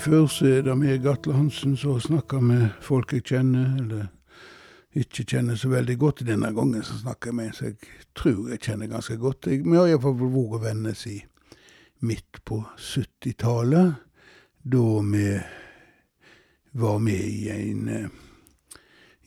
før, 0.00 0.26
så 0.26 0.46
er 0.46 0.64
det 0.66 0.76
meg, 0.78 1.06
Atle 1.06 1.36
Hansen, 1.36 1.76
som 1.76 2.00
snakker 2.00 2.42
med 2.44 2.68
folk 2.84 3.12
jeg 3.12 3.26
kjenner, 3.30 3.76
eller 3.80 4.08
ikke 4.96 5.24
kjenner 5.28 5.58
så 5.58 5.70
veldig 5.70 5.96
godt. 6.00 6.24
Denne 6.26 6.50
gangen 6.56 6.82
så 6.82 6.98
snakker 6.98 7.30
jeg 7.30 7.38
med 7.38 7.50
en 7.50 7.56
som 7.56 7.68
jeg 7.68 8.06
tror 8.18 8.48
jeg 8.50 8.62
kjenner 8.64 8.90
ganske 8.90 9.16
godt. 9.20 9.46
Jeg, 9.46 9.62
vi 9.66 9.78
har 9.78 9.90
iallfall 9.90 10.16
vært 10.18 10.64
venner 10.64 10.96
siden 10.98 11.28
midt 12.00 12.40
på 12.48 12.62
70-tallet, 12.80 13.94
da 14.64 14.84
vi 15.04 15.24
var 16.80 16.98
med 17.02 17.20
i 17.20 17.48
en 17.52 17.88
eh, 17.88 18.10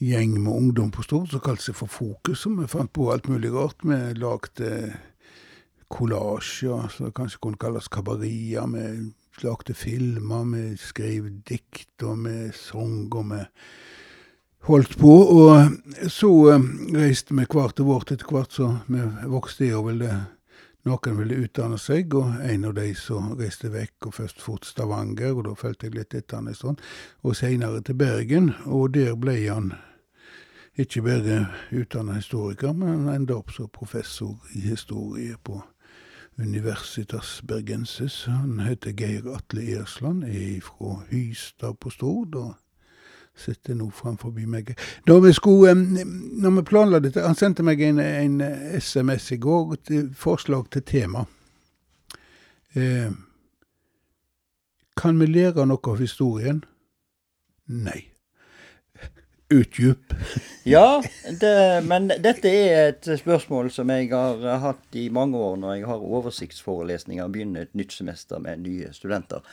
gjeng 0.04 0.38
med 0.42 0.54
ungdom 0.54 0.92
på 0.92 1.04
Stord 1.06 1.32
som 1.32 1.44
kalte 1.44 1.68
seg 1.68 1.78
for 1.78 1.92
Fokus, 1.92 2.44
som 2.44 2.58
vi 2.60 2.70
fant 2.72 2.92
på 2.94 3.12
alt 3.14 3.30
mulig 3.30 3.52
rart. 3.54 3.84
Vi 3.86 4.00
lagde 4.18 4.72
kollasjer, 5.94 6.90
som 6.90 7.14
kanskje 7.14 7.42
kunne 7.44 7.62
kalles 7.62 7.92
kabarier. 7.94 8.66
Vi 9.34 9.48
lagde 9.48 9.74
filmer, 9.74 10.44
vi 10.46 10.78
skrev 10.78 11.30
dikt, 11.50 12.04
og 12.04 12.26
vi 12.28 12.52
sang, 12.54 13.10
og 13.16 13.32
vi 13.32 13.42
holdt 14.68 14.98
på. 15.00 15.16
Og 15.38 16.10
så 16.12 16.32
eh, 16.54 16.70
reiste 16.96 17.36
vi 17.36 17.48
hver 17.50 17.74
til 17.74 17.90
vårt 17.90 18.14
etter 18.14 18.30
hvert, 18.30 18.54
så 18.54 18.70
vi 18.88 19.02
vokste 19.32 19.68
i 19.68 19.74
og 19.74 19.90
ville 19.90 20.14
noen 20.84 21.16
ville 21.16 21.40
utdanne 21.46 21.78
seg, 21.80 22.12
og 22.20 22.42
en 22.44 22.66
av 22.68 22.76
de 22.76 22.90
som 23.00 23.32
reiste 23.40 23.72
vekk, 23.72 24.10
og 24.10 24.18
først 24.20 24.44
fort 24.44 24.68
Stavanger, 24.68 25.32
og 25.32 25.46
da 25.48 25.56
fulgte 25.56 25.88
jeg 25.88 25.96
litt 25.96 26.16
etter 26.18 26.42
han 26.42 26.50
en 26.52 26.58
stund, 26.58 26.84
og 27.24 27.38
seinere 27.40 27.80
til 27.82 27.96
Bergen, 27.96 28.52
og 28.66 28.92
der 28.98 29.16
ble 29.16 29.38
han 29.48 29.72
ikke 30.76 31.06
bare 31.06 31.38
utdanna 31.72 32.18
historiker, 32.18 32.74
men 32.74 33.06
han 33.06 33.22
enda 33.22 33.38
opp 33.38 33.54
som 33.56 33.72
professor 33.72 34.36
i 34.58 34.66
historie 34.68 35.38
på 35.44 35.62
Universitas 36.38 37.42
Bergensis. 37.48 38.24
Han 38.26 38.60
heter 38.60 38.92
Geir 38.92 39.30
Atle 39.36 39.62
Ersland, 39.80 40.24
er 40.24 40.62
fra 40.62 41.00
Hystad 41.10 41.80
på 41.80 41.90
Stord. 41.90 42.36
og 42.36 42.54
sitter 43.36 43.74
nå 43.74 43.90
framfor 43.90 44.32
meg. 44.48 44.76
Da 45.08 45.18
vi 45.20 45.34
skulle, 45.34 45.74
når 45.74 46.56
vi 46.56 46.62
planla 46.62 47.00
dette 47.00 47.22
Han 47.22 47.36
sendte 47.36 47.64
meg 47.64 47.82
en, 47.82 48.00
en 48.00 48.42
SMS 48.80 49.32
i 49.32 49.38
går, 49.38 49.76
til 49.76 50.14
forslag 50.14 50.70
til 50.72 50.84
tema. 50.84 51.26
Eh, 52.76 53.12
kan 54.98 55.20
vi 55.20 55.26
lære 55.26 55.66
noe 55.66 55.92
av 55.92 56.00
historien? 56.00 56.64
Nei. 57.68 58.13
Utdyp. 59.54 60.14
ja, 60.64 61.04
det, 61.42 61.54
men 61.86 62.10
dette 62.24 62.50
er 62.50 62.90
et 62.90 63.08
spørsmål 63.20 63.70
som 63.74 63.92
jeg 63.94 64.10
har 64.14 64.42
hatt 64.64 64.98
i 64.98 65.08
mange 65.14 65.38
år 65.38 65.60
når 65.62 65.78
jeg 65.78 65.88
har 65.92 66.10
oversiktsforelesninger 66.20 67.24
og 67.26 67.34
begynner 67.36 67.68
et 67.68 67.78
nytt 67.78 67.94
semester 67.94 68.42
med 68.42 68.66
nye 68.66 68.92
studenter. 68.96 69.46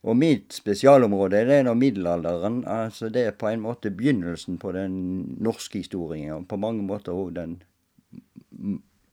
Og 0.00 0.16
mitt 0.16 0.54
spesialområde 0.56 1.42
det 1.44 1.58
er 1.58 1.66
da 1.68 1.74
middelalderen. 1.76 2.62
altså 2.66 3.08
Det 3.08 3.26
er 3.26 3.36
på 3.36 3.50
en 3.50 3.60
måte 3.60 3.92
begynnelsen 3.92 4.58
på 4.58 4.72
den 4.72 4.94
norske 5.38 5.78
historien. 5.78 6.32
Og 6.32 6.48
på 6.48 6.56
mange 6.56 6.82
måter 6.82 7.12
òg 7.12 7.34
den 7.36 7.58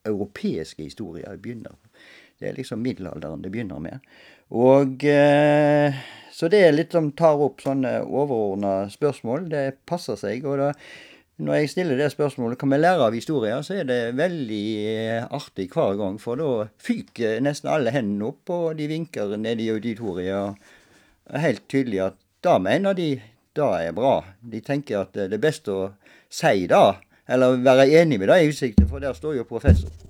europeiske 0.07 0.83
historien 0.83 1.41
begynner. 1.41 1.75
Det 2.39 2.49
er 2.49 2.55
liksom 2.55 2.79
middelalderen 2.79 3.43
det 3.43 3.52
begynner 3.52 3.79
med. 3.83 3.99
Og 4.49 5.03
eh, 5.03 5.95
Så 6.38 6.49
det 6.53 6.59
er 6.61 6.75
litt 6.75 6.93
som 6.93 7.09
tar 7.17 7.39
opp 7.41 7.63
sånne 7.63 7.99
overordna 8.05 8.83
spørsmål. 8.93 9.47
Det 9.49 9.63
passer 9.89 10.19
seg. 10.19 10.45
og 10.45 10.59
da 10.61 10.73
når 11.37 11.53
jeg 11.53 11.70
stiller 11.70 11.99
det 11.99 12.09
spørsmålet 12.09 12.58
kan 12.58 12.71
vi 12.73 12.80
lære 12.80 13.08
av 13.09 13.14
historier, 13.14 13.61
så 13.61 13.75
er 13.77 13.86
det 13.86 14.15
veldig 14.17 14.64
eh, 14.89 15.25
artig 15.37 15.67
hver 15.70 15.98
gang. 15.99 16.17
For 16.21 16.39
da 16.39 16.65
fyker 16.81 17.42
nesten 17.45 17.70
alle 17.70 17.93
hendene 17.93 18.31
opp, 18.31 18.49
og 18.49 18.77
de 18.80 18.87
vinker 18.89 19.36
nede 19.37 19.65
i 19.65 19.70
auditoriet 19.70 20.58
er 21.27 21.43
helt 21.43 21.67
tydelig 21.70 22.02
at 22.08 22.17
da 22.45 22.58
mener 22.61 22.98
de 22.98 23.11
det 23.58 23.69
er 23.83 23.93
bra. 23.93 24.19
De 24.42 24.61
tenker 24.65 25.04
at 25.04 25.14
det 25.17 25.33
er 25.33 25.42
best 25.42 25.69
å 25.69 25.93
si 26.30 26.65
det, 26.69 26.83
eller 27.30 27.61
være 27.65 27.89
enig 28.02 28.21
med 28.21 28.30
det 28.33 28.42
i 28.42 28.52
utsikten, 28.52 28.89
for 28.89 29.02
der 29.02 29.17
står 29.17 29.37
jo 29.39 29.49
professor. 29.49 30.06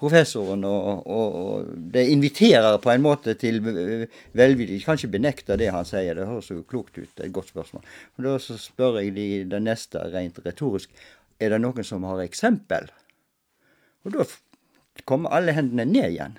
Professoren, 0.00 0.64
og, 0.66 1.06
og, 1.06 1.38
og, 1.40 1.70
det 1.94 2.06
inviterer 2.12 2.78
på 2.82 2.92
en 2.92 3.04
måte 3.04 3.34
til 3.38 3.60
velvilje. 3.62 4.76
Jeg 4.76 4.84
kan 4.84 4.98
ikke 4.98 5.14
benekte 5.16 5.58
det 5.60 5.70
han 5.74 5.86
sier, 5.88 6.18
det 6.18 6.28
høres 6.28 6.50
jo 6.50 6.64
klokt 6.68 6.98
ut. 6.98 7.08
Det 7.14 7.24
er 7.24 7.30
et 7.30 7.36
godt 7.36 7.52
spørsmål. 7.52 7.86
Og 8.18 8.26
Da 8.26 8.36
så 8.42 8.58
spør 8.60 9.00
jeg 9.00 9.14
de 9.16 9.28
det 9.50 9.62
neste 9.62 10.02
rent 10.12 10.40
retorisk. 10.44 10.90
Er 11.40 11.54
det 11.54 11.62
noen 11.62 11.86
som 11.86 12.04
har 12.08 12.22
eksempel? 12.24 12.90
Og 14.04 14.14
da 14.16 14.26
kommer 15.08 15.32
alle 15.36 15.54
hendene 15.56 15.86
ned 15.88 16.10
igjen. 16.10 16.38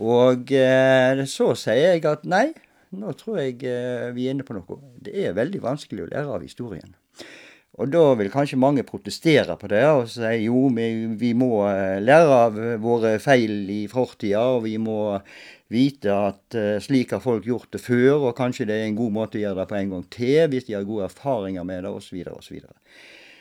Og 0.00 0.52
eh, 0.56 1.24
så 1.28 1.52
sier 1.58 1.96
jeg 1.96 2.06
at 2.08 2.24
nei, 2.28 2.48
nå 2.96 3.12
tror 3.18 3.42
jeg 3.42 3.58
eh, 3.68 4.08
vi 4.16 4.26
er 4.26 4.36
inne 4.36 4.46
på 4.46 4.56
noe. 4.56 4.78
Det 5.02 5.14
er 5.18 5.36
veldig 5.36 5.60
vanskelig 5.62 6.06
å 6.06 6.10
lære 6.12 6.36
av 6.38 6.46
historien. 6.46 6.94
Og 7.78 7.86
da 7.86 8.02
vil 8.18 8.32
kanskje 8.32 8.58
mange 8.58 8.82
protestere 8.82 9.54
på 9.56 9.68
det 9.70 9.84
og 9.86 10.08
si 10.10 10.32
jo, 10.42 10.66
vi, 10.74 10.88
vi 11.20 11.30
må 11.38 11.62
eh, 11.68 12.00
lære 12.02 12.38
av 12.46 12.58
våre 12.82 13.14
feil 13.22 13.62
i 13.70 13.84
fortida, 13.90 14.42
og 14.56 14.64
vi 14.66 14.74
må 14.82 15.20
vite 15.70 16.10
at 16.10 16.56
uh, 16.58 16.80
slik 16.82 17.14
har 17.14 17.22
folk 17.22 17.44
gjort 17.46 17.70
det 17.76 17.78
før, 17.78 18.26
og 18.26 18.36
kanskje 18.38 18.66
det 18.66 18.74
er 18.74 18.88
en 18.88 18.98
god 18.98 19.12
måte 19.14 19.38
å 19.38 19.42
gjøre 19.44 19.60
det 19.60 19.68
på 19.70 19.76
en 19.78 19.92
gang 19.94 20.06
til 20.10 20.48
hvis 20.50 20.66
de 20.66 20.74
har 20.74 20.88
gode 20.88 21.06
erfaringer 21.06 21.66
med 21.68 21.84
det, 21.86 21.92
osv. 21.94 22.24
osv. 22.34 22.56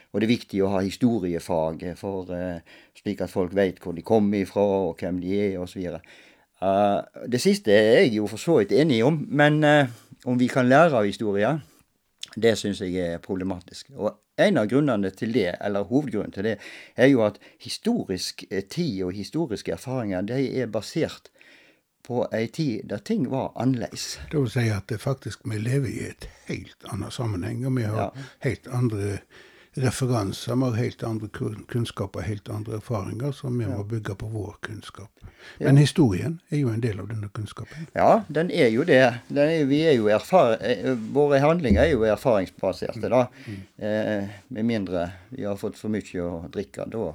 Og 0.09 0.21
det 0.21 0.27
er 0.27 0.33
viktig 0.35 0.61
å 0.61 0.69
ha 0.75 0.83
historiefag 0.85 1.87
for, 1.97 2.29
uh, 2.29 2.83
slik 3.01 3.23
at 3.25 3.33
folk 3.33 3.55
vet 3.57 3.81
hvor 3.81 3.97
de 3.97 4.05
kommer 4.05 4.43
ifra, 4.43 4.61
og 4.91 5.01
hvem 5.01 5.17
de 5.23 5.33
er, 5.39 5.57
osv. 5.57 5.97
Uh, 6.61 7.01
det 7.25 7.41
siste 7.41 7.73
er 7.73 8.03
jeg 8.03 8.19
jo 8.19 8.29
for 8.29 8.41
så 8.41 8.59
vidt 8.61 8.77
enig 8.77 9.01
om, 9.07 9.23
men 9.25 9.63
om 10.29 10.37
vi 10.37 10.51
kan 10.51 10.69
lære 10.69 11.01
av 11.01 11.09
historier, 11.09 11.63
det 12.35 12.55
syns 12.59 12.81
jeg 12.81 12.95
er 12.95 13.21
problematisk. 13.23 13.89
Og 13.95 14.13
en 14.39 14.57
av 14.61 14.69
grunnene 14.71 15.11
til 15.15 15.33
det, 15.33 15.55
eller 15.61 15.87
hovedgrunnen 15.89 16.33
til 16.35 16.51
det, 16.51 16.55
er 16.95 17.09
jo 17.11 17.23
at 17.25 17.39
historisk 17.61 18.45
eh, 18.49 18.63
tid 18.63 19.03
og 19.07 19.13
historiske 19.17 19.73
erfaringer 19.75 20.21
de 20.27 20.39
er 20.61 20.71
basert 20.71 21.31
på 22.09 22.23
ei 22.33 22.47
tid 22.47 22.87
der 22.89 23.03
ting 23.05 23.27
var 23.29 23.51
annerledes. 23.59 24.19
Det 24.31 24.39
vil 24.39 24.49
si 24.49 24.65
at 24.73 24.87
det 24.89 25.01
faktisk 25.01 25.45
vi 25.45 25.59
lever 25.61 25.89
i 25.89 26.07
et 26.09 26.29
helt 26.47 26.89
annet 26.89 27.13
sammenheng, 27.13 27.65
og 27.67 27.77
vi 27.77 27.85
har 27.85 28.09
ja. 28.09 28.27
helt 28.47 28.67
andre 28.67 29.19
referanser. 29.79 30.55
Har 30.55 30.77
helt 30.77 31.03
andre 31.03 31.29
kunnskaper, 31.67 32.21
helt 32.27 32.49
andre 32.49 32.79
erfaringer, 32.79 33.31
som 33.31 33.59
vi 33.59 33.67
må 33.67 33.83
bygge 33.83 34.15
på 34.19 34.29
vår 34.31 34.55
kunnskap. 34.65 35.09
Men 35.57 35.75
ja. 35.75 35.81
historien 35.81 36.39
er 36.49 36.61
jo 36.61 36.71
en 36.73 36.81
del 36.83 36.99
av 36.99 37.07
denne 37.09 37.29
kunnskapen. 37.33 37.87
Ja, 37.95 38.23
den 38.27 38.51
er 38.51 38.69
jo 38.73 38.83
det. 38.87 39.01
Er, 39.31 39.65
vi 39.69 39.81
er 39.87 39.95
jo 39.95 40.09
eh, 40.11 40.93
våre 41.15 41.39
handlinger 41.43 41.85
er 41.85 41.93
jo 41.93 42.03
erfaringsbaserte, 42.07 43.09
da. 43.11 43.25
Mm. 43.45 43.59
Eh, 43.77 44.39
med 44.47 44.67
mindre 44.67 45.09
vi 45.29 45.47
har 45.47 45.59
fått 45.59 45.79
for 45.79 45.91
mye 45.93 46.25
å 46.25 46.43
drikke. 46.51 46.89
Da 46.91 47.13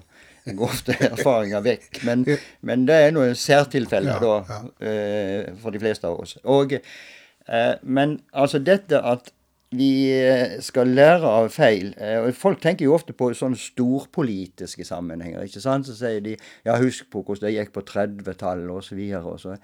går 0.53 0.65
ofte 0.65 0.97
erfaringer 1.11 1.65
vekk. 1.65 2.03
Men, 2.09 2.27
men 2.61 2.89
det 2.89 3.01
er 3.07 3.15
noen 3.17 3.37
særtilfeller, 3.39 4.19
ja, 4.19 4.35
da, 4.49 4.61
eh, 4.85 5.53
for 5.63 5.75
de 5.75 5.83
fleste 5.83 6.11
av 6.11 6.21
oss. 6.25 6.37
Og, 6.45 6.77
eh, 6.77 7.73
men 7.83 8.19
altså 8.33 8.61
dette 8.63 9.01
at 9.01 9.33
vi 9.79 9.91
eh, 10.15 10.61
skal 10.65 10.93
lære 10.95 11.31
av 11.41 11.49
feil. 11.55 11.93
Eh, 11.99 12.29
Folk 12.37 12.63
tenker 12.63 12.87
jo 12.87 12.95
ofte 12.97 13.15
på 13.17 13.31
sånne 13.37 13.59
storpolitiske 13.61 14.87
sammenhenger. 14.87 15.45
ikke 15.45 15.63
sant? 15.63 15.89
Så 15.89 15.97
sier 15.99 16.23
de 16.25 16.37
ja, 16.37 16.77
husk 16.81 17.11
på 17.13 17.25
hvordan 17.25 17.49
det 17.49 17.57
gikk 17.57 17.75
på 17.75 17.85
30-tallet 17.91 18.71
osv. 18.71 19.59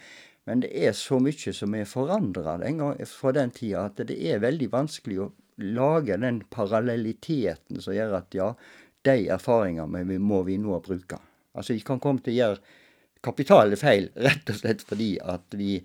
Men 0.48 0.64
det 0.64 0.70
er 0.74 0.96
så 0.96 1.20
mye 1.22 1.54
som 1.54 1.74
er 1.76 1.88
forandra 1.88 2.56
fra 3.06 3.32
den 3.36 3.54
tida 3.54 3.86
at 3.86 4.00
det 4.08 4.16
er 4.18 4.42
veldig 4.42 4.70
vanskelig 4.72 5.20
å 5.22 5.32
lage 5.60 6.16
den 6.16 6.42
parallelliteten 6.50 7.82
som 7.84 7.94
gjør 7.94 8.16
at 8.22 8.34
ja, 8.34 8.52
de 9.04 9.28
erfaringene 9.32 10.18
må 10.18 10.42
vi 10.48 10.56
nå 10.60 10.80
bruke. 10.84 11.20
Altså 11.54 11.76
Vi 11.76 11.84
kan 11.84 12.00
komme 12.00 12.24
til 12.24 12.34
å 12.34 12.40
gjøre 12.40 12.78
kapitale 13.20 13.76
feil 13.76 14.08
rett 14.26 14.48
og 14.48 14.62
slett 14.62 14.82
fordi 14.86 15.12
at 15.20 15.58
vi, 15.58 15.76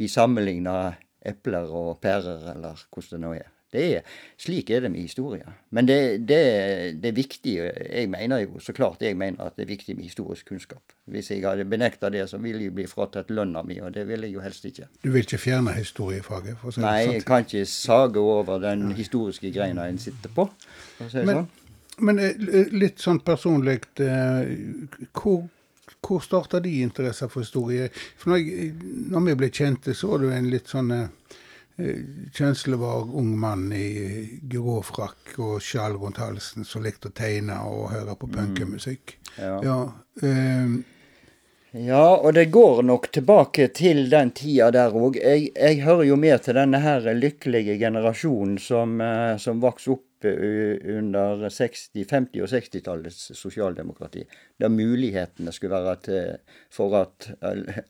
vi 0.00 0.10
sammenligner 0.10 0.98
epler 1.20 1.70
og 1.70 1.98
pærer, 2.02 2.46
eller 2.54 2.84
hvordan 2.90 3.16
det 3.16 3.24
nå 3.24 3.32
er. 3.36 3.48
Det 3.70 3.82
er, 3.96 4.06
slik 4.40 4.70
er 4.74 4.80
det 4.82 4.90
med 4.90 5.04
historie. 5.04 5.46
Men 5.70 5.86
det, 5.86 5.98
det, 6.26 6.38
det, 7.02 7.12
er 7.12 7.14
viktig 7.14 7.52
Jeg 7.54 8.08
mener 8.10 8.42
jo 8.42 8.58
så 8.58 8.72
klart 8.74 9.02
jeg 9.02 9.16
mener 9.16 9.44
at 9.44 9.54
det 9.56 9.62
er 9.62 9.70
viktig 9.70 9.94
med 9.96 10.08
historisk 10.08 10.48
kunnskap. 10.50 10.82
Hvis 11.10 11.30
jeg 11.30 11.44
hadde 11.46 11.64
benekta 11.70 12.10
det, 12.10 12.24
så 12.30 12.40
ville 12.42 12.64
jeg 12.66 12.74
bli 12.74 12.86
fratatt 12.90 13.30
lønna 13.30 13.62
mi, 13.62 13.78
og 13.80 13.94
det 13.94 14.08
vil 14.08 14.26
jeg 14.26 14.34
jo 14.34 14.42
helst 14.42 14.66
ikke. 14.66 14.88
Du 15.04 15.10
vil 15.12 15.22
ikke 15.22 15.38
fjerne 15.38 15.74
historiefaget? 15.78 16.58
For 16.58 16.72
å 16.72 16.74
si 16.74 16.82
Nei, 16.82 16.96
jeg 17.12 17.24
kan 17.28 17.46
ikke 17.46 17.62
sage 17.70 18.18
over 18.22 18.58
den 18.62 18.88
Nei. 18.88 18.98
historiske 18.98 19.52
greina 19.54 19.86
en 19.86 20.02
sitter 20.02 20.34
på. 20.34 20.48
Si 21.06 21.22
men, 21.22 21.44
sånn. 21.44 21.48
men 22.08 22.22
eh, 22.26 22.74
litt 22.74 22.98
sånn 23.02 23.22
personlig 23.26 23.80
eh, 24.02 24.52
hvor 25.14 25.46
hvor 26.00 26.22
starta 26.24 26.60
de 26.64 26.70
interesser 26.80 27.28
for 27.28 27.44
historie? 27.44 27.90
For 28.16 28.32
når, 28.32 28.38
jeg, 28.40 28.70
når 29.12 29.24
vi 29.26 29.34
ble 29.42 29.48
kjente, 29.52 29.92
så 29.94 30.14
var 30.14 30.22
du 30.22 30.30
en 30.32 30.46
litt 30.48 30.70
sånn 30.70 30.94
eh, 31.80 32.76
var 32.78 33.10
ung 33.16 33.32
mann 33.38 33.72
i 33.72 34.40
grå 34.42 34.80
frakk 34.82 35.34
og 35.38 35.58
sjal 35.64 35.96
rundt 36.00 36.20
halsen 36.20 36.64
som 36.64 36.84
likte 36.84 37.08
å 37.10 37.16
tegne 37.16 37.58
og 37.66 37.90
høre 37.94 38.16
på 38.20 38.30
punkemusikk. 38.30 39.18
Mm. 39.36 39.44
Ja. 39.44 39.58
ja 39.64 39.82
eh. 40.28 40.80
Ja, 41.70 42.16
og 42.16 42.34
det 42.34 42.48
går 42.50 42.82
nok 42.82 43.12
tilbake 43.14 43.68
til 43.70 44.08
den 44.10 44.32
tida 44.34 44.72
der 44.74 44.90
òg. 44.90 45.20
Jeg, 45.22 45.52
jeg, 45.54 45.82
hører 45.84 46.08
jo 46.08 46.16
med 46.18 46.42
til 46.42 46.58
denne 46.58 46.80
her 46.82 47.06
lykkelige 47.14 47.76
generasjonen 47.78 48.56
som, 48.58 48.96
eh, 49.04 49.36
som 49.38 49.62
vokste 49.62 49.94
opp 49.94 50.06
under 50.24 51.46
60-, 51.48 52.04
50- 52.04 52.42
og 52.44 52.52
60-tallets 52.52 53.30
sosialdemokrati. 53.38 54.24
Der 54.60 54.72
mulighetene 54.72 55.52
skulle 55.52 55.80
være 55.80 55.96
til, 56.04 56.38
for 56.70 56.96
at 57.00 57.30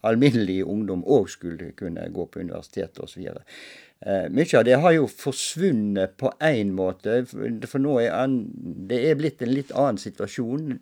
alminnelig 0.06 0.62
ungdom 0.64 1.04
òg 1.04 1.30
skulle 1.32 1.72
kunne 1.78 2.08
gå 2.14 2.26
på 2.26 2.42
universitet 2.44 3.00
osv. 3.02 3.26
Eh, 4.00 4.26
mye 4.32 4.56
av 4.56 4.64
det 4.64 4.78
har 4.80 4.94
jo 4.96 5.08
forsvunnet 5.12 6.14
på 6.16 6.32
én 6.40 6.70
måte, 6.72 7.22
for 7.28 7.82
nå 7.82 7.98
er 8.00 8.36
det 8.88 9.00
er 9.10 9.18
blitt 9.20 9.42
en 9.44 9.52
litt 9.52 9.74
annen 9.76 10.00
situasjon 10.00 10.78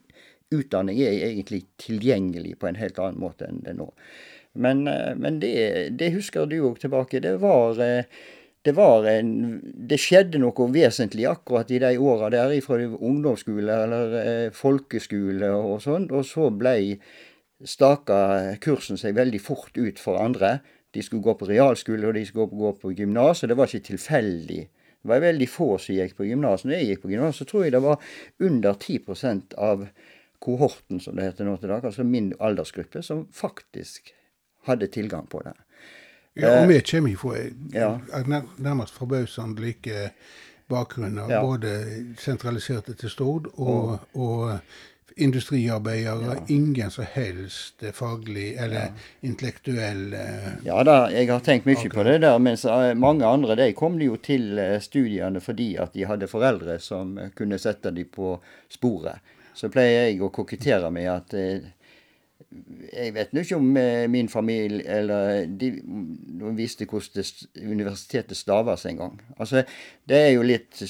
utdanning 0.55 1.01
er 1.03 1.27
egentlig 1.27 1.65
tilgjengelig 1.81 2.57
på 2.61 2.69
en 2.71 2.79
helt 2.81 2.99
annen 3.03 3.21
måte 3.21 3.49
enn 3.49 3.63
det 3.67 3.75
nå. 3.79 3.91
Men, 4.59 4.87
eh, 4.89 5.15
men 5.17 5.41
det, 5.43 5.53
det, 5.99 6.13
husker 6.15 6.47
du 6.49 6.61
òg 6.71 6.81
tilbake. 6.83 7.21
Det 7.23 7.37
var, 7.43 7.79
eh, 7.83 8.09
det 8.65 8.75
en 8.77 9.61
Det 9.89 9.99
skjedde 10.01 10.39
noe 10.43 10.69
vesentlig 10.75 11.27
akkurat 11.27 11.71
i 11.71 11.79
de 11.79 11.99
åra 11.99 12.31
der, 12.31 12.61
fra 12.61 12.79
ungdomsskole 12.79 13.73
eller 13.85 14.17
eh, 14.23 14.51
folkeskole 14.53 15.51
og 15.55 15.83
sånn, 15.83 16.11
og 16.11 16.27
så 16.27 16.51
blei 16.51 16.99
staka 17.65 18.57
kursen 18.63 18.99
seg 18.99 19.17
veldig 19.17 19.41
fort 19.41 19.79
ut 19.79 19.99
for 19.99 20.19
andre. 20.23 20.59
De 20.95 21.03
skulle 21.03 21.23
gå 21.23 21.35
på 21.39 21.49
realskole, 21.49 22.07
og 22.07 22.15
de 22.15 22.25
skulle 22.27 22.51
gå 22.51 22.73
på 22.81 22.93
gymnas, 22.97 23.43
og 23.43 23.51
det 23.51 23.57
var 23.59 23.71
ikke 23.71 23.91
tilfeldig. 23.93 24.61
Det 24.99 25.11
var 25.11 25.23
veldig 25.23 25.49
få 25.51 25.77
som 25.79 25.95
gikk 25.95 26.17
på 26.19 26.27
gymnas. 26.29 26.65
Når 26.65 26.75
jeg 26.75 26.89
gikk 26.89 27.03
på 27.05 27.13
gymnas, 27.13 27.39
så 27.39 27.47
tror 27.49 27.67
jeg 27.67 27.75
det 27.75 27.83
var 27.85 28.01
under 28.43 28.75
10% 28.75 29.59
av 29.59 29.89
kohorten, 30.43 31.01
som 31.03 31.19
det 31.19 31.29
heter 31.29 31.49
nå 31.49 31.57
til 31.59 31.73
dag, 31.73 31.85
altså 31.85 32.07
min 32.07 32.33
aldersgruppe, 32.39 33.03
som 33.03 33.27
faktisk 33.35 34.13
hadde 34.69 34.91
tilgang 34.95 35.27
på 35.31 35.43
det. 35.47 35.55
Ja, 36.39 36.61
og 36.63 36.69
vi 36.69 36.81
kommer 36.81 37.17
fra 37.17 37.37
ja. 37.73 38.43
nærmest 38.57 38.95
forbausende 38.95 39.63
like 39.63 40.11
bakgrunner. 40.69 41.31
Ja. 41.31 41.43
Både 41.43 41.85
sentraliserte 42.19 42.95
til 42.95 43.11
Stord 43.11 43.47
og, 43.57 43.99
og, 44.15 44.23
og 44.23 44.59
industriarbeidere. 45.17 46.37
Ja. 46.37 46.45
Ingen 46.55 46.91
som 46.91 47.05
helst 47.13 47.83
faglig 47.93 48.55
eller 48.55 48.77
ja. 48.77 49.07
intellektuell 49.21 50.15
Ja 50.65 50.83
da, 50.87 50.99
jeg 51.11 51.27
har 51.33 51.41
tenkt 51.43 51.67
mye 51.67 51.91
på 51.91 52.05
det 52.07 52.21
der. 52.23 52.39
Mens 52.39 52.65
eh, 52.65 52.93
mange 52.95 53.27
andre 53.27 53.57
de 53.59 53.73
kom 53.75 53.99
jo 54.01 54.17
til 54.23 54.59
eh, 54.59 54.79
studiene 54.81 55.43
fordi 55.43 55.73
at 55.77 55.97
de 55.97 56.07
hadde 56.07 56.31
foreldre 56.31 56.79
som 56.79 57.19
kunne 57.35 57.59
sette 57.59 57.91
dem 57.91 58.07
på 58.15 58.37
sporet 58.71 59.35
så 59.59 59.71
pleier 59.73 60.09
jeg 60.09 60.23
å 60.23 60.31
kokettere 60.35 60.91
med 60.95 61.09
at 61.11 61.35
eh, 61.35 61.67
jeg 62.93 63.13
vet 63.15 63.35
nå 63.35 63.43
ikke 63.45 63.59
om 63.59 63.77
eh, 63.77 64.07
min 64.11 64.31
familie 64.33 64.85
eller 65.01 65.45
de, 65.61 65.73
visste 66.57 66.87
hvordan 66.89 67.27
universitetet 67.61 68.39
staves 68.39 68.87
engang. 68.89 69.19
Altså, 69.39 69.65
det 70.09 70.23
er 70.29 70.33
jo 70.37 70.47
litt 70.47 70.81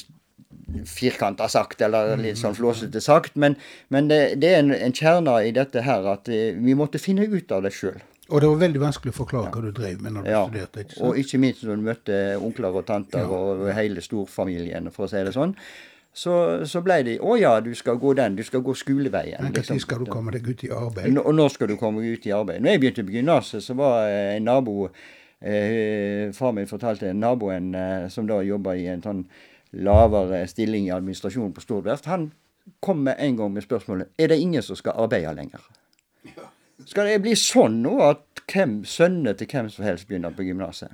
firkanta 0.89 1.49
sagt, 1.50 1.81
eller 1.85 2.17
litt 2.21 2.39
sånn 2.41 2.56
flåsete 2.56 3.00
sagt, 3.05 3.37
men, 3.41 3.56
men 3.93 4.09
det, 4.09 4.21
det, 4.43 4.53
er 4.53 4.62
en, 4.62 4.73
en 4.77 4.95
kjerne 4.95 5.35
i 5.45 5.50
dette 5.56 5.83
her 5.85 6.06
at 6.12 6.31
eh, 6.33 6.55
vi 6.56 6.77
måtte 6.79 7.00
finne 7.03 7.27
ut 7.29 7.53
av 7.53 7.67
det 7.67 7.75
sjøl. 7.77 7.99
Og 8.29 8.43
det 8.45 8.49
var 8.50 8.59
veldig 8.61 8.81
vanskelig 8.83 9.15
å 9.15 9.17
forklare 9.17 9.49
ja. 9.49 9.53
hva 9.55 9.65
du 9.65 9.71
drev 9.73 10.03
med 10.05 10.15
når 10.15 10.27
du 10.27 10.31
ja. 10.31 10.41
studerte? 10.45 10.85
ikke 10.85 10.97
sant? 10.99 11.05
Og 11.09 11.21
ikke 11.23 11.41
minst 11.41 11.62
når 11.65 11.79
du 11.79 11.87
møtte 11.87 12.19
onkler 12.45 12.77
og 12.77 12.85
tanter 12.89 13.25
ja. 13.25 13.39
og 13.41 13.69
hele 13.77 14.05
storfamilien, 14.05 14.91
for 14.93 15.06
å 15.06 15.12
si 15.12 15.23
det 15.25 15.33
sånn 15.37 15.56
så, 16.13 16.65
så 16.67 16.81
ble 16.83 16.97
det 17.07 17.19
Å 17.23 17.37
ja, 17.39 17.53
du 17.63 17.71
skal 17.79 17.99
gå 18.01 18.15
den. 18.19 18.35
Du 18.39 18.43
skal 18.43 18.63
gå 18.67 18.75
skoleveien. 18.75 19.43
Men 19.43 19.53
når 19.53 19.61
liksom. 19.61 19.79
skal 19.85 20.03
du 20.03 20.11
komme 20.11 20.35
deg 20.35 20.49
ut 20.49 20.65
i 20.67 20.73
arbeid? 20.75 21.21
Og 21.23 21.35
når 21.35 21.55
skal 21.55 21.71
du 21.71 21.77
komme 21.79 22.03
ut 22.03 22.27
i 22.27 22.35
arbeid? 22.35 22.65
Når 22.65 22.75
jeg 22.75 22.83
begynte 22.83 23.07
på 23.07 23.15
gymnaset, 23.15 23.63
så 23.63 23.77
var 23.79 24.09
en 24.09 24.49
nabo 24.49 24.89
eh, 24.89 26.33
Far 26.35 26.57
min 26.57 26.67
fortalte 26.71 27.13
naboen 27.15 27.71
eh, 27.79 28.09
som 28.11 28.27
da 28.27 28.41
jobba 28.43 28.75
i 28.75 28.89
en 28.91 29.05
sånn 29.05 29.23
lavere 29.79 30.47
stilling 30.49 30.89
i 30.89 30.95
administrasjonen 30.95 31.53
på 31.55 31.61
Stord 31.61 31.85
verft, 31.85 32.09
han 32.09 32.31
kom 32.81 33.03
med 33.05 33.21
en 33.21 33.37
gang 33.37 33.53
med 33.53 33.65
spørsmålet 33.65 34.09
er 34.19 34.33
det 34.33 34.39
ingen 34.41 34.65
som 34.65 34.77
skal 34.77 34.97
arbeide 35.05 35.35
lenger. 35.37 35.61
Skal 36.87 37.11
det 37.11 37.21
bli 37.25 37.35
sånn 37.37 37.83
nå 37.83 37.99
at 38.07 38.43
hvem, 38.49 38.81
sønnene 38.87 39.35
til 39.37 39.49
hvem 39.51 39.69
som 39.73 39.85
helst 39.85 40.09
begynner 40.09 40.35
på 40.35 40.47
gymnaset? 40.47 40.93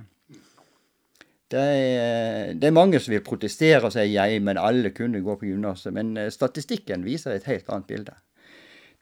Det 1.52 1.60
er, 1.60 2.54
det 2.56 2.68
er, 2.68 2.74
mange 2.74 2.98
som 3.02 3.12
vil 3.12 3.24
protestere 3.24 3.84
og 3.84 3.92
si 3.92 4.06
jeg, 4.08 4.40
men 4.42 4.58
alle 4.58 4.94
kunne 4.96 5.20
gå 5.22 5.36
på 5.38 5.50
gymnaset. 5.50 5.92
Men 5.94 6.16
eh, 6.16 6.30
statistikken 6.32 7.04
viser 7.04 7.34
et 7.34 7.48
helt 7.50 7.68
annet 7.68 7.90
bilde. 7.90 8.14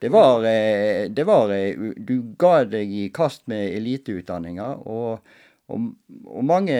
Det 0.02 0.10
var, 0.10 0.42
eh, 0.50 1.06
det 1.10 1.24
var 1.24 1.52
eh, 1.54 1.78
Du 1.96 2.34
ga 2.38 2.64
deg 2.66 2.90
i 2.90 3.04
kast 3.14 3.46
med 3.50 3.76
eliteutdanninger, 3.76 4.82
og, 4.90 5.22
og, 5.70 5.86
og, 6.26 6.42
mange 6.44 6.78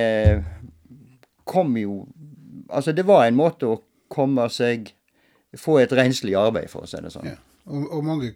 kom 1.44 1.76
jo 1.78 2.06
Altså, 2.72 2.92
det 2.92 3.04
var 3.04 3.26
en 3.26 3.36
måte 3.36 3.68
å 3.68 3.80
komme 4.08 4.48
seg 4.50 4.94
Få 5.58 5.76
et 5.82 5.92
renslig 5.92 6.32
arbeid, 6.38 6.70
for 6.72 6.86
å 6.86 6.88
si 6.88 6.96
det 7.04 7.10
sånn. 7.12 7.26
Ja. 7.28 7.36
Og, 7.68 7.82
og 7.92 8.04
mange 8.06 8.30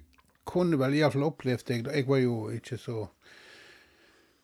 kunne 0.47 0.77
vel 0.79 0.99
iallfall 0.99 1.25
opplevd 1.31 1.71
deg 1.71 1.89
Jeg 1.89 2.07
var 2.07 2.21
jo 2.21 2.35
ikke 2.55 2.77
så 2.79 3.07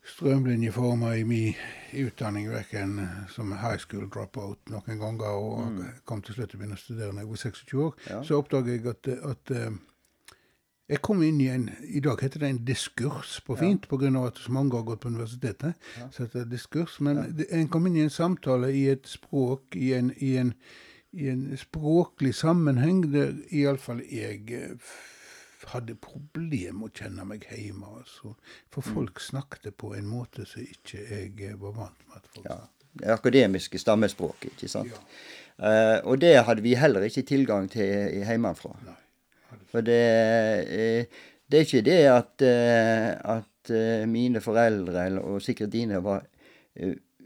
strømlinjeforma 0.04 1.14
i 1.14 1.24
min 1.24 1.54
utdanning, 1.92 2.48
verken 2.50 2.98
som 3.30 3.52
high 3.52 3.78
school 3.78 4.08
dropout 4.10 4.72
noen 4.72 4.98
ganger, 4.98 5.30
og 5.30 5.70
mm. 5.70 5.80
kom 6.08 6.22
til 6.22 6.34
slutt 6.34 6.50
til 6.50 6.58
å 6.58 6.62
begynne 6.62 6.78
å 6.78 6.82
studere 6.82 7.14
da 7.14 7.22
jeg 7.22 7.30
var 7.30 7.42
26 7.44 7.74
år, 7.86 7.96
ja. 8.10 8.20
så 8.26 8.38
oppdaga 8.42 8.74
jeg 8.74 8.86
at, 8.90 9.10
at 9.30 9.52
uh, 9.54 9.76
jeg 10.92 11.00
kom 11.06 11.22
inn 11.24 11.38
i 11.40 11.48
en 11.48 11.68
I 11.86 12.02
dag 12.04 12.20
heter 12.20 12.42
det 12.42 12.48
en 12.50 12.64
diskurs 12.66 13.38
på 13.46 13.56
fint, 13.60 13.86
ja. 13.86 13.96
pga. 13.96 14.26
at 14.26 14.40
så 14.42 14.52
mange 14.52 14.76
har 14.76 14.84
gått 14.84 15.00
på 15.00 15.08
universitetet. 15.08 15.74
Ja. 15.98 16.08
så 16.10 16.26
heter 16.26 16.44
det 16.44 16.56
diskurs, 16.56 17.00
Men 17.00 17.22
ja. 17.22 17.44
en 17.50 17.68
kom 17.68 17.86
inn 17.86 17.96
i 17.96 18.06
en 18.06 18.10
samtale 18.10 18.72
i 18.74 18.88
et 18.90 19.06
språk, 19.08 19.76
i 19.76 19.92
en, 19.94 20.12
i 20.18 20.36
en, 20.36 20.52
i 21.12 21.28
en 21.28 21.56
språklig 21.56 22.34
sammenheng 22.34 23.04
der 23.12 23.38
iallfall 23.50 24.02
jeg 24.10 24.76
hadde 25.72 25.96
problemer 26.02 26.74
med 26.78 26.90
å 26.90 27.02
kjenne 27.02 27.26
meg 27.28 27.46
hjemme. 27.50 27.90
Altså. 28.00 28.34
For 28.72 28.84
mm. 28.84 28.94
folk 28.96 29.22
snakket 29.22 29.70
på 29.78 29.92
en 29.96 30.08
måte 30.10 30.46
som 30.48 30.64
ikke 30.64 31.04
jeg 31.06 31.58
var 31.60 31.76
vant 31.78 32.06
med. 32.08 32.16
at 32.18 32.30
folk 32.34 32.48
ja. 32.50 32.60
Det 32.92 33.08
akademiske 33.08 33.78
stammespråket, 33.80 34.50
ikke 34.52 34.68
sant. 34.68 34.92
Ja. 34.92 34.98
Uh, 35.62 35.98
og 36.10 36.18
det 36.20 36.34
hadde 36.44 36.64
vi 36.64 36.74
heller 36.76 37.06
ikke 37.06 37.22
tilgang 37.24 37.70
til 37.72 38.18
hjemmefra. 38.20 38.74
For 39.72 39.84
det, 39.86 40.02
uh, 40.68 41.22
det 41.48 41.58
er 41.58 41.64
ikke 41.64 41.84
det 41.86 42.00
at, 42.12 42.44
uh, 42.44 43.38
at 43.38 43.72
mine 44.10 44.42
foreldre, 44.44 45.06
og 45.22 45.40
sikkert 45.40 45.72
dine, 45.72 46.02
var 46.04 46.26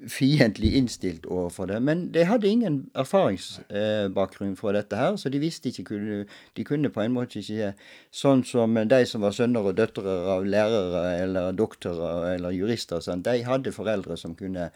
fiendtlig 0.09 0.75
innstilt 0.77 1.27
overfor 1.27 1.67
det. 1.67 1.81
Men 1.83 2.13
de 2.13 2.25
hadde 2.29 2.49
ingen 2.49 2.79
erfaringsbakgrunn 2.95 4.53
eh, 4.53 4.59
for 4.59 4.77
dette 4.77 4.99
her, 4.99 5.17
så 5.17 5.31
de 5.33 5.41
visste 5.43 5.71
ikke 5.71 5.85
kunne, 5.93 6.25
De 6.57 6.65
kunne 6.65 6.91
på 6.93 7.03
en 7.03 7.15
måte 7.15 7.41
ikke 7.41 7.73
Sånn 8.15 8.45
som 8.45 8.77
de 8.77 9.01
som 9.07 9.25
var 9.25 9.35
sønner 9.37 9.67
og 9.67 9.77
døtre 9.79 10.19
av 10.37 10.45
lærere 10.45 11.05
eller 11.23 11.57
doktorer 11.57 12.35
eller 12.35 12.55
jurister, 12.55 13.01
sånn, 13.01 13.25
de 13.25 13.43
hadde 13.47 13.73
foreldre 13.73 14.17
som 14.17 14.37
kunne 14.37 14.71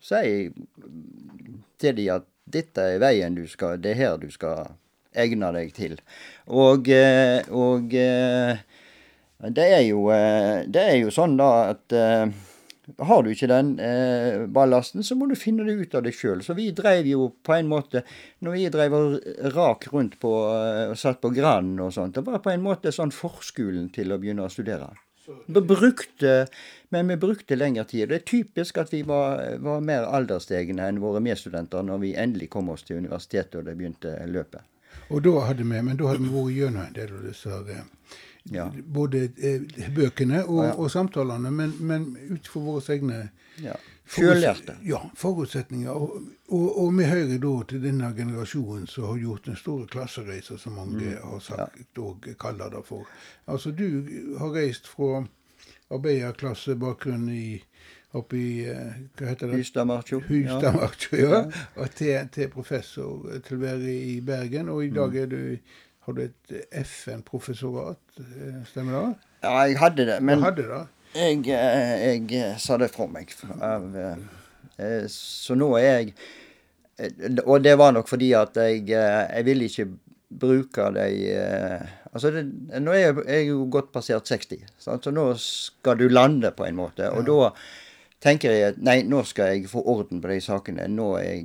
si 0.00 0.50
til 1.78 1.96
dem 1.96 2.12
at 2.14 2.26
dette 2.48 2.84
er 2.94 3.00
veien 3.02 3.34
du 3.34 3.46
skal 3.50 3.80
Det 3.82 3.92
er 3.92 4.02
her 4.02 4.18
du 4.18 4.30
skal 4.30 4.74
egne 5.18 5.50
deg 5.54 5.72
til. 5.74 5.96
Og, 6.46 6.88
eh, 6.92 7.42
og 7.50 7.94
eh, 7.94 8.60
det 9.54 9.64
er 9.64 9.82
jo, 9.88 10.04
det 10.66 10.82
er 10.82 10.96
jo 10.98 11.10
sånn 11.14 11.36
da 11.38 11.48
at 11.72 11.94
har 12.96 13.22
du 13.22 13.30
ikke 13.32 13.48
den 13.50 13.74
eh, 13.82 14.46
ballasten, 14.48 15.04
så 15.04 15.16
må 15.18 15.28
du 15.28 15.36
finne 15.38 15.66
det 15.66 15.76
ut 15.76 15.96
av 15.98 16.04
deg 16.06 16.16
sjøl. 16.16 16.40
Så 16.44 16.56
vi 16.56 16.70
dreiv 16.76 17.08
jo 17.10 17.28
på 17.44 17.56
en 17.58 17.68
måte 17.68 18.04
Når 18.44 18.54
vi 18.54 18.68
dreiv 18.72 18.94
og 18.96 19.18
rak 19.54 19.88
rundt 19.92 20.18
på 20.22 20.32
eh, 20.54 20.86
og 20.92 20.96
satt 20.98 21.20
på 21.20 21.32
Grand 21.36 21.80
og 21.84 21.92
sånt, 21.94 22.16
det 22.16 22.24
var 22.26 22.40
på 22.44 22.52
en 22.54 22.64
måte 22.64 22.94
sånn 22.94 23.12
forskolen 23.14 23.90
til 23.94 24.14
å 24.14 24.20
begynne 24.20 24.46
å 24.46 24.52
studere. 24.52 24.90
Vi 25.28 25.60
brukte, 25.60 26.46
men 26.88 27.10
vi 27.12 27.16
brukte 27.20 27.56
lengre 27.56 27.84
tid. 27.84 28.08
Det 28.08 28.22
er 28.22 28.24
typisk 28.30 28.78
at 28.80 28.94
vi 28.94 29.02
var, 29.04 29.42
var 29.60 29.84
mer 29.84 30.08
alderstegne 30.08 30.86
enn 30.88 31.02
våre 31.02 31.20
medstudenter 31.20 31.84
når 31.84 32.00
vi 32.00 32.14
endelig 32.16 32.48
kom 32.54 32.70
oss 32.72 32.86
til 32.88 33.02
universitetet 33.02 33.60
og 33.60 33.68
det 33.68 33.76
begynte 33.76 34.14
løpet. 34.24 34.64
Og 35.12 35.20
da 35.24 35.34
hadde 35.50 35.64
vi, 35.64 35.82
men 35.84 36.00
da 36.00 36.08
hadde 36.10 36.24
vi 36.24 36.32
vært 36.32 36.56
gjennom 36.56 36.86
en 36.86 36.96
del 36.96 37.12
av 37.18 37.28
disse 37.28 37.60
ja. 38.52 38.66
Både 38.84 39.28
eh, 39.36 39.62
bøkene 39.94 40.44
og, 40.44 40.64
ja. 40.64 40.72
og, 40.74 40.90
samtalene, 40.90 41.50
men, 41.50 41.74
men 41.80 42.10
ut 42.30 42.48
fra 42.48 42.64
våre 42.64 42.94
egne 42.94 43.20
ja. 43.62 43.76
Ja, 44.88 45.02
forutsetninger. 45.16 45.90
Og, 45.90 46.20
og, 46.48 46.68
og, 46.80 46.92
vi 46.96 47.04
hører 47.04 47.40
da 47.42 47.54
til 47.68 47.82
denne 47.82 48.12
generasjonen 48.16 48.86
som 48.88 49.10
har 49.10 49.18
gjort 49.20 49.50
den 49.50 49.58
store 49.60 49.86
klassereisa, 49.86 50.56
som 50.56 50.78
mange 50.80 51.02
mm. 51.02 51.18
har 51.24 51.42
sagt 51.44 52.00
og 52.00 52.28
kaller 52.40 52.72
det 52.72 52.84
for. 52.88 53.08
Altså, 53.46 53.70
du 53.70 54.36
har 54.40 54.54
reist 54.56 54.88
fra 54.88 55.26
arbeiderklassebakgrunn 55.92 57.28
i 57.32 57.60
oppe 58.16 58.38
i 58.40 58.52
eh, 58.64 58.96
hva 59.18 59.28
heter 59.28 59.50
det? 59.50 59.60
Hustadmarkjo. 59.60 60.22
Hustadmarkjo, 60.28 61.18
ja. 61.20 61.42
ja. 61.42 61.66
Og 61.76 61.92
til, 61.96 62.16
til 62.32 63.60
være 63.60 63.92
i 63.92 64.20
Bergen. 64.24 64.72
Og 64.72 64.86
i 64.86 64.90
dag 64.94 65.12
mm. 65.12 65.20
er 65.22 65.26
du 65.26 65.42
har 66.08 66.16
du 66.16 66.22
et 66.24 66.52
FN-professorat, 66.86 68.00
stemmer 68.70 68.94
det? 68.96 69.28
Ja, 69.44 69.50
jeg 69.68 69.76
hadde 69.76 70.06
det, 70.08 70.14
men 70.24 70.40
hadde 70.40 70.64
det. 70.64 70.80
Jeg, 71.18 71.42
jeg, 71.44 72.46
sa 72.60 72.78
det 72.80 72.88
fra 72.94 73.04
meg. 73.12 73.32
Så 75.12 75.56
nå 75.58 75.68
er 75.78 75.86
jeg 75.88 76.12
Og 77.48 77.62
det 77.64 77.72
var 77.80 77.94
nok 77.96 78.08
fordi 78.10 78.28
at 78.36 78.56
jeg, 78.60 78.84
jeg 78.88 79.44
ville 79.46 79.68
ikke 79.68 79.86
bruke 80.28 80.88
de 80.96 81.12
Altså, 82.12 82.30
det, 82.32 82.46
nå 82.80 82.94
er 82.96 83.02
jeg, 83.02 83.16
jeg 83.28 83.48
jo 83.50 83.66
godt 83.70 83.92
passert 83.92 84.28
60, 84.32 84.64
sant? 84.80 85.04
så 85.04 85.12
nå 85.12 85.26
skal 85.42 85.98
du 86.00 86.06
lande 86.08 86.50
på 86.56 86.64
en 86.64 86.78
måte. 86.78 87.10
Og 87.12 87.26
da 87.28 87.50
tenker 88.24 88.54
jeg 88.54 88.72
at 88.72 88.78
nei, 88.80 89.02
nå 89.04 89.20
skal 89.28 89.52
jeg 89.52 89.68
få 89.68 89.84
orden 89.84 90.22
på 90.24 90.32
de 90.32 90.38
sakene. 90.42 90.88
Nå 90.88 91.10
er 91.20 91.26
jeg, 91.28 91.44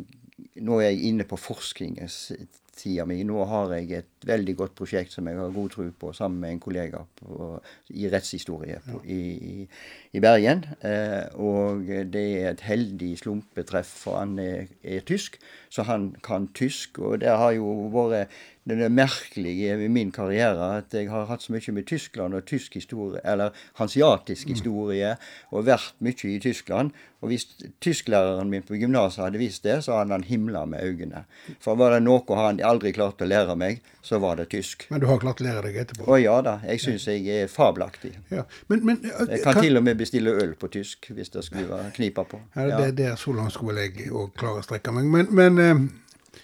nå 0.64 0.80
er 0.80 0.88
jeg 0.88 1.12
inne 1.12 1.28
på 1.28 1.38
forskningens 1.38 2.32
tida 2.80 3.06
mi. 3.10 3.20
Nå 3.28 3.44
har 3.50 3.76
jeg 3.76 3.92
et 4.00 4.13
veldig 4.28 4.56
godt 4.60 4.76
prosjekt 4.78 5.14
som 5.16 5.28
jeg 5.30 5.40
har 5.40 5.54
god 5.54 5.74
tro 5.74 5.86
på, 6.00 6.14
sammen 6.14 6.42
med 6.44 6.56
en 6.56 6.62
kollega 6.64 7.04
på, 7.20 7.50
i 7.94 8.08
rettshistorie 8.12 8.80
på, 8.86 9.02
i, 9.06 9.20
i, 9.34 9.68
i, 10.14 10.22
Bergen. 10.24 10.66
Eh, 10.86 11.28
og 11.36 11.90
det 12.14 12.26
er 12.42 12.50
et 12.54 12.66
heldig 12.68 13.12
slumpetreff, 13.22 13.92
for 14.06 14.22
han 14.22 14.38
er, 14.42 14.72
er, 14.84 15.06
tysk, 15.08 15.40
så 15.70 15.86
han 15.90 16.14
kan 16.24 16.50
tysk. 16.56 17.00
Og 17.00 17.22
det 17.24 17.34
har 17.34 17.56
jo 17.58 17.70
vært 17.94 18.34
det 18.64 18.78
er 18.80 18.92
merkelige 18.96 19.76
i 19.84 19.88
min 19.92 20.12
karriere 20.16 20.70
at 20.78 20.94
jeg 20.96 21.10
har 21.12 21.26
hatt 21.28 21.44
så 21.44 21.52
mye 21.52 21.74
med 21.76 21.84
Tyskland 21.90 22.36
og 22.38 22.46
tysk 22.48 22.78
historie, 22.80 23.20
eller 23.28 23.52
hansiatisk 23.76 24.48
mm. 24.48 24.54
historie, 24.54 25.10
og 25.52 25.66
vært 25.68 25.98
mye 26.00 26.30
i 26.32 26.40
Tyskland. 26.40 26.94
Og 27.20 27.34
hvis 27.34 27.44
tysklæreren 27.84 28.50
min 28.50 28.64
på 28.64 28.80
gymnaset 28.80 29.26
hadde 29.26 29.42
visst 29.42 29.68
det, 29.68 29.82
så 29.84 29.98
hadde 29.98 30.16
han 30.16 30.24
himla 30.24 30.64
med 30.66 30.84
øynene. 30.84 31.26
For 31.60 31.76
var 31.76 31.92
det 31.92 32.06
noe 32.06 32.40
han 32.40 32.64
aldri 32.64 32.96
klarte 32.96 33.28
å 33.28 33.32
lære 33.32 33.58
meg, 33.60 33.84
så 34.04 34.20
var 34.20 34.36
det 34.36 34.46
tysk. 34.52 34.86
Men 34.90 35.00
du 35.00 35.06
har 35.08 35.20
klart 35.22 35.40
å 35.40 35.46
lære 35.46 35.62
deg 35.64 35.78
etterpå? 35.86 36.06
Å 36.12 36.18
ja 36.20 36.36
da. 36.44 36.58
Jeg 36.68 36.82
syns 36.84 37.06
jeg 37.08 37.24
er 37.32 37.48
fabelaktig. 37.48 38.12
Ja. 38.34 38.44
Men, 38.68 38.82
men, 38.84 38.98
jeg 39.06 39.40
kan, 39.46 39.54
kan, 39.54 39.64
til 39.64 39.80
og 39.80 39.86
med 39.88 40.02
bestille 40.02 40.34
øl 40.44 40.56
på 40.60 40.68
tysk, 40.74 41.08
hvis 41.16 41.32
det 41.32 41.46
skulle 41.48 41.70
være 41.70 41.94
knipa 41.96 42.26
på. 42.28 42.42
Ja, 42.58 42.82
det, 42.82 42.98
det 42.98 43.06
er 43.14 43.16
så 43.20 43.32
langt 43.36 43.56
skulle 43.56 43.86
jeg 43.88 44.10
òg 44.12 44.34
klare 44.36 44.60
å 44.60 44.66
strekke 44.66 44.92
meg. 44.92 45.08
Men, 45.08 45.32
men 45.32 45.88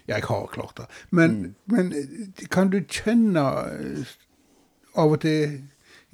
jeg 0.07 0.23
har 0.29 0.47
klart 0.53 0.79
det. 0.79 0.87
Men, 1.11 1.35
mm. 1.35 1.53
men 1.75 2.47
kan 2.49 2.71
du 2.71 2.79
kjenne 2.87 3.43
av 4.95 5.17
og 5.17 5.19
til 5.25 5.59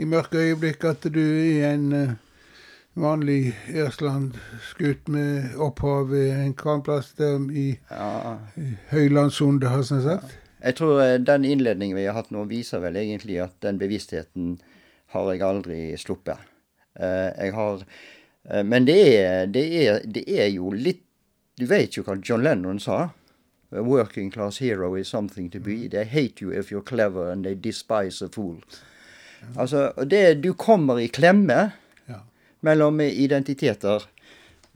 i 0.02 0.08
mørke 0.10 0.42
øyeblikk 0.42 0.84
at 0.90 1.06
du 1.14 1.22
er 1.22 1.76
en 1.76 2.18
vanlig 2.96 3.54
Ersland-skutt 3.70 5.12
med 5.14 5.54
opphav 5.62 6.10
en 6.16 6.56
der 6.58 7.52
i 7.52 7.68
ja. 7.92 8.36
Høylandssundet, 8.90 9.70
har 9.70 9.78
jeg 9.78 10.04
sagt? 10.10 10.40
Jeg 10.66 10.78
tror 10.80 11.02
eh, 11.04 11.20
den 11.22 11.46
innledningen 11.46 11.98
vi 11.98 12.08
har 12.08 12.18
hatt 12.18 12.32
nå, 12.34 12.48
viser 12.50 12.82
vel 12.82 12.98
egentlig 12.98 13.38
at 13.44 13.58
den 13.66 13.78
bevisstheten 13.82 14.56
har 15.14 15.32
jeg 15.32 15.46
aldri 15.46 15.80
sluppet. 16.02 16.42
Uh, 16.96 17.30
jeg 17.36 17.52
har 17.52 17.82
uh, 17.84 18.64
Men 18.64 18.86
det 18.88 19.00
er, 19.20 19.50
det, 19.52 19.64
er, 19.84 19.98
det 20.08 20.24
er 20.32 20.48
jo 20.48 20.70
litt 20.72 21.02
Du 21.60 21.66
vet 21.68 21.98
jo 21.98 22.06
hva 22.08 22.16
John 22.24 22.44
Lennon 22.44 22.80
sa? 22.80 23.10
A 23.76 23.84
working 23.84 24.30
class 24.32 24.62
hero 24.64 24.94
is 24.96 25.10
something 25.12 25.50
to 25.52 25.60
be. 25.60 25.86
Mm. 25.86 25.92
They 25.92 26.06
hate 26.06 26.42
you 26.42 26.52
if 26.52 26.72
you're 26.72 26.84
clever, 26.84 27.32
and 27.32 27.44
they 27.44 27.56
despise 27.56 28.22
a 28.22 28.30
fool. 28.30 28.58
Altså, 29.56 29.92
det, 30.04 30.42
Du 30.44 30.54
kommer 30.54 31.00
i 31.00 31.08
klemme 31.08 31.72
ja. 32.08 32.20
mellom 32.62 33.02
identiteter. 33.02 34.08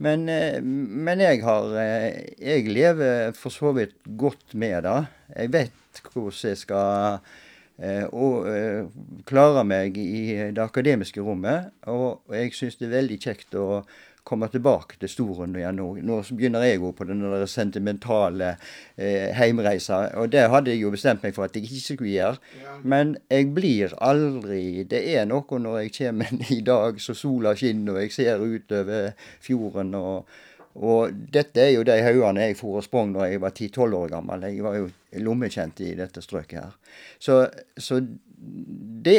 Men, 0.00 0.28
eh, 0.28 0.62
men, 0.62 1.20
jeg 1.20 1.42
har 1.44 1.74
eh, 1.76 2.20
Jeg 2.38 2.68
lever 2.72 3.34
for 3.36 3.52
så 3.52 3.74
vidt 3.76 3.98
godt 4.16 4.54
med 4.54 4.82
det. 4.88 5.00
Jeg 5.36 5.52
vet 5.52 5.79
hvordan 5.98 6.50
jeg 6.50 6.60
skal 6.60 7.18
eh, 7.78 8.06
og, 8.12 8.46
klare 9.26 9.64
meg 9.64 9.98
i 9.98 10.52
det 10.54 10.62
akademiske 10.62 11.20
rommet. 11.20 11.72
Og 11.90 12.22
jeg 12.34 12.54
syns 12.54 12.78
det 12.80 12.90
er 12.90 12.98
veldig 13.00 13.20
kjekt 13.24 13.58
å 13.58 13.82
komme 14.24 14.48
tilbake 14.52 14.98
til 15.00 15.10
Storund 15.10 15.56
igjen 15.58 15.78
nå. 15.80 15.86
Nå 16.06 16.18
begynner 16.36 16.64
jeg 16.66 16.80
òg 16.82 16.94
på 16.98 17.06
den 17.08 17.22
der 17.24 17.46
sentimentale 17.50 18.52
eh, 18.96 19.30
heimreisa, 19.36 20.02
og 20.20 20.30
det 20.34 20.46
hadde 20.52 20.74
jeg 20.74 20.84
jo 20.84 20.92
bestemt 20.94 21.24
meg 21.24 21.34
for 21.36 21.46
at 21.46 21.56
jeg 21.56 21.66
ikke 21.66 21.94
skulle 21.94 22.12
gjøre. 22.12 22.38
Men 22.82 23.16
jeg 23.30 23.50
blir 23.54 23.96
aldri 24.00 24.84
Det 24.90 25.00
er 25.14 25.26
noe 25.28 25.58
når 25.58 25.80
jeg 25.80 25.96
kommer 25.98 26.44
i 26.58 26.60
dag 26.66 27.00
så 27.00 27.16
sola 27.16 27.56
skinner 27.56 27.96
og 27.96 28.04
jeg 28.04 28.14
ser 28.14 28.44
utover 28.44 29.12
fjorden 29.40 29.94
og 29.98 30.38
og 30.78 31.14
dette 31.34 31.64
er 31.64 31.72
jo 31.74 31.82
de 31.86 31.96
haugene 32.04 32.44
jeg 32.46 32.58
for 32.60 32.78
og 32.78 32.86
sprang 32.86 33.14
da 33.16 33.26
jeg 33.26 33.42
var 33.42 33.54
10-12 33.56 33.96
år 33.98 34.12
gammel. 34.12 34.46
Jeg 34.46 34.62
var 34.62 34.78
jo 34.78 34.88
lommekjent 35.26 35.82
i 35.82 35.94
dette 35.98 36.22
strøket 36.22 36.60
her. 36.60 36.76
Så, 37.18 37.42
så 37.76 37.98
det, 38.00 39.18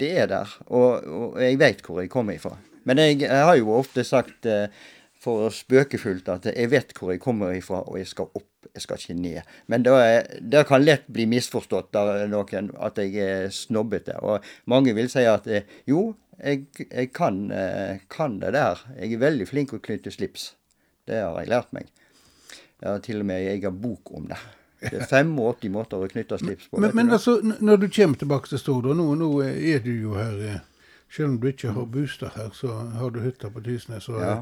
det, 0.00 0.10
er 0.16 0.30
der. 0.30 0.56
Og, 0.72 1.04
og 1.04 1.42
jeg 1.42 1.60
veit 1.60 1.84
hvor 1.84 2.00
jeg 2.00 2.10
kommer 2.12 2.38
ifra. 2.38 2.56
Men 2.88 2.98
jeg, 2.98 3.20
jeg 3.26 3.44
har 3.46 3.58
jo 3.60 3.76
ofte 3.76 4.04
sagt 4.06 4.48
eh, 4.48 4.72
for 5.22 5.52
spøkefullt 5.54 6.30
at 6.32 6.48
jeg 6.50 6.70
vet 6.72 6.96
hvor 6.96 7.12
jeg 7.12 7.22
kommer 7.22 7.52
ifra, 7.54 7.82
og 7.84 8.00
jeg 8.00 8.08
skal 8.10 8.32
opp, 8.32 8.48
jeg 8.72 8.82
skal 8.82 8.98
ikke 8.98 9.18
ned. 9.20 9.52
Men 9.70 9.84
det 9.84 10.64
kan 10.66 10.82
lett 10.82 11.04
bli 11.12 11.28
misforstått 11.30 11.94
av 11.98 12.14
noen 12.32 12.72
at 12.80 12.98
jeg 12.98 13.20
er 13.20 13.52
snobbete. 13.54 14.16
Og 14.24 14.42
mange 14.72 14.96
vil 14.96 15.12
si 15.12 15.26
at 15.28 15.46
eh, 15.46 15.68
jo, 15.86 16.08
jeg, 16.40 16.66
jeg 16.88 17.12
kan, 17.14 17.44
eh, 17.54 18.02
kan, 18.10 18.40
det 18.42 18.54
der. 18.56 18.82
Jeg 18.98 19.14
er 19.14 19.24
veldig 19.28 19.48
flink 19.50 19.76
å 19.76 19.82
knytte 19.82 20.14
slips. 20.14 20.52
Det 21.06 21.20
har 21.20 21.38
jeg 21.40 21.50
lært 21.50 21.72
meg. 21.74 21.88
Jeg 22.82 22.90
har 22.90 23.00
til 23.02 23.22
og 23.22 23.26
med 23.26 23.42
en 23.42 23.54
egen 23.54 23.78
bok 23.82 24.12
om 24.16 24.26
det. 24.30 24.38
Det 24.82 24.98
er 24.98 25.06
85 25.06 25.70
måter 25.70 26.02
å 26.02 26.10
knytte 26.10 26.38
slips 26.40 26.68
på. 26.70 26.80
Men, 26.82 26.94
men 26.98 27.14
altså, 27.14 27.36
når 27.42 27.84
du 27.84 27.88
kommer 27.94 28.18
tilbake 28.18 28.50
til 28.50 28.58
Stord, 28.58 28.88
nå, 28.98 29.06
nå 29.18 29.28
er 29.46 29.82
du 29.84 29.92
jo 29.92 30.16
her 30.18 30.62
selv 31.12 31.28
om 31.28 31.40
du 31.40 31.48
ikke 31.50 31.74
har 31.76 31.86
bostad 31.92 32.32
her, 32.36 32.50
så 32.56 32.72
har 32.72 33.10
du 33.10 33.20
hytta 33.20 33.50
på 33.52 33.60
Tysnes. 33.60 34.08
Og 34.08 34.20
ja. 34.20 34.36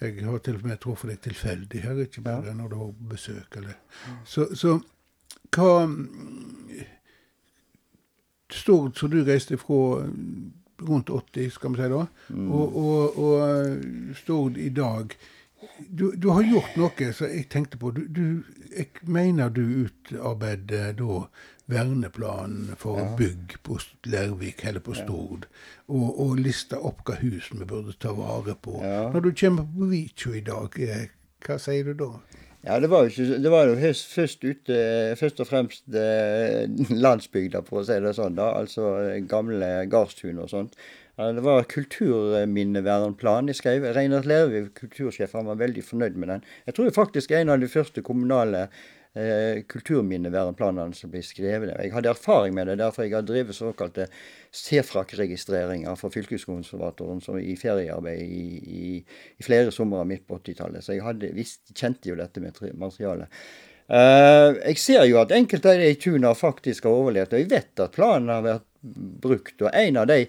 jeg, 0.00 0.24
har 0.24 0.38
til 0.38 0.58
og 0.58 0.66
med 0.66 0.80
truffet 0.80 1.12
deg 1.12 1.22
tilfeldig 1.26 1.82
her, 1.84 2.02
ikke 2.06 2.24
bare 2.24 2.50
ja. 2.50 2.56
når 2.56 2.72
du 2.72 2.76
har 2.80 2.92
besøk. 3.10 3.58
Eller. 3.60 3.76
Så, 4.24 4.48
så 4.56 4.78
hva 5.54 5.86
Stord, 8.52 8.94
som 8.96 9.10
du 9.10 9.20
reiste 9.26 9.58
fra 9.58 10.06
rundt 10.86 11.10
80, 11.10 11.50
skal 11.50 11.72
vi 11.74 11.82
si 11.82 11.88
da, 11.90 12.02
mm. 12.28 12.50
og, 12.52 12.76
og, 12.76 13.18
og 13.18 14.16
Stord 14.16 14.56
i 14.56 14.68
dag 14.70 15.16
du, 15.88 16.12
du, 16.16 16.28
har 16.28 16.42
gjort 16.42 16.76
noe 16.76 17.10
som 17.16 17.30
jeg 17.30 17.48
tenkte 17.52 17.78
på. 17.80 17.90
Du, 17.96 18.04
du, 18.08 18.24
jeg 18.70 18.90
mener 19.08 19.52
du 19.52 19.62
utarbeidet 19.86 20.96
da 21.00 21.20
verneplanen 21.66 22.76
for 22.78 23.00
ja. 23.00 23.08
bygg 23.18 23.56
på 23.66 23.78
Lervik 24.06 24.64
eller 24.68 24.84
på 24.84 24.94
Stord, 24.94 25.48
ja. 25.48 25.62
og, 25.90 26.20
og 26.22 26.36
lista 26.38 26.78
opp 26.78 27.02
hva 27.08 27.18
hus 27.22 27.50
vi 27.52 27.66
burde 27.66 27.96
ta 27.98 28.14
vare 28.14 28.54
på. 28.54 28.78
Ja. 28.84 29.08
Når 29.14 29.26
du 29.26 29.30
kommer 29.34 29.66
på 29.66 29.90
Vicho 29.90 30.34
i 30.36 30.44
dag, 30.46 30.78
eh, 30.78 31.08
hva 31.46 31.58
sier 31.62 31.90
du 31.90 31.96
da? 32.04 32.12
Ja, 32.66 32.80
det 32.82 32.90
var 32.90 33.06
jo, 33.06 33.12
ikke, 33.12 33.38
det 33.42 33.50
var 33.50 33.68
jo 33.68 33.74
først, 33.78 34.06
først, 34.14 34.44
ute, 34.44 34.76
først 35.18 35.42
og 35.42 35.46
fremst 35.46 35.98
eh, 35.98 36.64
landsbygda, 37.06 37.62
for 37.66 37.82
å 37.82 37.86
si 37.86 37.98
det 38.02 38.14
sånn. 38.18 38.38
da, 38.38 38.52
Altså 38.58 38.88
gamle 39.30 39.68
gardstun 39.90 40.40
og 40.42 40.50
sånt. 40.50 40.78
Det 41.16 41.40
var 41.40 41.64
kulturminnevernplan 41.72 43.48
jeg 43.48 43.56
skrev. 43.56 43.86
Reinert 43.96 44.26
Lervik, 44.28 44.74
kultursjef, 44.76 45.32
han 45.32 45.48
var 45.48 45.56
veldig 45.62 45.84
fornøyd 45.84 46.18
med 46.20 46.28
den. 46.28 46.42
Jeg 46.68 46.76
tror 46.76 46.90
faktisk 46.92 47.30
en 47.32 47.54
av 47.54 47.62
de 47.62 47.70
første 47.72 48.02
kommunale 48.04 48.66
eh, 49.16 49.62
kulturminnevernplanene 49.64 50.92
som 50.98 51.14
ble 51.14 51.22
skrevet. 51.24 51.72
Jeg 51.72 51.94
hadde 51.94 52.10
erfaring 52.12 52.52
med 52.58 52.68
det, 52.68 52.74
derfor 52.82 53.06
jeg 53.06 53.14
har 53.16 53.24
drevet 53.24 53.56
såkalte 53.56 54.10
SEFRAK-registreringer 54.60 55.96
for 55.96 56.12
fylkeskonservatoren 56.12 57.24
i 57.40 57.56
feriearbeid 57.56 58.20
i, 58.20 58.44
i, 58.60 58.90
i 59.40 59.46
flere 59.46 59.72
somre 59.72 60.04
midt 60.04 60.26
på 60.28 60.36
80-tallet. 60.42 60.84
Så 60.84 60.98
jeg 60.98 61.06
hadde, 61.06 61.32
visst, 61.38 61.62
kjente 61.72 62.12
jo 62.12 62.18
dette 62.20 62.44
med 62.44 62.60
materialet. 62.76 63.32
Uh, 63.86 64.52
jeg 64.66 64.80
ser 64.82 65.04
jo 65.06 65.20
at 65.22 65.32
enkelte 65.32 65.72
av 65.72 65.80
de 65.80 65.90
tuna 66.02 66.34
faktisk 66.36 66.90
har 66.90 67.00
overlevd, 67.00 67.32
og 67.32 67.44
jeg 67.44 67.50
vet 67.54 67.84
at 67.86 67.96
planen 67.96 68.32
har 68.34 68.44
vært 68.44 68.68
brukt. 69.24 69.56
og 69.62 69.70
en 69.72 70.02
av 70.02 70.08
de 70.10 70.24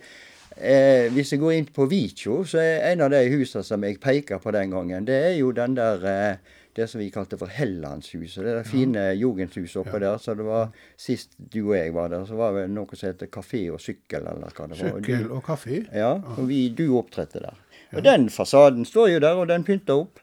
Eh, 0.58 1.08
hvis 1.14 1.34
jeg 1.34 1.42
går 1.42 1.54
inn 1.54 1.68
på 1.74 1.86
Vitjo, 1.90 2.40
så 2.50 2.62
er 2.64 2.92
en 2.92 3.04
av 3.06 3.12
de 3.14 3.20
husene 3.30 3.66
som 3.66 3.84
jeg 3.86 4.00
peker 4.02 4.42
på 4.42 4.54
den 4.56 4.74
gangen, 4.74 5.06
det 5.06 5.18
er 5.30 5.36
jo 5.38 5.52
den 5.56 5.76
der 5.78 6.08
eh, 6.10 6.56
det 6.78 6.86
som 6.90 7.02
vi 7.02 7.10
kalte 7.14 7.40
for 7.42 7.50
Hellandshuset. 7.50 8.44
Det 8.46 8.54
der 8.54 8.68
fine 8.68 9.08
ja. 9.10 9.16
jugendhuset 9.18 9.80
oppe 9.82 9.98
ja. 9.98 10.04
der. 10.04 10.20
Så 10.22 10.36
det 10.38 10.46
var 10.46 10.70
Sist 10.98 11.34
du 11.38 11.64
og 11.72 11.76
jeg 11.78 11.94
var 11.96 12.12
der, 12.14 12.26
så 12.30 12.38
var 12.38 12.54
det 12.58 12.68
noe 12.70 12.98
som 13.00 13.10
heter 13.10 13.32
Kafé 13.34 13.64
og 13.74 13.82
sykkel, 13.82 14.28
eller 14.30 14.54
hva 14.54 14.70
det 14.70 14.78
var. 14.78 15.00
Sykkel 15.00 15.32
og 15.34 15.44
kafé? 15.46 15.82
Ja. 15.90 16.14
og 16.36 16.46
vi, 16.50 16.68
du 16.70 16.86
opptrådte 17.00 17.42
der. 17.48 17.58
Og 17.96 18.04
den 18.06 18.30
fasaden 18.30 18.86
står 18.86 19.16
jo 19.16 19.20
der, 19.24 19.42
og 19.42 19.50
den 19.50 19.66
pynter 19.66 20.04
opp. 20.04 20.22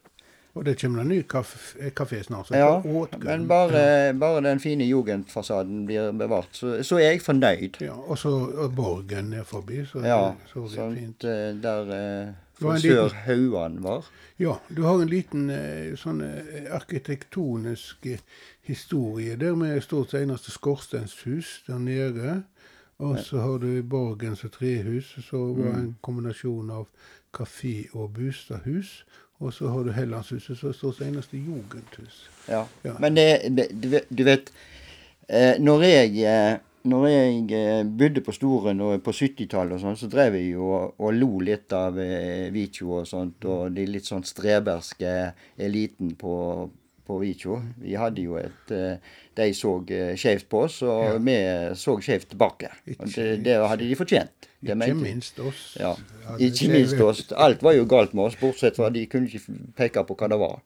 Og 0.54 0.62
det 0.64 0.76
kommer 0.78 1.02
en 1.02 1.08
ny 1.10 1.22
kafé 1.26 2.22
snart. 2.22 2.50
ja, 2.50 2.82
men 3.24 3.48
bare, 3.48 4.14
bare, 4.14 4.40
den 4.40 4.60
fine 4.60 4.84
jugendfasaden 4.86 5.86
blir 5.86 6.12
bevart, 6.12 6.48
så, 6.52 6.76
så, 6.82 6.96
er 6.96 7.10
jeg 7.10 7.22
fornøyd. 7.22 7.80
Ja, 7.80 7.96
Og 7.98 8.18
så 8.18 8.30
Borgen 8.76 9.32
er 9.32 9.42
forbi, 9.42 9.82
så 9.86 9.98
ja, 9.98 10.32
så 10.52 10.68
det 10.70 10.78
er 10.78 10.94
fint. 10.94 11.24
Eh, 11.24 11.50
der, 11.62 11.90
eh, 11.98 12.80
sør 12.80 13.08
Hauan 13.26 13.82
var. 13.82 14.06
Ja, 14.36 14.60
du 14.68 14.82
har 14.82 15.02
en 15.02 15.10
liten 15.10 15.50
eh, 15.50 15.94
sånn 15.98 16.22
eh, 16.22 16.70
arkitektonisk 16.74 18.06
eh, 18.06 18.22
historie 18.62 19.36
der 19.36 19.58
med 19.58 19.82
stort 19.82 20.10
sett 20.10 20.22
eneste 20.22 20.54
skorstenshus 20.54 21.64
der 21.66 21.82
nede. 21.82 22.42
Og 23.02 23.18
så 23.18 23.40
har 23.42 23.58
du 23.58 23.82
Borgens 23.82 24.44
og 24.46 24.52
trehus, 24.54 25.16
som 25.26 25.56
var 25.58 25.72
en 25.80 25.96
kombinasjon 26.00 26.70
av 26.70 26.86
kafé 27.34 27.88
og 27.92 28.12
bostadhus. 28.14 29.00
Og 29.40 29.52
så 29.52 29.68
har 29.68 29.82
du 29.84 29.90
Hellandshuset, 29.92 30.56
som 30.58 30.72
står 30.72 30.92
som 30.98 31.06
eneste 31.08 31.36
jugendhus. 31.36 32.20
Ja. 32.48 32.62
Ja. 32.86 32.94
Men 33.02 33.16
det, 33.18 33.26
det, 33.56 33.66
du 33.82 33.88
vet- 33.96 34.06
du 34.10 34.22
vet 34.24 34.52
eh, 35.28 35.56
Når 35.60 35.82
jeg, 35.82 36.12
eh, 36.22 36.58
når 36.84 37.06
jeg 37.08 37.52
eh, 37.56 37.82
bodde 37.84 38.20
på 38.20 38.32
Storen 38.36 38.78
på 39.02 39.12
70-tallet 39.16 39.74
og 39.78 39.80
sånn, 39.80 39.96
så 39.96 40.08
drev 40.12 40.34
jeg 40.38 40.50
jo 40.54 40.68
og, 40.76 40.94
og 41.00 41.14
lo 41.16 41.40
litt 41.40 41.72
av 41.72 41.96
Vicho 42.52 42.90
og 43.00 43.06
sånt, 43.08 43.44
og 43.48 43.72
de 43.72 43.86
litt 43.88 44.04
sånn 44.06 44.24
streberske 44.28 45.14
eliten 45.58 46.12
på, 46.20 46.34
på 47.06 47.18
Vitjo. 47.20 47.58
Vi 47.82 47.94
hadde 48.00 48.22
jo 48.24 48.36
et 48.40 48.70
eh, 48.72 48.96
De 49.36 49.48
så 49.54 49.74
eh, 49.92 50.14
skjevt 50.16 50.46
på 50.48 50.62
oss, 50.64 50.78
og 50.86 51.18
vi 51.26 51.34
så 51.76 51.96
skjevt 52.00 52.30
tilbake. 52.32 52.70
Og 52.98 53.08
det, 53.14 53.26
det 53.44 53.56
hadde 53.60 53.84
de 53.88 53.96
fortjent. 53.98 54.48
Det 54.64 54.70
Ikke 54.72 54.76
mente- 54.80 55.02
minst 55.04 55.40
oss. 55.44 55.64
Ja. 55.80 55.90
Ikke 56.40 56.68
minst 56.72 57.00
oss. 57.04 57.24
Alt 57.36 57.62
var 57.66 57.74
jo 57.76 57.84
galt 57.90 58.14
med 58.16 58.30
oss, 58.30 58.38
bortsett 58.40 58.76
fra 58.80 58.88
de 58.94 59.06
kunne 59.12 59.28
ikke 59.28 59.58
peke 59.76 60.04
på 60.08 60.16
hva 60.16 60.30
det 60.32 60.38
var. 60.40 60.60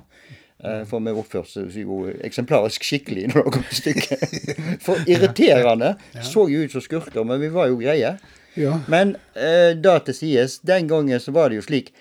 Eh, 0.62 0.84
For 0.90 1.02
vi 1.02 1.10
oppførte 1.14 1.64
oss 1.64 1.76
jo 1.78 2.04
eksemplarisk 2.26 2.82
skikkelig 2.86 3.28
når 3.32 3.44
det 3.48 3.52
kom 3.56 3.66
til 3.70 3.80
stykket. 3.82 4.24
For 4.86 5.02
irriterende. 5.10 5.94
Så 6.22 6.46
jo 6.52 6.62
ut 6.66 6.74
som 6.76 6.82
skurker, 6.84 7.24
men 7.26 7.40
vi 7.42 7.50
var 7.54 7.70
jo 7.72 7.80
greie. 7.82 8.14
Men 8.90 9.16
eh, 9.38 9.72
da 9.78 9.98
til 10.02 10.14
sies, 10.18 10.60
den 10.66 10.86
gangen 10.90 11.18
så 11.22 11.34
var 11.34 11.50
det 11.50 11.58
jo 11.60 11.66
slik 11.66 11.92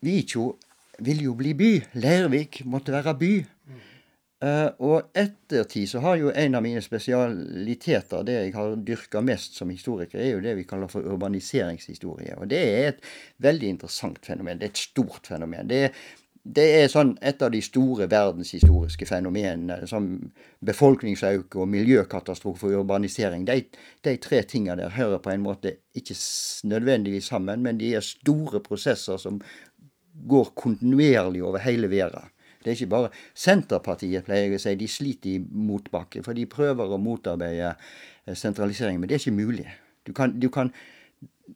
Vitjo 0.00 0.56
ville 1.04 1.28
jo 1.28 1.36
bli 1.38 1.54
by. 1.58 1.70
Leirvik 2.00 2.62
måtte 2.66 2.94
være 2.94 3.14
by. 3.18 3.32
Uh, 4.38 4.70
og 4.86 5.08
ettertid 5.18 5.88
så 5.90 5.98
har 6.04 6.14
jo 6.20 6.30
en 6.30 6.54
av 6.54 6.62
mine 6.62 6.78
spesialiteter, 6.78 8.22
det 8.22 8.36
jeg 8.36 8.52
har 8.54 8.76
dyrka 8.86 9.22
mest 9.26 9.58
som 9.58 9.72
historiker, 9.74 10.20
er 10.22 10.36
jo 10.36 10.44
det 10.44 10.52
vi 10.60 10.66
kaller 10.68 10.90
for 10.92 11.02
urbaniseringshistorie. 11.10 12.36
Og 12.38 12.46
det 12.52 12.60
er 12.62 12.92
et 12.92 13.02
veldig 13.42 13.72
interessant 13.74 14.22
fenomen. 14.22 14.60
Det 14.60 14.68
er 14.68 14.76
et 14.76 14.84
stort 14.84 15.26
fenomen. 15.26 15.66
Det 15.66 15.80
er, 15.88 15.98
det 16.54 16.68
er 16.76 16.86
sånn 16.92 17.16
et 17.18 17.42
av 17.42 17.50
de 17.50 17.58
store 17.66 18.06
verdenshistoriske 18.12 19.08
fenomenene, 19.10 19.80
som 19.90 20.06
befolkningsøkning 20.62 21.58
og 21.58 21.72
miljøkatastrofe 21.74 22.70
og 22.70 22.84
urbanisering. 22.84 23.42
De, 23.48 23.64
de 24.06 24.16
tre 24.22 24.44
tingene 24.46 24.78
der 24.84 24.94
hører 24.94 25.18
på 25.24 25.34
en 25.34 25.42
måte 25.50 25.80
ikke 25.98 26.14
nødvendigvis 26.70 27.32
sammen, 27.34 27.66
men 27.66 27.82
de 27.82 27.90
er 27.98 28.06
store 28.06 28.62
prosesser 28.62 29.18
som 29.18 29.42
går 30.26 30.52
kontinuerlig 30.58 31.44
over 31.44 31.62
hele 31.62 31.90
verden. 31.90 32.30
Det 32.58 32.72
er 32.72 32.76
ikke 32.76 32.90
bare 32.90 33.10
Senterpartiet, 33.38 34.26
pleier 34.26 34.56
å 34.56 34.60
si, 34.60 34.74
de 34.76 34.88
sliter 34.90 35.36
i 35.36 35.40
motbakke, 35.40 36.24
for 36.26 36.36
de 36.36 36.46
prøver 36.50 36.90
å 36.90 36.98
motarbeide 37.00 37.74
eh, 37.74 38.34
sentralisering, 38.36 38.98
men 38.98 39.08
det 39.08 39.16
er 39.18 39.22
ikke 39.22 39.38
mulig. 39.38 39.66
Du 40.08 40.12
kan, 40.16 40.34
du 40.40 40.48
kan 40.52 40.72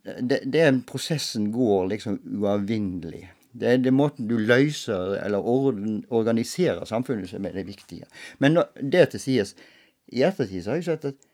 det, 0.03 0.43
det 0.49 0.65
Prosessen 0.89 1.51
går 1.53 1.91
liksom 1.93 2.19
uavvinnelig. 2.41 3.27
Det 3.53 3.69
er 3.69 3.83
det 3.83 3.93
måten 3.93 4.29
du 4.31 4.39
løser 4.41 5.19
eller 5.21 5.45
orden, 5.45 6.01
organiserer 6.09 6.87
samfunnet 6.89 7.29
som 7.29 7.45
er 7.45 7.59
det 7.59 7.67
viktige. 7.69 8.09
Men 8.41 8.57
når 8.57 8.71
det 8.81 9.09
til 9.13 9.25
sies, 9.27 9.55
i 10.13 10.25
ettertid 10.25 10.65
så 10.65 10.73
har 10.73 10.81
jeg 10.81 10.89
sett 10.89 11.11
at 11.13 11.29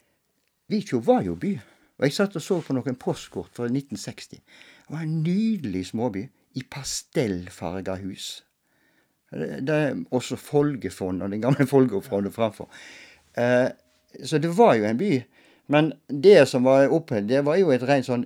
Vikjo 0.69 0.99
var 1.01 1.23
jo 1.25 1.37
by. 1.39 1.53
Og 1.99 2.05
jeg 2.05 2.15
satt 2.15 2.35
og 2.37 2.43
så 2.43 2.59
på 2.63 2.75
noen 2.75 2.97
postkort 2.99 3.55
fra 3.55 3.67
1960. 3.67 4.39
Det 4.39 4.93
var 4.93 5.05
en 5.05 5.21
nydelig 5.23 5.87
småby 5.89 6.27
i 6.59 6.63
pastellfarga 6.67 7.95
hus. 8.03 8.29
Det, 9.31 9.75
er 9.75 9.99
også 10.15 10.39
Folgefond 10.41 11.23
og 11.23 11.31
den 11.31 11.43
gamle 11.43 11.67
Folgefondet 11.73 12.35
framfor. 12.35 12.69
Eh, 13.37 13.69
så 14.25 14.41
det 14.41 14.51
var 14.57 14.75
jo 14.75 14.87
en 14.89 14.99
by. 14.99 15.11
Men 15.69 15.93
det 16.09 16.47
som 16.49 16.65
var 16.65 16.89
oppe, 16.93 17.21
det 17.21 17.43
var 17.45 17.59
jo 17.61 17.69
et 17.71 17.85
rent 17.85 18.07
sånn 18.07 18.25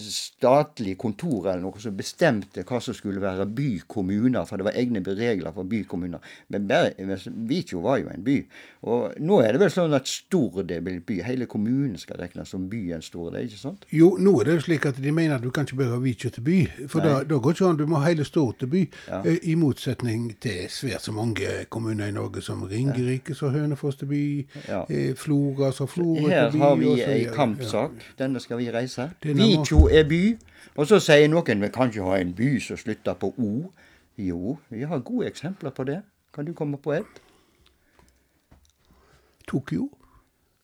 statlig 0.00 0.94
kontor 1.00 1.48
eller 1.50 1.62
noe 1.64 1.80
som 1.82 1.94
bestemte 1.98 2.62
hva 2.66 2.78
som 2.82 2.94
skulle 2.94 3.20
være 3.22 3.46
bykommuner, 3.50 4.44
for 4.46 4.60
det 4.60 4.66
var 4.68 4.76
egne 4.78 5.02
regler 5.02 5.50
for 5.56 5.66
bykommuner. 5.66 6.22
Men 6.54 6.68
Vikjo 7.50 7.80
var 7.82 7.98
jo 7.98 8.10
en 8.12 8.22
by. 8.24 8.36
Og 8.86 9.16
nå 9.20 9.40
er 9.42 9.52
det 9.56 9.60
vel 9.64 9.72
sånn 9.74 9.96
at 9.96 10.06
Stord 10.08 10.70
er 10.70 10.80
blitt 10.84 11.02
by. 11.08 11.18
Hele 11.26 11.48
kommunen 11.50 11.98
skal 12.00 12.20
regnes 12.22 12.52
som 12.54 12.68
byen 12.70 13.02
Stord, 13.02 13.34
ikke 13.40 13.58
sant? 13.58 13.84
Jo, 13.90 14.12
nå 14.22 14.36
er 14.40 14.50
det 14.52 14.54
jo 14.60 14.64
slik 14.68 14.86
at 14.88 15.00
de 15.02 15.12
mener 15.12 15.36
at 15.40 15.42
du 15.44 15.50
kan 15.50 15.66
ikke 15.66 15.80
bare 15.82 15.98
Vikjo 16.04 16.30
til 16.36 16.46
by. 16.46 16.58
For 16.88 17.02
da, 17.04 17.16
da 17.26 17.40
går 17.42 17.56
ikke 17.58 17.68
an. 17.72 17.80
Du 17.80 17.86
må 17.90 18.00
ha 18.00 18.06
hele 18.08 18.24
Stord 18.28 18.60
til 18.62 18.70
by. 18.72 18.84
Ja. 19.10 19.20
Eh, 19.26 19.40
I 19.50 19.56
motsetning 19.58 20.30
til 20.40 20.68
svært 20.72 21.04
så 21.08 21.12
mange 21.16 21.50
kommuner 21.72 22.08
i 22.08 22.14
Norge, 22.14 22.42
som 22.46 22.62
Ringerike, 22.70 23.34
så 23.34 23.50
Hønefoss 23.52 23.98
til 24.00 24.10
by, 24.14 24.22
Ja. 24.68 24.84
eh, 24.88 25.14
Flora, 25.18 25.72
så 25.74 25.86
Florø 25.90 26.28
Her 26.28 26.50
til 26.50 26.58
by. 26.60 26.64
har 26.64 26.76
vi 26.76 26.94
ei 27.02 27.24
kampsak. 27.34 27.90
Denne 28.18 28.40
skal 28.40 28.58
vi 28.62 28.70
reise. 28.70 29.10
Denne 29.22 29.39
Vitjo 29.40 29.88
er 29.88 30.04
by. 30.08 30.22
Og 30.76 30.86
så 30.86 31.00
sier 31.02 31.28
noen 31.28 31.62
vi 31.64 31.68
kan 31.74 31.90
ikke 31.90 32.06
ha 32.06 32.18
en 32.20 32.34
by 32.36 32.52
som 32.62 32.76
slutter 32.80 33.14
på 33.20 33.32
O. 33.38 33.50
Jo, 34.18 34.58
vi 34.70 34.82
har 34.86 34.98
gode 35.04 35.26
eksempler 35.26 35.70
på 35.70 35.84
det. 35.88 36.02
Kan 36.34 36.44
du 36.46 36.52
komme 36.54 36.78
på 36.78 36.92
et? 36.92 37.20
Tokyo. 39.48 39.88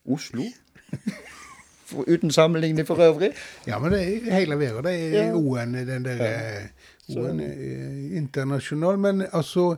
Oslo. 0.06 0.42
Uten 2.12 2.30
sammenligning 2.30 2.86
for 2.86 2.98
øvrig. 3.02 3.30
Ja, 3.66 3.78
men 3.78 3.92
det 3.92 4.00
er 4.28 4.34
hele 4.34 4.58
verden. 4.58 4.84
Det 4.84 5.16
er 5.16 5.26
Ja. 5.26 5.34
O-en, 5.34 5.74
den 5.74 6.04
der 6.04 6.24
ja. 6.24 7.18
O-en 7.20 7.40
er 7.40 8.16
internasjonal. 8.16 8.98
Men 8.98 9.22
altså 9.32 9.76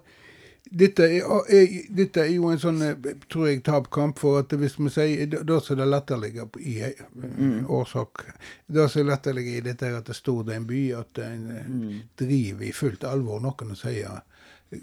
dette 0.70 1.02
er, 1.02 1.24
er, 1.48 1.74
dette 1.96 2.20
er 2.22 2.32
jo 2.32 2.50
en 2.52 2.60
sånn, 2.60 2.80
eh, 2.84 3.12
tror 3.30 3.48
jeg, 3.48 3.62
tapkamp. 3.66 4.18
For 4.20 4.42
at 4.42 4.52
hvis 4.60 4.76
vi 4.78 4.90
sier 4.92 5.26
Da 5.30 5.42
da 5.46 5.60
som 5.64 5.78
det 5.80 5.88
latterlige 5.88 6.48
i 6.60 6.76
mm. 7.14 7.66
årsak 7.72 8.24
Det 8.66 8.88
som 8.90 9.02
er 9.02 9.10
latterlig 9.12 9.46
i 9.56 9.64
dette, 9.64 9.86
er 9.86 9.98
at 10.00 10.10
det 10.10 10.16
står 10.16 10.44
det 10.48 10.56
en 10.58 10.68
by, 10.68 10.82
at 10.98 11.22
en 11.24 11.44
mm. 11.56 11.96
driver 12.20 12.68
i 12.68 12.72
fullt 12.72 13.04
alvor 13.08 13.42
noen 13.44 13.74
og 13.74 13.80
sier 13.80 14.20
eh, 14.20 14.80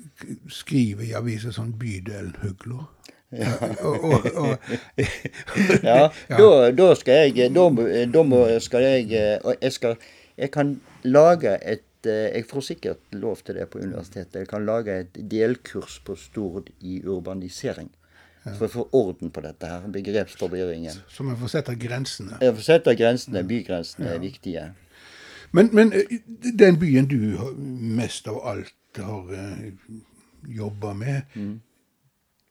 Skriver 0.50 1.06
i 1.06 1.16
aviser 1.18 1.54
sånn 1.56 1.76
'Bydelen 1.78 2.36
Huglo'. 2.42 2.88
Ja. 3.36 3.52
Ja, 5.90 6.12
Da, 6.30 6.72
da 6.72 6.94
skal 6.96 7.34
jeg 7.36 7.50
Da, 7.54 7.70
da 8.14 8.60
skal 8.60 8.88
jeg 8.90 9.12
eh, 9.14 9.38
og 9.44 9.56
jeg, 9.62 9.74
skal, 9.74 9.98
jeg 10.38 10.52
kan 10.52 10.80
lage 11.04 11.58
et 11.62 11.80
eh, 11.80 11.95
Jeg 12.12 12.46
får 12.50 12.66
sikkert 12.70 13.16
lov 13.18 13.42
til 13.46 13.60
det 13.60 13.68
på 13.70 13.82
universitetet. 13.84 14.44
Jeg 14.44 14.50
kan 14.52 14.66
lage 14.66 15.00
et 15.06 15.20
delkurs 15.32 16.00
på 16.06 16.16
Stord 16.20 16.70
i 16.82 17.02
urbanisering. 17.04 17.90
For 18.46 18.68
å 18.68 18.70
få 18.70 18.84
orden 18.94 19.32
på 19.34 19.42
dette 19.42 19.66
her, 19.66 19.86
begrepsforvirringen. 19.90 21.00
så 21.10 21.24
man 21.26 21.38
får 21.40 21.50
sette 21.56 21.74
grensene. 21.82 22.38
Jeg 22.42 22.54
får 22.54 22.66
sette 22.68 22.94
grensene, 22.96 23.42
bygrensene 23.44 24.12
er 24.14 24.20
viktige. 24.22 24.66
Men, 25.56 25.72
men 25.74 25.94
eh, 25.98 26.20
den 26.54 26.78
byen 26.78 27.08
du 27.10 27.18
mest 27.58 28.28
av 28.30 28.42
alt 28.46 29.00
har 29.02 29.32
uh, 29.34 29.64
jobba 30.46 30.94
med, 30.94 31.40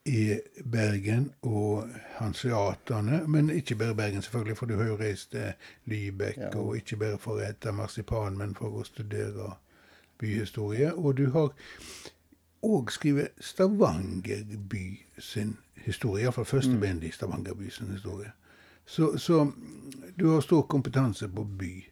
er 0.06 0.38
Bergen 0.72 1.32
og 1.42 1.88
hanseaterne. 2.18 3.22
Men 3.28 3.50
ikke 3.50 3.74
bare 3.74 3.94
Bergen, 3.94 4.22
selvfølgelig, 4.22 4.56
for 4.56 4.66
du 4.66 4.76
har 4.76 4.84
jo 4.88 4.96
reist 5.00 5.30
til 5.30 5.52
Lybekk, 5.86 6.36
Ja. 6.36 6.56
og 6.58 6.76
ikke 6.76 6.96
bare 6.96 7.18
for 7.18 7.38
å 7.38 7.48
ete 7.48 7.72
marsipan, 7.72 8.38
men 8.38 8.54
for 8.54 8.68
å 8.68 8.84
studere 8.84 9.54
byhistorie. 10.18 10.94
Og 10.94 11.16
du 11.16 11.30
har 11.30 11.52
òg 12.62 12.90
skrevet 12.90 13.28
Stavanger 13.40 14.44
by 14.70 14.84
sin 15.18 15.56
historie, 15.76 16.22
iallfall 16.24 16.44
første 16.44 16.78
bind 16.80 17.04
i 17.04 17.10
Stavanger 17.10 17.54
by 17.54 17.70
sin 17.70 17.90
historie. 17.92 18.32
Så, 18.86 19.16
så 19.18 19.52
du 20.18 20.30
har 20.30 20.40
stor 20.40 20.62
kompetanse 20.62 21.28
på 21.28 21.44
by. 21.44 21.84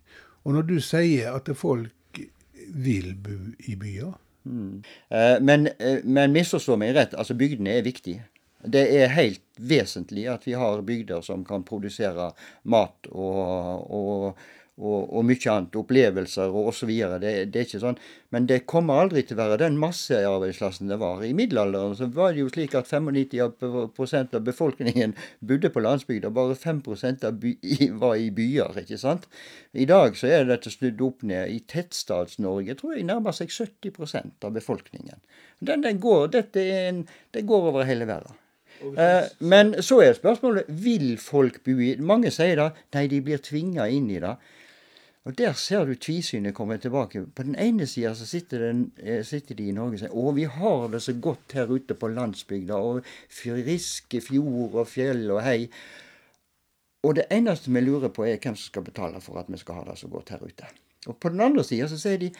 Og 0.44 0.52
når 0.54 0.62
du 0.62 0.80
sier 0.80 1.32
at 1.32 1.48
folk 1.56 2.20
vil 2.68 3.14
bo 3.24 3.36
i 3.58 3.74
byer 3.76 4.12
Eh, 4.44 5.40
Men, 5.40 5.66
eh, 5.78 6.00
men 6.04 6.32
misforstå 6.32 6.76
meg 6.76 6.96
rett, 6.96 7.14
altså 7.14 7.34
bygdene 7.38 7.78
er 7.78 7.86
viktige. 7.86 8.24
Det 8.62 8.82
er 8.94 9.14
helt 9.16 9.42
vesentlig 9.58 10.28
at 10.30 10.46
vi 10.46 10.54
har 10.54 10.82
bygder 10.86 11.22
som 11.26 11.44
kan 11.44 11.64
produsere 11.66 12.30
mat 12.62 13.08
og, 13.10 13.90
og, 13.90 14.44
og, 14.82 15.12
og 15.14 15.24
mye 15.26 15.52
annet. 15.52 15.76
Opplevelser 15.78 16.50
og 16.50 16.72
osv. 16.72 16.90
Det, 17.22 17.32
det 17.54 17.60
er 17.60 17.68
ikke 17.68 17.80
sånn. 17.82 17.98
Men 18.34 18.48
det 18.50 18.62
kommer 18.70 19.02
aldri 19.02 19.22
til 19.26 19.38
å 19.38 19.42
være 19.42 19.60
den 19.62 19.78
massearbeidsplassen 19.80 20.90
det 20.90 20.98
var. 21.00 21.22
I 21.24 21.34
middelalderen 21.36 21.96
så 21.98 22.08
var 22.12 22.34
det 22.34 22.42
jo 22.42 22.50
slik 22.52 22.76
at 22.78 22.90
95% 22.90 24.36
av 24.38 24.44
befolkningen 24.46 25.16
bodde 25.40 25.72
på 25.72 25.84
landsbygda. 25.84 26.32
Bare 26.34 26.58
5 26.58 26.82
av 27.28 27.38
by, 27.42 27.54
var 28.02 28.16
i 28.18 28.30
byer. 28.34 28.82
ikke 28.82 29.00
sant? 29.00 29.28
I 29.72 29.86
dag 29.88 30.18
så 30.18 30.30
er 30.32 30.50
dette 30.50 30.72
snudd 30.72 31.00
opp 31.04 31.24
ned. 31.28 31.52
I 31.52 31.62
Tettstads-Norge 31.70 32.76
tror 32.80 32.96
jeg 32.96 33.08
nærmer 33.08 33.36
seg 33.36 33.52
70% 33.52 34.46
av 34.46 34.54
befolkningen. 34.56 35.20
Den, 35.62 35.84
den 35.84 36.00
går, 36.02 36.30
dette 36.34 36.62
en, 36.82 37.04
det 37.32 37.46
går 37.46 37.70
over 37.70 37.86
hele 37.86 38.08
verden. 38.08 38.38
Eh, 38.82 39.28
men 39.38 39.76
så 39.84 40.00
er 40.02 40.16
spørsmålet 40.16 40.66
vil 40.82 41.14
folk 41.20 41.60
bo 41.66 41.76
i 41.78 41.92
Mange 42.02 42.32
sier 42.34 42.58
da 42.58 42.70
nei, 42.96 43.06
de 43.10 43.20
blir 43.24 43.42
tvinga 43.42 43.86
inn 43.92 44.10
i 44.10 44.20
det. 44.22 44.34
Og 45.22 45.36
der 45.38 45.52
ser 45.54 45.84
du 45.86 45.94
tvisynet 45.94 46.54
komme 46.54 46.78
tilbake. 46.82 47.22
På 47.30 47.44
den 47.46 47.54
ene 47.54 47.86
sida 47.86 48.14
sitter, 48.14 48.64
eh, 48.98 49.24
sitter, 49.24 49.54
de 49.54 49.68
i 49.68 49.74
Norge 49.74 49.94
og 49.94 50.00
sier 50.00 50.16
å, 50.18 50.32
vi 50.34 50.46
har 50.50 50.88
det 50.90 51.02
så 51.02 51.14
godt 51.14 51.54
her 51.54 51.70
ute 51.70 51.94
på 51.94 52.10
landsbygda, 52.10 52.74
og 52.74 53.06
friske 53.30 54.20
fjord 54.20 54.74
og 54.74 54.88
fjell 54.90 55.30
og 55.30 55.42
hei. 55.46 55.68
Og 57.06 57.14
det 57.18 57.28
eneste 57.30 57.70
vi 57.70 57.84
lurer 57.84 58.10
på, 58.10 58.26
er 58.26 58.42
hvem 58.42 58.58
som 58.58 58.66
skal 58.72 58.86
betale 58.86 59.22
for 59.22 59.38
at 59.38 59.50
vi 59.50 59.62
skal 59.62 59.78
ha 59.78 59.86
det 59.90 59.98
så 60.00 60.10
godt 60.10 60.34
her 60.34 60.42
ute. 60.42 60.66
Og 61.06 61.16
på 61.18 61.30
den 61.30 61.40
andre 61.40 61.64
sida 61.66 61.86
så 61.90 61.98
sier 61.98 62.18
de 62.18 62.32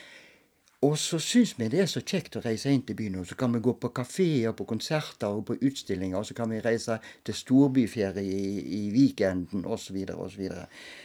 og 0.83 0.97
så 0.99 1.19
syns 1.23 1.53
vi 1.59 1.69
det 1.71 1.85
er 1.85 1.91
så 1.91 2.01
kjekt 2.03 2.37
å 2.39 2.43
reise 2.43 2.71
inn 2.73 2.83
til 2.83 2.97
byen. 2.99 3.21
Og 3.23 3.29
så 3.31 3.37
kan 3.39 3.53
vi 3.55 3.61
gå 3.63 3.75
på 3.79 3.93
kafeer, 3.95 4.55
på 4.59 4.67
konserter 4.67 5.31
og 5.31 5.45
på 5.47 5.55
utstillinger. 5.61 6.19
Og 6.19 6.27
så 6.27 6.35
kan 6.35 6.51
vi 6.51 6.59
reise 6.65 6.97
til 7.23 7.37
storbyferie 7.39 8.25
i, 8.27 8.65
i 8.81 8.83
weekenden 8.91 9.63
osv. 9.63 10.01
osv. 10.11 10.49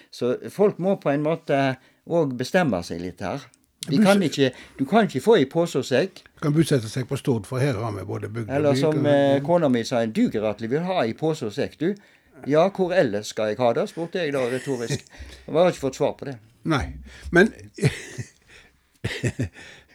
Så, 0.10 0.32
så 0.42 0.54
folk 0.54 0.82
må 0.82 0.96
på 1.02 1.13
en 1.13 1.28
måte 1.28 1.60
òg 2.10 2.34
bestemme 2.40 2.82
seg 2.88 3.04
litt 3.04 3.22
her. 3.22 3.46
Kan 3.88 4.24
ikke, 4.26 4.50
du 4.80 4.84
kan 4.90 5.06
ikke 5.06 5.22
få 5.24 5.38
i 5.40 5.46
pose 5.48 5.80
og 5.80 5.86
sekk. 5.88 6.24
Du 6.26 6.42
kan 6.48 6.56
budsette 6.56 6.90
seg 6.92 7.06
på 7.08 7.20
Stord, 7.20 7.46
for 7.48 7.62
her 7.62 7.78
har 7.80 7.94
vi 7.96 8.06
både 8.08 8.32
bygd 8.34 8.48
og 8.48 8.50
by. 8.50 8.56
Eller 8.58 8.80
som 8.80 9.06
eh, 9.08 9.38
kona 9.46 9.70
mi 9.72 9.84
sa, 9.88 10.02
at 10.02 10.62
vi 10.63 10.72
vil 10.72 10.88
ha 10.90 11.06
i 11.06 11.13
pose 11.16 11.48
og 11.48 11.54
sekk, 11.56 11.78
du. 11.80 11.92
Ja, 12.50 12.66
hvor 12.74 12.92
ellers 12.94 13.32
skal 13.34 13.54
jeg 13.54 13.62
ha 13.62 13.70
det, 13.78 13.88
spurte 13.90 14.26
jeg 14.26 14.34
da 14.36 14.44
retorisk. 14.50 15.06
Jeg 15.46 15.56
har 15.56 15.72
ikke 15.72 15.86
fått 15.86 16.02
svar 16.02 16.18
på 16.20 16.28
det. 16.28 16.36
Nei, 16.68 16.84
men 17.32 17.54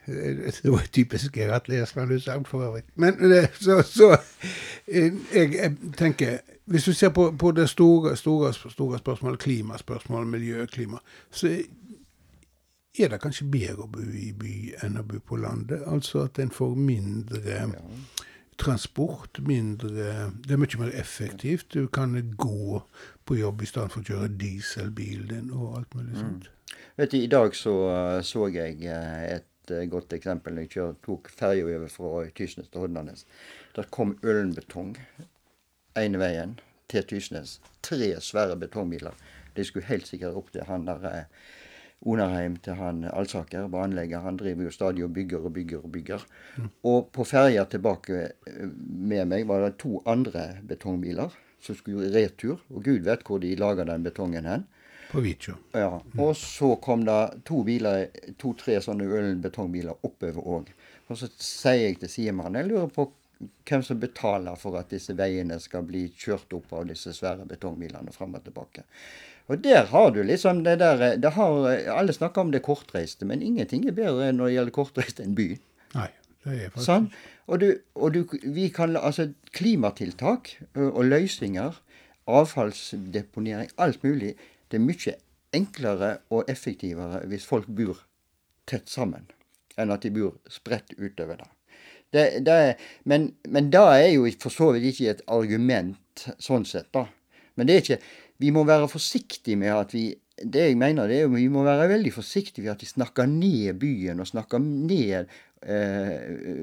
Det 0.06 0.70
var 0.72 0.82
typisk 0.92 1.36
Gerhard 1.36 1.68
Lersland 1.68 2.12
utsagn 2.12 2.44
for 2.44 2.64
øvrig. 2.64 2.82
Men 2.94 3.32
eh, 3.32 3.48
så, 3.54 3.82
så 3.82 4.16
eh, 4.86 5.12
jeg, 5.34 5.54
jeg, 5.54 5.76
tenker 5.96 6.38
Hvis 6.64 6.84
du 6.84 6.92
ser 6.92 7.08
på, 7.08 7.30
på 7.38 7.50
det 7.50 7.68
store, 7.70 8.16
store, 8.16 8.52
store 8.52 8.98
spørsmålet, 8.98 9.38
klimaspørsmålet, 9.38 10.28
miljø, 10.28 10.66
klima, 10.66 10.98
så 11.30 11.46
er 12.98 13.08
det 13.08 13.20
kanskje 13.20 13.48
bedre 13.50 13.86
å 13.86 13.90
bo 13.90 14.04
i 14.04 14.30
by 14.36 14.54
enn 14.84 15.00
å 15.00 15.02
bo 15.06 15.18
på 15.26 15.38
landet. 15.42 15.82
Altså 15.86 16.26
at 16.26 16.38
en 16.38 16.52
får 16.54 16.76
mindre 16.76 17.58
transport, 18.58 19.40
mindre 19.42 19.90
Det 20.44 20.54
er 20.54 20.60
mye 20.60 20.78
mer 20.78 20.94
effektivt. 20.94 21.74
Du 21.74 21.88
kan 21.88 22.14
gå 22.36 22.82
på 23.24 23.36
jobb 23.36 23.62
i 23.62 23.66
stedet 23.66 23.92
for 23.92 24.02
å 24.02 24.06
kjøre 24.06 24.34
dieselbil 24.38 25.26
din 25.30 25.50
og 25.50 25.78
alt 25.78 25.94
mulig 25.94 26.18
mm. 26.18 26.40
Vet 26.96 27.10
du, 27.10 27.16
I 27.18 27.30
dag 27.30 27.54
så, 27.56 27.74
så 28.24 28.48
jeg 28.52 28.82
eh, 28.84 29.22
et 29.38 29.72
eh, 29.72 29.86
godt 29.88 30.12
eksempel. 30.12 30.60
Jeg 30.60 30.72
kjør, 30.74 30.94
tok 31.04 31.30
ferja 31.32 31.64
over 31.64 31.88
fra 31.92 32.26
Tysnes 32.36 32.68
til 32.68 32.84
Hodnanes. 32.84 33.24
Der 33.76 33.88
kom 33.94 34.18
Ølenbetong 34.22 34.96
ene 35.98 36.20
veien 36.20 36.58
til 36.92 37.06
Tysnes. 37.08 37.58
Tre 37.82 38.14
svære 38.20 38.58
betongbiler. 38.60 39.16
De 39.56 39.64
skulle 39.64 39.88
helt 39.88 40.08
sikkert 40.08 40.36
opp 40.36 40.52
til 40.52 40.68
han 40.68 40.84
der 40.88 41.08
eh, 41.08 41.24
Onarheim 42.02 42.56
til 42.58 42.74
han 42.76 43.04
Alsaker, 43.06 43.68
banelegger. 43.70 44.24
Han 44.24 44.36
driver 44.36 44.66
jo 44.66 44.74
stadig 44.74 45.04
og 45.06 45.12
bygger 45.14 45.46
og 45.46 45.52
bygger 45.54 45.84
og 45.86 45.92
bygger. 45.94 46.24
Mm. 46.58 46.70
Og 46.90 47.08
på 47.14 47.24
ferja 47.24 47.64
tilbake 47.70 48.24
med 48.66 49.28
meg 49.30 49.46
var 49.46 49.62
det 49.62 49.76
to 49.78 50.00
andre 50.06 50.48
betongbiler 50.66 51.30
som 51.62 51.78
skulle 51.78 52.10
i 52.10 52.14
retur. 52.16 52.58
Og 52.74 52.82
gud 52.84 53.06
vet 53.06 53.22
hvor 53.26 53.38
de 53.38 53.54
lager 53.56 53.86
den 53.88 54.02
betongen 54.04 54.50
hen. 54.50 54.66
På 55.12 55.20
Vitjo. 55.20 55.54
Ja. 55.76 55.98
Og 56.18 56.36
så 56.36 56.74
kom 56.80 57.04
det 57.04 57.44
to 57.48 57.62
biler, 57.66 58.06
to-tre 58.40 58.78
sånne 58.80 59.04
ølbetongbiler 59.04 60.06
oppover 60.08 60.46
òg. 60.58 60.70
Og 61.10 61.18
så 61.20 61.28
sier 61.36 61.90
jeg 61.90 61.98
til 62.00 62.12
sidemannen 62.12 62.62
jeg 62.62 62.70
lurer 62.70 62.94
på 62.94 63.10
hvem 63.68 63.82
som 63.84 64.00
betaler 64.00 64.56
for 64.56 64.78
at 64.78 64.92
disse 64.92 65.14
veiene 65.18 65.58
skal 65.60 65.84
bli 65.84 66.06
kjørt 66.16 66.54
opp 66.56 66.72
av 66.78 66.86
disse 66.88 67.12
svære 67.16 67.44
betongbilene 67.50 68.14
fram 68.14 68.38
og 68.38 68.46
tilbake. 68.46 68.86
Og 69.50 69.60
der 69.64 69.88
har 69.90 70.12
du 70.14 70.22
liksom 70.22 70.62
det 70.64 70.78
der 70.80 71.16
det 71.18 71.32
har, 71.34 71.68
Alle 71.92 72.12
snakker 72.12 72.40
om 72.40 72.52
det 72.54 72.62
kortreiste, 72.62 73.26
men 73.26 73.42
ingenting 73.42 73.86
er 73.88 73.96
bedre 73.96 74.30
når 74.32 74.46
det 74.46 74.54
gjelder 74.54 74.76
kortreiste 74.78 75.26
enn 75.26 75.34
by. 75.36 75.48
Nei, 75.96 76.08
sånn? 76.78 77.10
Og, 77.50 77.58
du, 77.60 77.68
og 77.94 78.14
du, 78.14 78.22
vi 78.54 78.68
kan, 78.72 78.96
altså 78.96 79.32
klimatiltak 79.52 80.54
og 80.78 81.02
løsninger, 81.04 81.74
avfallsdeponering, 82.30 83.72
alt 83.82 84.06
mulig, 84.06 84.36
det 84.72 84.80
er 84.80 84.86
mye 84.86 85.16
enklere 85.52 86.12
og 86.32 86.48
effektivere 86.50 87.22
hvis 87.28 87.44
folk 87.48 87.68
bor 87.68 87.98
tett 88.68 88.88
sammen, 88.88 89.26
enn 89.76 89.92
at 89.92 90.04
de 90.04 90.12
bor 90.14 90.38
spredt 90.50 90.94
utover 90.96 91.42
det. 91.42 91.50
det, 92.14 92.24
det 92.46 92.56
men, 93.04 93.32
men 93.48 93.70
det 93.72 93.82
er 93.82 94.08
jo 94.14 94.26
for 94.40 94.54
så 94.54 94.72
vidt 94.72 94.88
ikke 94.92 95.10
et 95.12 95.24
argument 95.32 96.26
sånn 96.40 96.64
sett, 96.68 96.88
da. 96.94 97.06
Men 97.54 97.68
det 97.68 97.74
er 97.74 97.86
ikke 97.86 98.02
Vi 98.42 98.50
må 98.50 98.64
være 98.66 98.88
forsiktige 98.90 99.54
med 99.60 99.70
at 99.70 99.92
vi 99.94 100.08
det 100.42 100.62
jeg 100.64 100.76
mener, 100.80 101.06
det 101.06 101.20
er 101.20 101.26
jo 101.26 101.36
vi 101.36 101.48
må 101.52 101.62
være 101.62 101.90
veldig 101.90 102.10
forsiktige 102.16 102.64
med 102.64 102.72
at 102.72 102.80
vi 102.82 102.88
snakker 102.88 103.28
ned 103.30 103.76
byen 103.78 104.20
og 104.20 104.26
snakker 104.26 104.58
ned 104.58 105.28
eh, 105.66 106.62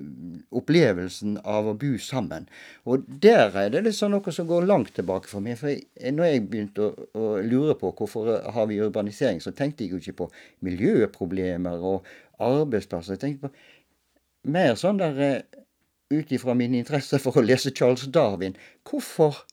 opplevelsen 0.56 1.38
av 1.48 1.70
å 1.70 1.76
bo 1.80 1.92
sammen. 2.02 2.48
Og 2.90 3.06
der 3.24 3.56
er 3.58 3.72
det 3.74 3.84
liksom 3.86 4.14
noe 4.14 4.34
som 4.36 4.48
går 4.50 4.68
langt 4.70 4.94
tilbake 4.98 5.30
for 5.32 5.44
meg. 5.46 5.60
For 5.60 5.72
jeg, 5.72 6.14
når 6.16 6.30
jeg 6.30 6.46
begynte 6.48 6.88
å, 6.88 7.08
å, 7.14 7.28
lure 7.44 7.76
på 7.80 7.94
hvorfor 7.98 8.32
har 8.56 8.70
vi 8.72 8.82
urbanisering, 8.84 9.42
så 9.44 9.54
tenkte 9.56 9.86
jeg 9.86 9.96
jo 9.96 10.02
ikke 10.04 10.18
på 10.24 10.30
miljøproblemer 10.68 11.86
og 11.92 12.10
arbeidsplasser. 12.40 13.18
Jeg 13.18 13.24
tenkte 13.26 13.50
på 13.50 14.52
mer 14.56 14.76
sånn 14.80 15.02
der 15.02 15.24
eh, 15.26 15.62
ut 16.10 16.32
ifra 16.34 16.56
min 16.58 16.78
interesse 16.78 17.20
for 17.22 17.38
å 17.38 17.46
lese 17.46 17.74
Charles 17.76 18.08
Darwin. 18.08 18.58
Hvorfor 18.88 19.46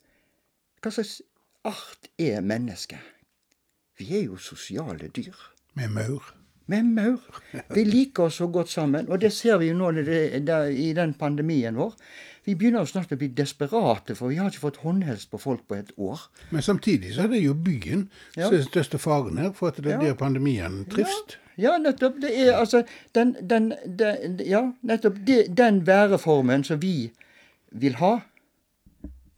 Hva 0.85 0.93
slags 0.93 1.19
art 1.67 2.07
er 2.21 2.45
mennesket? 2.47 3.01
Vi 3.99 4.13
er 4.15 4.27
jo 4.29 4.37
sosiale 4.39 5.09
dyr. 5.11 5.35
Med 5.75 5.91
maur 5.91 6.29
med 6.67 6.85
maur. 6.85 7.21
Vi 7.75 7.85
liker 7.85 8.27
oss 8.27 8.41
så 8.41 8.49
godt 8.51 8.71
sammen, 8.71 9.09
og 9.09 9.21
det 9.23 9.33
ser 9.35 9.59
vi 9.63 9.71
jo 9.71 9.77
nå 9.79 9.93
i 9.97 10.93
den 10.97 11.15
pandemien 11.19 11.79
vår. 11.79 11.95
Vi 12.47 12.55
begynner 12.55 12.85
jo 12.85 12.91
snart 12.91 13.11
å 13.11 13.19
bli 13.19 13.29
desperate, 13.35 14.15
for 14.15 14.31
vi 14.31 14.37
har 14.39 14.53
ikke 14.53 14.63
fått 14.69 14.83
håndhelse 14.85 15.31
på 15.33 15.41
folk 15.43 15.65
på 15.67 15.81
et 15.81 15.89
år. 15.99 16.21
Men 16.55 16.63
samtidig 16.63 17.17
så 17.17 17.25
er 17.25 17.33
det 17.35 17.41
jo 17.43 17.57
byen 17.59 18.05
ja. 18.37 18.45
som 18.45 18.53
er 18.53 18.61
den 18.61 18.69
største 18.69 19.01
faren 19.03 19.41
her, 19.43 19.51
for 19.55 19.73
at 19.73 19.81
det 19.83 19.91
er 19.91 19.97
ja. 19.99 20.13
der 20.13 20.21
pandemien 20.21 20.85
trives. 20.93 21.35
Ja. 21.57 21.73
ja. 21.73 21.73
nettopp. 21.83 22.21
Det 22.23 22.31
er 22.45 22.53
altså 22.55 22.85
den, 23.19 23.35
den, 23.41 23.73
den 23.87 24.39
Ja, 24.47 24.63
nettopp. 24.87 25.19
Det, 25.27 25.41
den 25.59 25.83
væreformen 25.87 26.63
som 26.67 26.79
vi 26.83 27.11
vil 27.71 27.99
ha, 27.99 28.13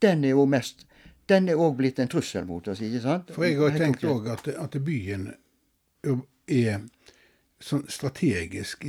den 0.05 0.25
er 0.25 0.37
jo 0.37 0.45
mest 0.47 0.85
Den 1.29 1.49
er 1.53 1.61
òg 1.61 1.75
blitt 1.77 1.99
en 2.01 2.09
trussel 2.09 2.47
mot 2.49 2.69
oss, 2.73 2.79
ikke 2.81 3.03
sant? 3.05 3.33
For 3.35 3.45
jeg 3.45 3.59
har 3.61 3.75
tenkt 3.77 4.05
òg 4.09 4.31
at, 4.33 4.47
at 4.49 4.77
byen 4.81 5.27
er 6.49 6.79
sånn 7.61 7.85
strategisk 7.90 8.85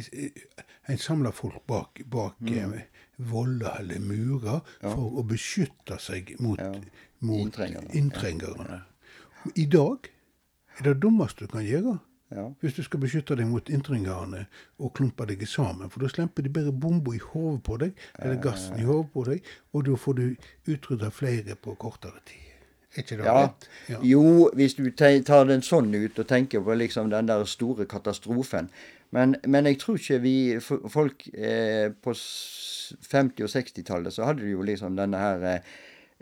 En 0.90 0.98
samler 0.98 1.34
folk 1.36 1.62
bak, 1.70 2.02
bak 2.10 2.40
mm. 2.42 2.74
Eh, 2.74 3.04
voller 3.30 3.76
eller 3.80 4.00
murer 4.02 4.62
ja. 4.82 4.90
for 4.90 5.20
å 5.20 5.24
beskytte 5.28 6.00
seg 6.02 6.32
mot, 6.42 6.60
ja. 6.60 6.72
mot 7.20 7.44
inntrengerne. 7.44 7.92
inntrengerne. 7.94 8.80
I 9.56 9.66
dag 9.70 10.10
er 10.80 10.88
det 10.88 10.96
dummeste 11.04 11.46
du 11.46 11.52
kan 11.52 11.66
gjøre. 11.68 12.00
Ja. 12.34 12.48
Hvis 12.62 12.78
du 12.78 12.84
skal 12.86 13.02
beskytte 13.02 13.38
deg 13.38 13.50
mot 13.50 13.70
inntrengerne 13.74 14.44
og 14.78 14.94
klumpe 14.98 15.26
deg 15.30 15.46
sammen. 15.50 15.90
For 15.90 16.06
da 16.06 16.12
slemper 16.12 16.46
de 16.46 16.54
bare 16.54 16.74
bomba 16.74 17.16
i 17.18 17.22
hodet 17.22 17.64
på 17.66 17.80
deg, 17.82 18.04
eller 18.20 18.42
gassen 18.44 18.78
i 18.80 18.86
hodet 18.86 19.10
på 19.14 19.26
deg, 19.30 19.50
og 19.74 19.88
da 19.90 19.98
får 19.98 20.20
du 20.20 20.26
utrydda 20.70 21.10
flere 21.14 21.58
på 21.58 21.78
kortere 21.82 22.22
tid. 22.30 22.49
Er 22.96 23.04
ikke 23.04 23.20
det 23.20 23.28
ja. 23.28 23.36
rett? 23.44 23.68
Ja. 23.92 24.00
Jo, 24.04 24.24
hvis 24.58 24.76
du 24.80 24.88
tar 24.98 25.46
den 25.50 25.62
sånn 25.66 25.92
ut 25.94 26.18
og 26.18 26.30
tenker 26.30 26.64
på 26.66 26.78
liksom 26.78 27.12
den 27.14 27.30
der 27.30 27.46
store 27.50 27.86
katastrofen. 27.90 28.72
Men, 29.14 29.36
men 29.46 29.70
jeg 29.70 29.80
tror 29.82 29.98
ikke 29.98 30.20
vi 30.22 30.36
Folk 30.62 31.26
eh, 31.34 31.90
på 31.94 32.14
50- 32.14 33.46
og 33.46 33.54
60-tallet 33.54 34.14
så 34.14 34.28
hadde 34.30 34.46
de 34.46 34.54
jo 34.54 34.66
liksom 34.66 34.98
denne 34.98 35.22
her 35.22 35.46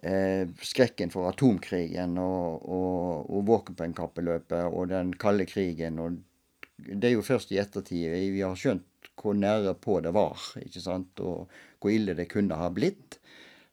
eh, 0.04 0.48
skrekken 0.64 1.12
for 1.12 1.30
atomkrigen 1.32 2.18
og, 2.20 2.64
og, 2.68 3.32
og 3.32 3.48
våpenkappeløpet 3.48 4.68
og 4.72 4.92
den 4.92 5.14
kalde 5.20 5.48
krigen. 5.48 6.00
og 6.00 6.20
Det 6.78 7.12
er 7.12 7.16
jo 7.18 7.26
først 7.26 7.52
i 7.56 7.62
ettertid 7.64 8.12
vi 8.12 8.44
har 8.44 8.56
skjønt 8.60 8.86
hvor 9.18 9.34
nære 9.34 9.74
på 9.82 9.98
det 10.06 10.12
var, 10.14 10.38
ikke 10.62 10.82
sant, 10.84 11.20
og 11.26 11.48
hvor 11.82 11.90
ille 11.90 12.14
det 12.14 12.28
kunne 12.30 12.58
ha 12.60 12.68
blitt. 12.74 13.18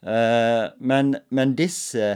Eh, 0.01 0.71
men, 0.81 1.17
men 1.29 1.53
disse 1.59 2.15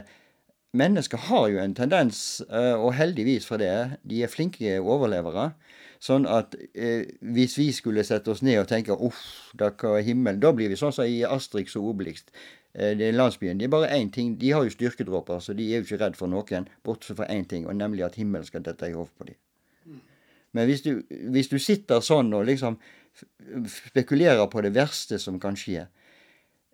mennesker 0.76 1.18
har 1.28 1.48
jo 1.48 1.60
en 1.62 1.74
tendens, 1.74 2.42
eh, 2.50 2.74
og 2.74 2.94
heldigvis 2.94 3.46
for 3.48 3.60
det, 3.60 3.98
de 4.04 4.22
er 4.22 4.32
flinke 4.32 4.78
overlevere. 4.80 5.52
Sånn 6.00 6.28
at 6.30 6.54
eh, 6.74 7.08
hvis 7.34 7.56
vi 7.58 7.72
skulle 7.74 8.04
sette 8.06 8.30
oss 8.30 8.42
ned 8.46 8.60
og 8.60 8.68
tenke 8.70 8.94
uff, 8.94 9.50
da 9.58 9.72
himmelen 9.98 10.38
Da 10.40 10.52
blir 10.54 10.70
vi 10.70 10.76
sånn 10.78 10.94
som 10.94 11.08
i 11.08 11.24
Astrix 11.26 11.74
og 11.76 11.88
Obelix. 11.90 12.24
Eh, 12.74 12.94
det 12.98 13.08
er 13.08 13.18
landsbyen. 13.18 13.58
Det 13.58 13.66
er 13.66 13.74
bare 13.74 13.90
én 13.96 14.12
ting. 14.14 14.36
De 14.38 14.52
har 14.52 14.62
jo 14.62 14.70
styrkedråper, 14.70 15.40
så 15.40 15.56
de 15.58 15.66
er 15.66 15.80
jo 15.80 15.88
ikke 15.88 16.04
redd 16.04 16.16
for 16.16 16.30
noen, 16.30 16.68
bortsett 16.84 17.18
fra 17.18 17.26
én 17.26 17.48
ting, 17.48 17.66
og 17.66 17.74
nemlig 17.76 18.04
at 18.06 18.20
himmelen 18.20 18.46
skal 18.46 18.62
dette 18.62 18.86
i 18.86 18.94
hodet 18.94 19.14
på 19.18 19.30
dem. 19.32 19.40
Men 20.52 20.64
hvis 20.64 20.82
du, 20.82 21.02
hvis 21.08 21.50
du 21.50 21.58
sitter 21.60 22.00
sånn 22.00 22.32
og 22.32 22.46
liksom 22.48 22.78
spekulerer 23.68 24.46
på 24.50 24.62
det 24.64 24.72
verste 24.76 25.18
som 25.20 25.40
kan 25.42 25.56
skje, 25.58 25.86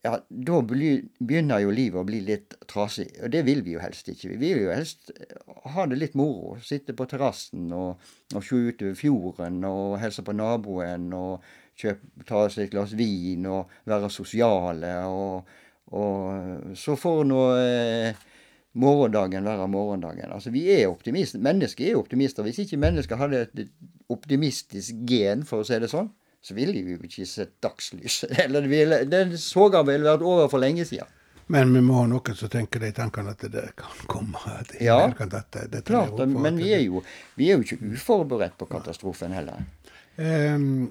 ja, 0.05 0.19
da 0.29 0.59
begynner 0.61 1.63
jo 1.63 1.73
livet 1.73 1.97
å 1.97 2.05
bli 2.05 2.21
litt 2.27 2.55
trasig. 2.69 3.09
Og 3.25 3.31
det 3.33 3.41
vil 3.47 3.63
vi 3.65 3.73
jo 3.73 3.81
helst 3.81 4.11
ikke. 4.13 4.35
Vi 4.35 4.39
vil 4.43 4.67
jo 4.67 4.75
helst 4.75 5.13
ha 5.73 5.87
det 5.89 5.97
litt 5.97 6.17
moro. 6.19 6.59
Sitte 6.61 6.93
på 6.97 7.07
terrassen 7.09 7.73
og, 7.73 8.03
og 8.35 8.45
se 8.45 8.59
utover 8.69 8.99
fjorden 8.99 9.63
og 9.65 9.97
hilse 10.03 10.25
på 10.27 10.35
naboen 10.37 11.09
og 11.17 11.47
kjøpe, 11.81 12.27
ta 12.29 12.45
seg 12.53 12.67
et 12.67 12.75
glass 12.75 12.93
vin 12.99 13.49
og 13.49 13.73
være 13.89 14.13
sosiale. 14.13 14.93
Og, 15.09 15.57
og 15.97 16.77
så 16.77 16.99
får 17.01 17.25
nå 17.31 17.41
eh, 17.63 18.27
morgendagen 18.85 19.49
være 19.49 19.71
morgendagen. 19.73 20.37
Altså, 20.37 20.53
vi 20.53 20.67
er 20.75 20.91
optimister. 20.91 21.41
Mennesker 21.41 21.89
er 21.89 21.97
optimister. 22.03 22.45
Hvis 22.45 22.61
ikke 22.67 22.83
mennesker 22.83 23.25
hadde 23.25 23.47
et 23.47 23.65
optimistisk 24.13 25.01
gen, 25.09 25.49
for 25.49 25.65
å 25.65 25.67
si 25.67 25.81
det 25.81 25.89
sånn, 25.89 26.13
så 26.45 26.55
ville 26.55 26.77
vi 26.85 26.93
jo 26.93 27.01
ikke 27.07 27.25
sett 27.25 27.55
dagslys. 27.65 28.25
Eller 28.45 28.67
ville, 28.69 29.05
den 29.09 29.37
soga 29.41 29.81
ville 29.87 30.05
vært 30.05 30.25
over 30.25 30.51
for 30.53 30.61
lenge 30.61 30.85
siden. 30.85 31.09
Men 31.47 31.73
vi 31.73 31.81
må 31.85 31.99
ha 31.99 32.09
noen 32.09 32.37
som 32.37 32.51
tenker 32.53 32.81
de 32.81 32.91
tankene 32.97 33.33
at 33.33 33.47
det 33.53 33.65
kan 33.81 34.05
komme. 34.09 34.41
Det, 34.69 34.81
ja, 34.85 34.99
dette, 35.09 35.65
dette 35.73 35.85
klart, 35.89 36.21
men 36.29 36.61
vi 36.61 36.71
er, 36.73 36.85
jo, 36.85 37.03
vi 37.37 37.51
er, 37.51 37.59
jo, 37.61 37.67
ikke 37.67 37.93
uforberedt 37.97 38.57
på 38.61 38.69
katastrofen 38.69 39.33
heller. 39.37 39.65
Um, 40.17 40.89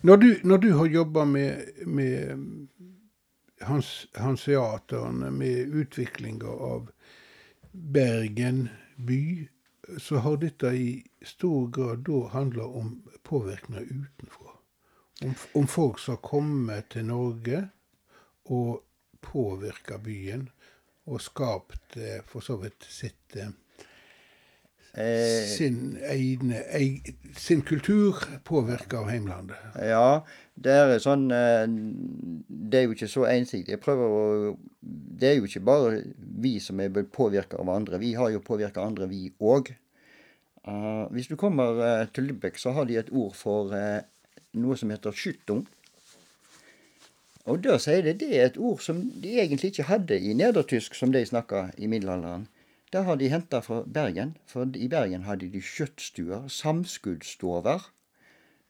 når, 0.00 0.20
du, 0.22 0.28
når, 0.48 0.62
du, 0.64 0.68
har 0.78 0.92
jobba 0.92 1.24
med, 1.28 1.72
med 1.84 2.46
hans, 3.68 3.92
Hanseaterne, 4.16 5.32
med 5.32 5.76
utviklinga 5.82 6.52
av 6.72 6.88
Bergen 7.72 8.66
by, 8.96 9.48
så 9.98 10.16
har 10.16 10.36
dette 10.36 10.66
i 10.66 11.02
stor 11.26 11.68
grad 11.68 12.04
da 12.06 12.26
handla 12.32 12.64
om 12.64 13.02
påvirkninger 13.22 13.82
utenfra. 13.82 14.56
Om, 15.22 15.34
om, 15.54 15.66
folk 15.66 15.98
som 15.98 16.16
kommer 16.16 16.82
til 16.90 17.06
Norge 17.06 17.68
og 18.44 18.82
påvirker 19.22 19.98
byen, 20.02 20.48
og 21.06 21.22
skapt 21.22 21.96
eh, 21.98 22.22
for 22.26 22.42
så 22.42 22.56
vidt 22.62 22.86
sitt 22.90 23.36
eh, 24.94 25.04
eh, 25.04 25.48
sin, 25.50 25.98
egne, 26.08 26.62
eg, 26.76 27.12
sin 27.36 27.62
kultur 27.66 28.20
påvirka 28.44 29.02
av 29.02 29.10
heimlandet. 29.12 29.58
Ja, 29.88 30.22
det 30.54 30.72
er 30.76 30.98
sånn 31.00 31.30
Det 31.32 32.78
er 32.78 32.84
jo 32.84 32.92
ikke 32.92 33.08
så 33.08 33.24
ensidig. 33.30 33.72
Jeg 33.72 33.80
prøver 33.80 34.16
å 34.16 34.56
Det 34.80 35.30
er 35.30 35.38
jo 35.38 35.48
ikke 35.48 35.64
bare 35.64 36.02
vi 36.18 36.58
som 36.60 36.80
er 36.80 36.92
påvirka 37.08 37.60
av 37.62 37.70
andre. 37.72 38.00
Vi 38.02 38.12
har 38.18 38.30
jo 38.34 38.44
påvirka 38.44 38.84
andre, 38.84 39.08
vi 39.08 39.30
òg. 39.40 39.72
Uh, 40.62 41.10
hvis 41.10 41.26
du 41.26 41.34
kommer 41.34 41.78
uh, 41.82 42.06
til 42.14 42.28
Lübeck, 42.30 42.58
så 42.58 42.70
har 42.70 42.84
de 42.86 42.96
et 43.00 43.08
ord 43.10 43.34
for 43.34 43.72
uh, 43.74 43.98
noe 44.54 44.76
som 44.78 44.92
heter 44.94 45.14
skyttung. 45.14 45.64
Og 47.50 47.58
da 47.64 47.78
sier 47.82 48.04
de 48.06 48.14
det 48.20 48.28
er 48.36 48.44
et 48.46 48.58
ord 48.62 48.78
som 48.84 49.00
de 49.22 49.32
egentlig 49.42 49.72
ikke 49.72 49.88
hadde 49.88 50.18
i 50.22 50.34
nedertysk, 50.38 50.94
som 50.94 51.10
de 51.14 51.24
snakka 51.26 51.72
i 51.82 51.88
middelalderen. 51.90 52.46
Det 52.92 53.04
har 53.04 53.16
de 53.16 53.28
henta 53.32 53.62
fra 53.64 53.82
Bergen, 53.88 54.34
for 54.46 54.68
i 54.76 54.88
Bergen 54.88 55.22
hadde 55.24 55.48
de 55.48 55.62
skjøttstuer, 55.64 56.48
samskuddsstover, 56.52 57.86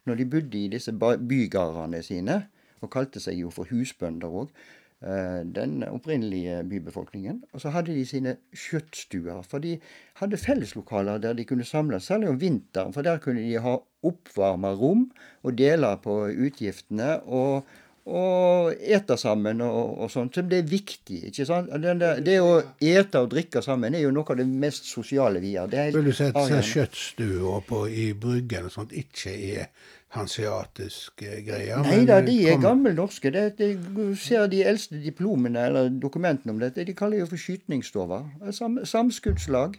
når 0.07 0.15
de 0.21 0.27
bodde 0.31 0.59
i 0.61 0.69
disse 0.71 0.93
bygardene 0.95 2.03
sine, 2.07 2.45
og 2.83 2.91
kalte 2.91 3.23
seg 3.23 3.41
jo 3.41 3.51
for 3.51 3.67
husbønder 3.71 4.31
òg. 4.43 4.55
Eh, 5.03 5.43
den 5.55 5.83
opprinnelige 5.83 6.63
bybefolkningen. 6.71 7.43
Og 7.53 7.61
så 7.61 7.73
hadde 7.75 7.95
de 7.95 8.07
sine 8.07 8.37
kjøttstuer. 8.55 9.43
For 9.43 9.59
de 9.59 9.81
hadde 10.21 10.39
felleslokaler 10.39 11.19
der 11.19 11.35
de 11.35 11.45
kunne 11.45 11.67
samles, 11.67 12.07
særlig 12.07 12.29
om 12.29 12.41
vinteren. 12.41 12.93
For 12.95 13.03
der 13.03 13.19
kunne 13.19 13.43
de 13.43 13.59
ha 13.59 13.77
oppvarma 14.03 14.71
rom 14.79 15.09
og 15.43 15.59
dele 15.59 15.97
på 16.03 16.15
utgiftene. 16.31 17.23
og 17.27 17.67
og 18.03 18.73
ete 18.83 19.15
sammen 19.21 19.61
og, 19.63 19.99
og 20.03 20.11
sånt. 20.11 20.35
Så 20.35 20.43
det 20.43 20.59
er 20.59 20.69
viktig. 20.71 21.21
ikke 21.29 21.47
sant? 21.47 21.71
Det, 21.71 22.11
det 22.27 22.39
å 22.43 22.57
ete 22.83 23.23
og 23.23 23.31
drikke 23.31 23.63
sammen 23.63 23.95
er 23.95 24.03
jo 24.03 24.13
noe 24.15 24.27
av 24.27 24.41
det 24.41 24.47
mest 24.49 24.91
sosiale 24.91 25.43
vi 25.43 25.55
gjør. 25.55 25.77
Vil 25.95 26.11
du 26.11 26.15
si 26.17 26.31
at 26.33 26.71
kjøttstuer 26.73 27.91
i 27.95 28.13
Bryggen 28.19 28.67
og 28.67 28.75
sånt 28.75 28.95
ikke 28.97 29.35
er 29.55 29.69
hanseatiske 30.13 31.39
greier. 31.47 31.81
Nei 31.87 32.03
da, 32.09 32.19
de 32.25 32.35
er 32.51 32.59
gammelnorske. 32.61 33.31
Det, 33.33 33.45
det, 33.61 33.71
du 33.95 34.13
ser 34.19 34.51
de 34.53 34.61
eldste 34.67 35.01
diplomene 35.01 35.63
eller 35.71 35.89
dokumentene 36.03 36.53
om 36.53 36.61
dette, 36.61 36.85
de 36.85 36.97
kaller 36.97 37.23
jo 37.23 37.31
for 37.31 37.41
skytningsstova. 37.41 38.21
Sam, 38.53 38.83
samskuddslag. 38.89 39.79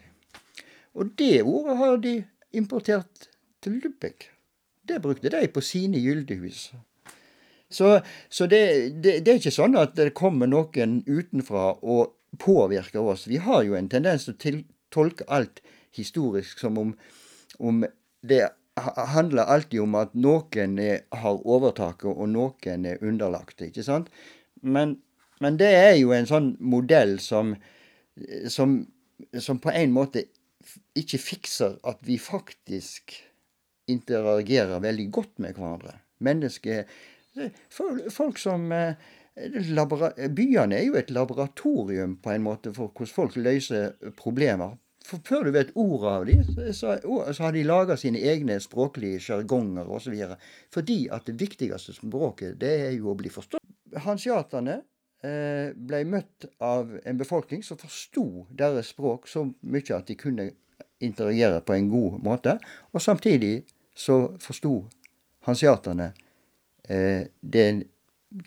Og 0.98 1.14
det 1.20 1.44
ordet 1.44 1.78
har 1.78 2.00
de 2.02 2.16
importert 2.54 3.30
til 3.62 3.78
Lubek. 3.84 4.30
Det 4.88 5.00
brukte 5.04 5.32
de 5.32 5.46
på 5.54 5.62
sine 5.64 6.02
gyldehus. 6.02 6.72
Så, 7.74 8.00
så 8.30 8.48
det, 8.50 8.64
det, 9.04 9.20
det, 9.26 9.32
er 9.32 9.42
ikke 9.42 9.54
sånn 9.54 9.78
at 9.80 9.96
det 9.98 10.14
kommer 10.18 10.50
noen 10.50 11.02
utenfra 11.08 11.74
og 11.82 12.14
påvirker 12.42 13.02
oss. 13.14 13.28
Vi 13.30 13.42
har 13.42 13.64
jo 13.68 13.78
en 13.78 13.90
tendens 13.92 14.28
til 14.42 14.62
å 14.62 14.66
tolke 14.94 15.28
alt 15.34 15.62
historisk 15.94 16.60
som 16.62 16.78
om, 16.78 16.94
om 17.60 17.84
det 18.22 18.48
handler 18.76 19.44
alltid 19.44 19.82
om 19.82 19.98
at 20.00 20.14
noen 20.18 20.78
er, 20.82 21.04
har 21.14 21.42
overtaket, 21.46 22.10
og 22.10 22.30
noen 22.30 22.88
er 22.90 23.04
underlagt. 23.06 23.62
ikke 23.62 23.86
sant? 23.86 24.10
Men, 24.62 24.98
men, 25.42 25.58
det 25.62 25.70
er 25.78 25.96
jo 26.00 26.14
en 26.16 26.30
sånn 26.30 26.54
modell 26.60 27.20
som, 27.22 27.54
som, 28.50 28.80
som 29.38 29.62
på 29.62 29.74
en 29.74 29.94
måte 29.94 30.26
ikke 30.98 31.20
fikser 31.20 31.78
at 31.84 32.00
vi 32.08 32.18
faktisk 32.22 33.18
interagerer 33.92 34.82
veldig 34.82 35.10
godt 35.12 35.42
med 35.44 35.58
hverandre. 35.60 35.98
Mennesker 36.24 36.88
Folk 38.14 38.38
som 38.38 38.72
eh, 38.72 38.96
Byene 39.34 40.78
er 40.78 40.86
jo 40.86 40.98
et 41.00 41.10
laboratorium 41.10 42.18
på 42.22 42.34
en 42.36 42.46
måte 42.46 42.74
for 42.76 42.94
hvordan 42.94 43.14
folk 43.16 43.38
løser 43.40 43.96
problemer. 44.18 44.78
For 45.04 45.20
før 45.26 45.48
du 45.48 45.52
vet 45.56 45.74
ordet 45.76 46.12
av 46.14 46.26
dem, 46.30 46.44
så, 46.72 46.96
så, 47.02 47.44
har 47.44 47.52
de 47.52 47.66
laga 47.68 47.98
sine 48.00 48.22
egne 48.24 48.60
språklige 48.64 49.20
sjargonger 49.26 49.90
osv. 49.92 50.16
Fordi 50.72 51.00
at 51.12 51.28
det 51.28 51.36
viktigste 51.42 51.96
språket, 51.98 52.56
det 52.62 52.74
er 52.86 52.94
jo 52.96 53.12
å 53.12 53.18
bli 53.20 53.32
forstått. 53.34 53.66
Hansiaterne 54.06 54.78
eh, 55.26 55.74
ble 55.76 56.04
møtt 56.08 56.48
av 56.64 56.94
en 57.04 57.20
befolkning 57.20 57.66
som 57.66 57.82
forsto 57.82 58.46
deres 58.50 58.94
språk 58.94 59.28
så 59.28 59.44
mye 59.62 59.98
at 59.98 60.08
de 60.08 60.18
kunne 60.20 60.52
interagere 61.04 61.60
på 61.66 61.76
en 61.76 61.90
god 61.92 62.20
måte. 62.24 62.58
Og 62.94 63.04
samtidig 63.04 63.66
så 63.94 64.38
forsto 64.42 64.78
hansiaterne 65.50 66.14
eh, 66.90 67.28
den 67.42 67.84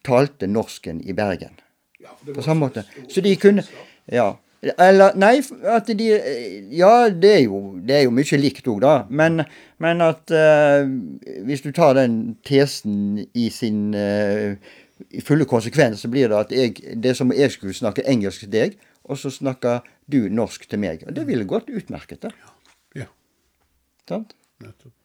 talte 0.07 0.49
norsken 0.51 1.01
i 1.05 1.15
Bergen. 1.17 1.55
Ja, 2.03 2.17
på 2.35 2.43
samme 2.43 2.67
måte. 2.67 2.85
Så 3.09 3.21
de 3.21 3.37
kunne 3.37 3.65
Ja. 4.13 4.37
Eller 4.79 5.15
Nei, 5.15 5.43
at 5.69 5.87
de 5.87 6.07
Ja, 6.73 7.09
det 7.09 7.33
er 7.35 7.43
jo, 7.45 7.79
det 7.79 7.97
er 7.97 8.03
jo 8.07 8.15
mye 8.15 8.41
likt 8.41 8.67
òg, 8.67 8.81
da. 8.83 8.95
Men, 9.11 9.45
men 9.79 10.03
at 10.03 10.33
uh, 10.33 10.89
hvis 11.47 11.63
du 11.63 11.71
tar 11.77 11.95
den 11.99 12.37
tesen 12.47 13.21
i 13.35 13.49
sin 13.51 13.95
uh, 13.95 14.57
fulle 15.23 15.45
konsekvens, 15.45 16.01
så 16.03 16.11
blir 16.11 16.33
det 16.33 16.41
at 16.41 16.57
jeg, 16.57 16.75
det 17.03 17.15
som 17.17 17.33
jeg 17.33 17.53
skulle 17.53 17.77
snakke 17.77 18.07
engelsk 18.09 18.47
til 18.47 18.53
deg, 18.53 18.79
og 19.05 19.21
så 19.21 19.31
snakker 19.31 19.85
du 20.11 20.27
norsk 20.33 20.67
til 20.71 20.83
meg. 20.83 21.05
Og 21.07 21.15
det 21.15 21.27
ville 21.29 21.47
gått 21.47 21.71
utmerket, 21.71 22.25
da. 22.27 22.33
Ja. 22.35 23.03
ja. 23.05 23.11
Sant? 24.09 24.35
Nettopp. 24.65 24.96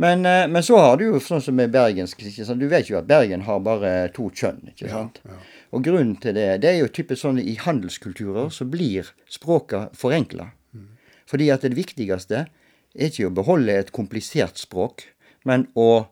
Men, 0.00 0.24
uh, 0.24 0.46
men, 0.48 0.62
så 0.64 0.78
har 0.80 0.96
du 0.96 1.06
jo 1.06 1.20
sånn 1.20 1.42
som 1.44 1.58
med 1.58 1.72
bergensk. 1.74 2.22
Du 2.56 2.68
vet 2.70 2.88
jo 2.88 2.98
at 3.00 3.08
Bergen 3.08 3.44
har 3.44 3.60
bare 3.64 4.08
to 4.16 4.30
kjønn. 4.32 4.62
ikke 4.72 4.88
sant? 4.88 5.20
Ja, 5.26 5.36
ja. 5.36 5.40
Og 5.76 5.84
grunnen 5.86 6.16
til 6.18 6.34
det, 6.34 6.46
det 6.64 6.70
er 6.72 6.78
jo 6.80 6.88
typisk 6.90 7.22
sånn 7.22 7.38
i 7.42 7.54
handelskulturer 7.60 8.48
så 8.54 8.66
blir 8.66 9.12
språket 9.30 9.94
forenkla. 9.98 10.48
Fordi 11.30 11.50
at 11.54 11.62
det 11.62 11.76
viktigste 11.78 12.46
er 12.46 13.10
ikke 13.10 13.28
å 13.28 13.34
beholde 13.34 13.76
et 13.78 13.92
komplisert 13.94 14.58
språk, 14.58 15.04
men 15.46 15.68
å, 15.78 16.06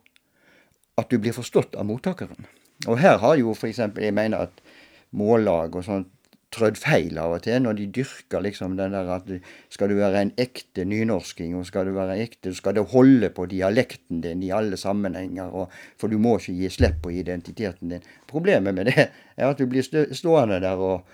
at 1.01 1.11
du 1.11 1.18
blir 1.18 1.35
forstått 1.35 1.74
av 1.74 1.88
mottakeren. 1.88 2.46
Og 2.87 3.01
her 3.03 3.18
har 3.18 3.35
jo 3.40 3.55
f.eks. 3.57 3.81
jeg 3.98 4.14
mener 4.14 4.46
at 4.46 4.62
mållag 5.11 5.74
og 5.74 5.87
sånt 5.87 6.12
trødd 6.54 6.78
feil 6.80 7.18
av 7.20 7.34
og 7.37 7.42
til 7.44 7.61
når 7.61 7.76
de 7.76 7.87
dyrker 7.98 8.42
liksom 8.44 8.76
den 8.78 8.94
der 8.96 9.11
at 9.18 9.28
skal 9.72 9.90
du 9.92 9.98
være 9.98 10.22
en 10.24 10.32
ekte 10.40 10.87
nynorsking, 10.88 11.54
og 11.58 11.66
skal 11.68 11.88
du 11.88 11.96
være 11.96 12.18
ekte, 12.24 12.54
skal 12.56 12.78
du 12.78 12.84
holde 12.88 13.30
på 13.34 13.46
dialekten 13.50 14.22
din 14.24 14.42
i 14.46 14.52
alle 14.54 14.78
sammenhenger, 14.80 15.52
og, 15.52 15.74
for 16.00 16.08
du 16.08 16.18
må 16.22 16.38
ikke 16.38 16.56
gi 16.56 16.72
slipp 16.72 17.02
på 17.04 17.12
identiteten 17.20 17.92
din. 17.92 18.06
Problemet 18.30 18.76
med 18.76 18.88
det 18.88 18.96
er 19.08 19.48
at 19.48 19.61
du 19.61 19.68
blir 19.68 19.84
stående 19.84 20.61
der 20.64 20.80
og, 20.80 21.04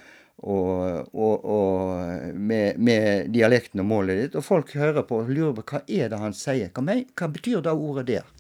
og, 0.44 1.04
og, 1.12 2.34
med, 2.34 2.78
med, 2.78 3.30
dialekten 3.34 3.82
og 3.82 3.90
målet 3.90 4.22
ditt, 4.22 4.38
og 4.38 4.46
folk 4.46 4.74
hører 4.78 5.02
på 5.08 5.22
og 5.24 5.34
lurer 5.34 5.54
på 5.58 5.66
hva 5.72 5.82
er 5.88 6.14
det 6.14 6.22
han 6.22 6.36
sier. 6.36 6.70
Hva, 6.74 7.00
hva 7.14 7.30
betyr 7.34 7.64
det 7.64 7.74
ordet 7.74 8.06
der? 8.12 8.30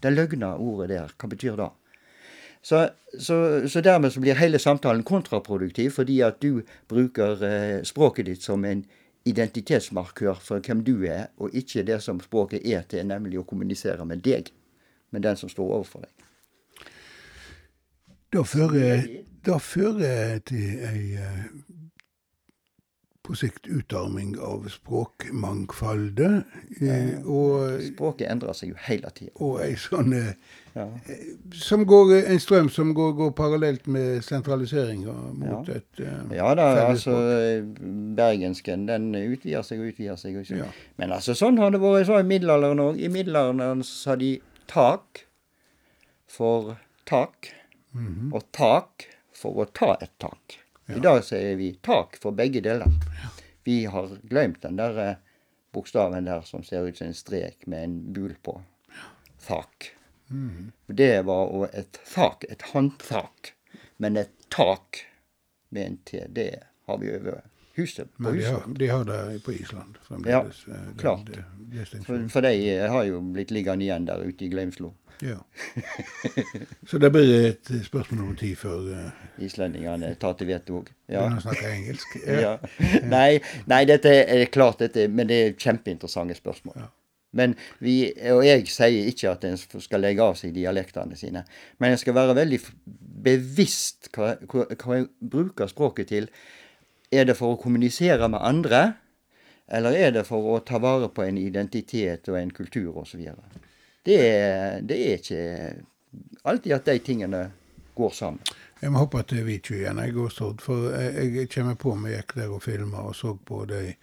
Det 0.00 0.14
løgna 0.14 0.54
ordet 0.56 0.90
der, 0.94 1.14
hva 1.14 1.30
betyr 1.30 1.58
det? 1.60 1.70
Så, 2.62 2.88
så, 3.18 3.68
så, 3.68 3.80
dermed 3.80 4.12
så 4.12 4.20
blir 4.20 4.36
hele 4.36 4.58
samtalen 4.58 5.02
kontraproduktiv, 5.02 5.90
fordi 5.90 6.20
at 6.20 6.42
du 6.42 6.62
bruker 6.88 7.44
eh, 7.44 7.82
språket 7.88 8.28
ditt 8.28 8.44
som 8.44 8.64
en 8.68 8.84
identitetsmarkør 9.24 10.40
for 10.44 10.64
hvem 10.64 10.82
du 10.84 11.06
er, 11.08 11.30
og 11.40 11.54
ikke 11.56 11.86
det 11.88 12.02
som 12.04 12.20
språket 12.20 12.64
er 12.64 12.84
til, 12.88 13.06
nemlig 13.08 13.40
å 13.40 13.46
kommunisere 13.48 14.04
med 14.04 14.20
deg, 14.24 14.52
med 15.10 15.24
den 15.24 15.40
som 15.40 15.48
står 15.48 15.72
overfor 15.78 16.04
deg. 16.04 16.92
Da 18.30 18.44
fører, 18.46 19.08
da 19.46 19.56
fører 19.58 20.38
til 20.46 20.84
ei 20.86 21.04
eh, 21.18 21.46
på 23.30 23.36
sikt 23.38 23.66
utarming 23.70 24.32
av 24.42 24.64
språkmangfoldet. 24.72 26.44
Ja, 26.82 26.96
Og, 27.24 27.80
Språket 27.92 28.26
endrer 28.32 28.56
seg 28.58 28.72
jo 28.72 28.78
hele 28.88 29.10
tida. 29.14 29.30
og 29.40 29.60
ei 29.62 29.74
sånn 29.78 30.12
eh, 30.16 30.32
Ja. 30.74 30.84
som 31.52 31.84
går, 31.84 32.12
En 32.30 32.38
strøm 32.38 32.68
som 32.70 32.92
går, 32.94 33.12
går 33.18 33.30
parallelt 33.34 33.86
med 33.90 34.22
sentraliseringa 34.22 35.12
mot 35.34 35.66
Ja. 35.68 35.74
et 35.74 36.00
uh, 36.00 36.34
Ja 36.34 36.54
da, 36.54 36.68
altså 36.90 37.10
bergensken 38.16 38.86
den 38.86 39.14
utvider 39.14 39.62
seg 39.66 39.80
og 39.80 39.86
utvider 39.92 40.16
seg. 40.16 40.36
og 40.36 40.46
Ja. 40.50 40.66
Men 40.98 41.10
altså 41.10 41.34
sånn 41.34 41.58
har 41.58 41.70
det 41.70 41.80
vært 41.80 42.06
så 42.06 42.20
i 42.20 42.22
middelalderen 42.26 42.78
òg. 42.78 43.00
I 43.00 43.08
middelalderen 43.08 43.82
så 43.82 43.94
sa 44.02 44.16
de 44.16 44.40
tak 44.68 45.26
for 46.28 46.76
tak, 47.06 47.52
Mhm. 47.92 48.32
og 48.32 48.44
tak 48.52 49.08
for 49.32 49.54
å 49.64 49.72
ta 49.72 49.96
et 50.00 50.10
tak. 50.20 50.58
Ja. 50.90 50.96
I 50.96 51.00
dag 51.00 51.24
sier 51.24 51.56
vi 51.56 51.74
tak 51.74 52.16
for 52.16 52.34
begge 52.34 52.60
deler. 52.60 52.86
Vi 53.64 53.84
har 53.86 54.08
glemt 54.22 54.62
den 54.62 54.76
der 54.76 54.98
eh, 54.98 55.16
bokstaven 55.72 56.24
der 56.24 56.40
som 56.42 56.64
ser 56.66 56.88
ut 56.88 56.98
som 56.98 57.06
en 57.06 57.14
strek 57.14 57.66
med 57.66 57.84
en 57.84 58.12
bul 58.12 58.34
på. 58.42 58.56
Thak. 59.46 59.92
Mm. 60.30 60.72
Det 60.86 61.22
var 61.22 61.70
et 61.72 62.00
thak, 62.14 62.44
et 62.44 62.62
håndtak. 62.62 63.52
Men 63.96 64.16
et 64.16 64.32
tak 64.48 65.04
med 65.68 65.86
en 65.86 65.96
T, 65.96 66.26
det 66.28 66.62
har 66.86 66.98
vi 66.98 67.14
over 67.16 67.40
huset. 67.76 68.08
på 68.16 68.22
Men 68.22 68.38
de 68.38 68.44
har, 68.44 68.62
de 68.78 68.86
har 68.88 69.04
det 69.04 69.42
på 69.44 69.52
Island. 69.52 69.98
Ja, 69.98 70.06
fremdeles, 70.08 70.64
Ja, 70.66 70.72
den- 70.74 70.94
klart. 70.98 71.26
det- 71.26 72.04
For, 72.06 72.28
for 72.28 72.40
de 72.40 72.54
eh, 72.70 72.90
har 72.90 73.04
jo 73.04 73.20
blitt 73.20 73.50
liggende 73.50 73.84
igjen 73.84 74.04
der 74.06 74.24
ute 74.26 74.44
i 74.44 74.48
glemslo. 74.48 74.94
Ja. 75.22 75.36
Så 76.88 76.98
det 76.98 77.10
blir 77.12 77.48
et 77.50 77.70
spørsmål 77.84 78.22
om 78.30 78.36
tid 78.40 78.56
før 78.56 78.86
uh, 78.88 79.10
Islendingene 79.44 80.14
tar 80.20 80.32
til 80.38 80.48
vettet 80.48 80.72
òg. 80.74 80.88
Ja. 81.08 81.26
begynner 81.26 81.42
å 81.42 81.44
snakke 81.44 81.72
engelsk. 81.74 82.16
Ja. 82.44 82.54
Nei, 83.16 83.40
nei, 83.68 83.82
dette 83.84 84.14
er 84.24 84.46
klart, 84.52 84.80
dette, 84.80 85.08
men 85.12 85.28
det 85.30 85.40
er 85.44 85.52
kjempeinteressante 85.60 86.34
spørsmål. 86.38 86.78
Ja. 86.80 86.88
Men 87.32 87.52
vi, 87.78 88.08
og 88.32 88.40
jeg 88.42 88.64
sier 88.66 89.06
ikke 89.12 89.30
at 89.36 89.44
en 89.46 89.60
skal 89.60 90.02
legge 90.02 90.24
av 90.24 90.34
seg 90.40 90.50
dialektene 90.56 91.14
sine, 91.16 91.44
men 91.78 91.92
en 91.94 92.00
skal 92.00 92.16
være 92.16 92.34
veldig 92.40 92.58
bevisst 93.22 94.08
hva, 94.16 94.32
hva, 94.50 94.64
hva 94.74 94.96
en 94.98 95.06
bruker 95.20 95.70
språket 95.70 96.10
til. 96.10 96.26
Er 97.12 97.24
det 97.26 97.34
for 97.38 97.54
å 97.56 97.60
kommunisere 97.60 98.28
med 98.30 98.40
andre, 98.46 98.82
eller 99.70 99.96
er 99.98 100.12
det 100.14 100.24
for 100.28 100.46
å 100.54 100.60
ta 100.66 100.78
vare 100.82 101.08
på 101.14 101.24
en 101.26 101.38
identitet 101.38 102.28
og 102.30 102.38
en 102.38 102.50
kultur 102.54 102.96
osv.? 103.02 103.24
Det, 104.06 104.16
er- 104.16 104.80
det 104.86 104.98
er 105.06 105.18
ikke 105.18 105.40
alltid 106.44 106.72
at 106.78 106.86
de 106.88 106.98
tingene 107.04 107.42
går 107.98 108.14
sammen. 108.16 108.40
Jeg 108.80 108.92
må 108.94 109.02
håpe 109.02 109.20
at 109.20 109.28
til 109.28 109.44
Vitju 109.44 109.74
igjen, 109.76 109.98
jeg 110.00 110.14
går 110.16 110.30
stort, 110.32 110.62
For 110.64 110.86
jeg, 110.96 111.48
kommer 111.52 111.74
på 111.76 111.92
vi 112.00 112.14
gikk 112.14 112.32
der 112.38 112.54
og 112.54 112.62
filma 112.64 113.02
og 113.10 113.14
så 113.18 113.34
på 113.36 113.64
de 113.68 113.94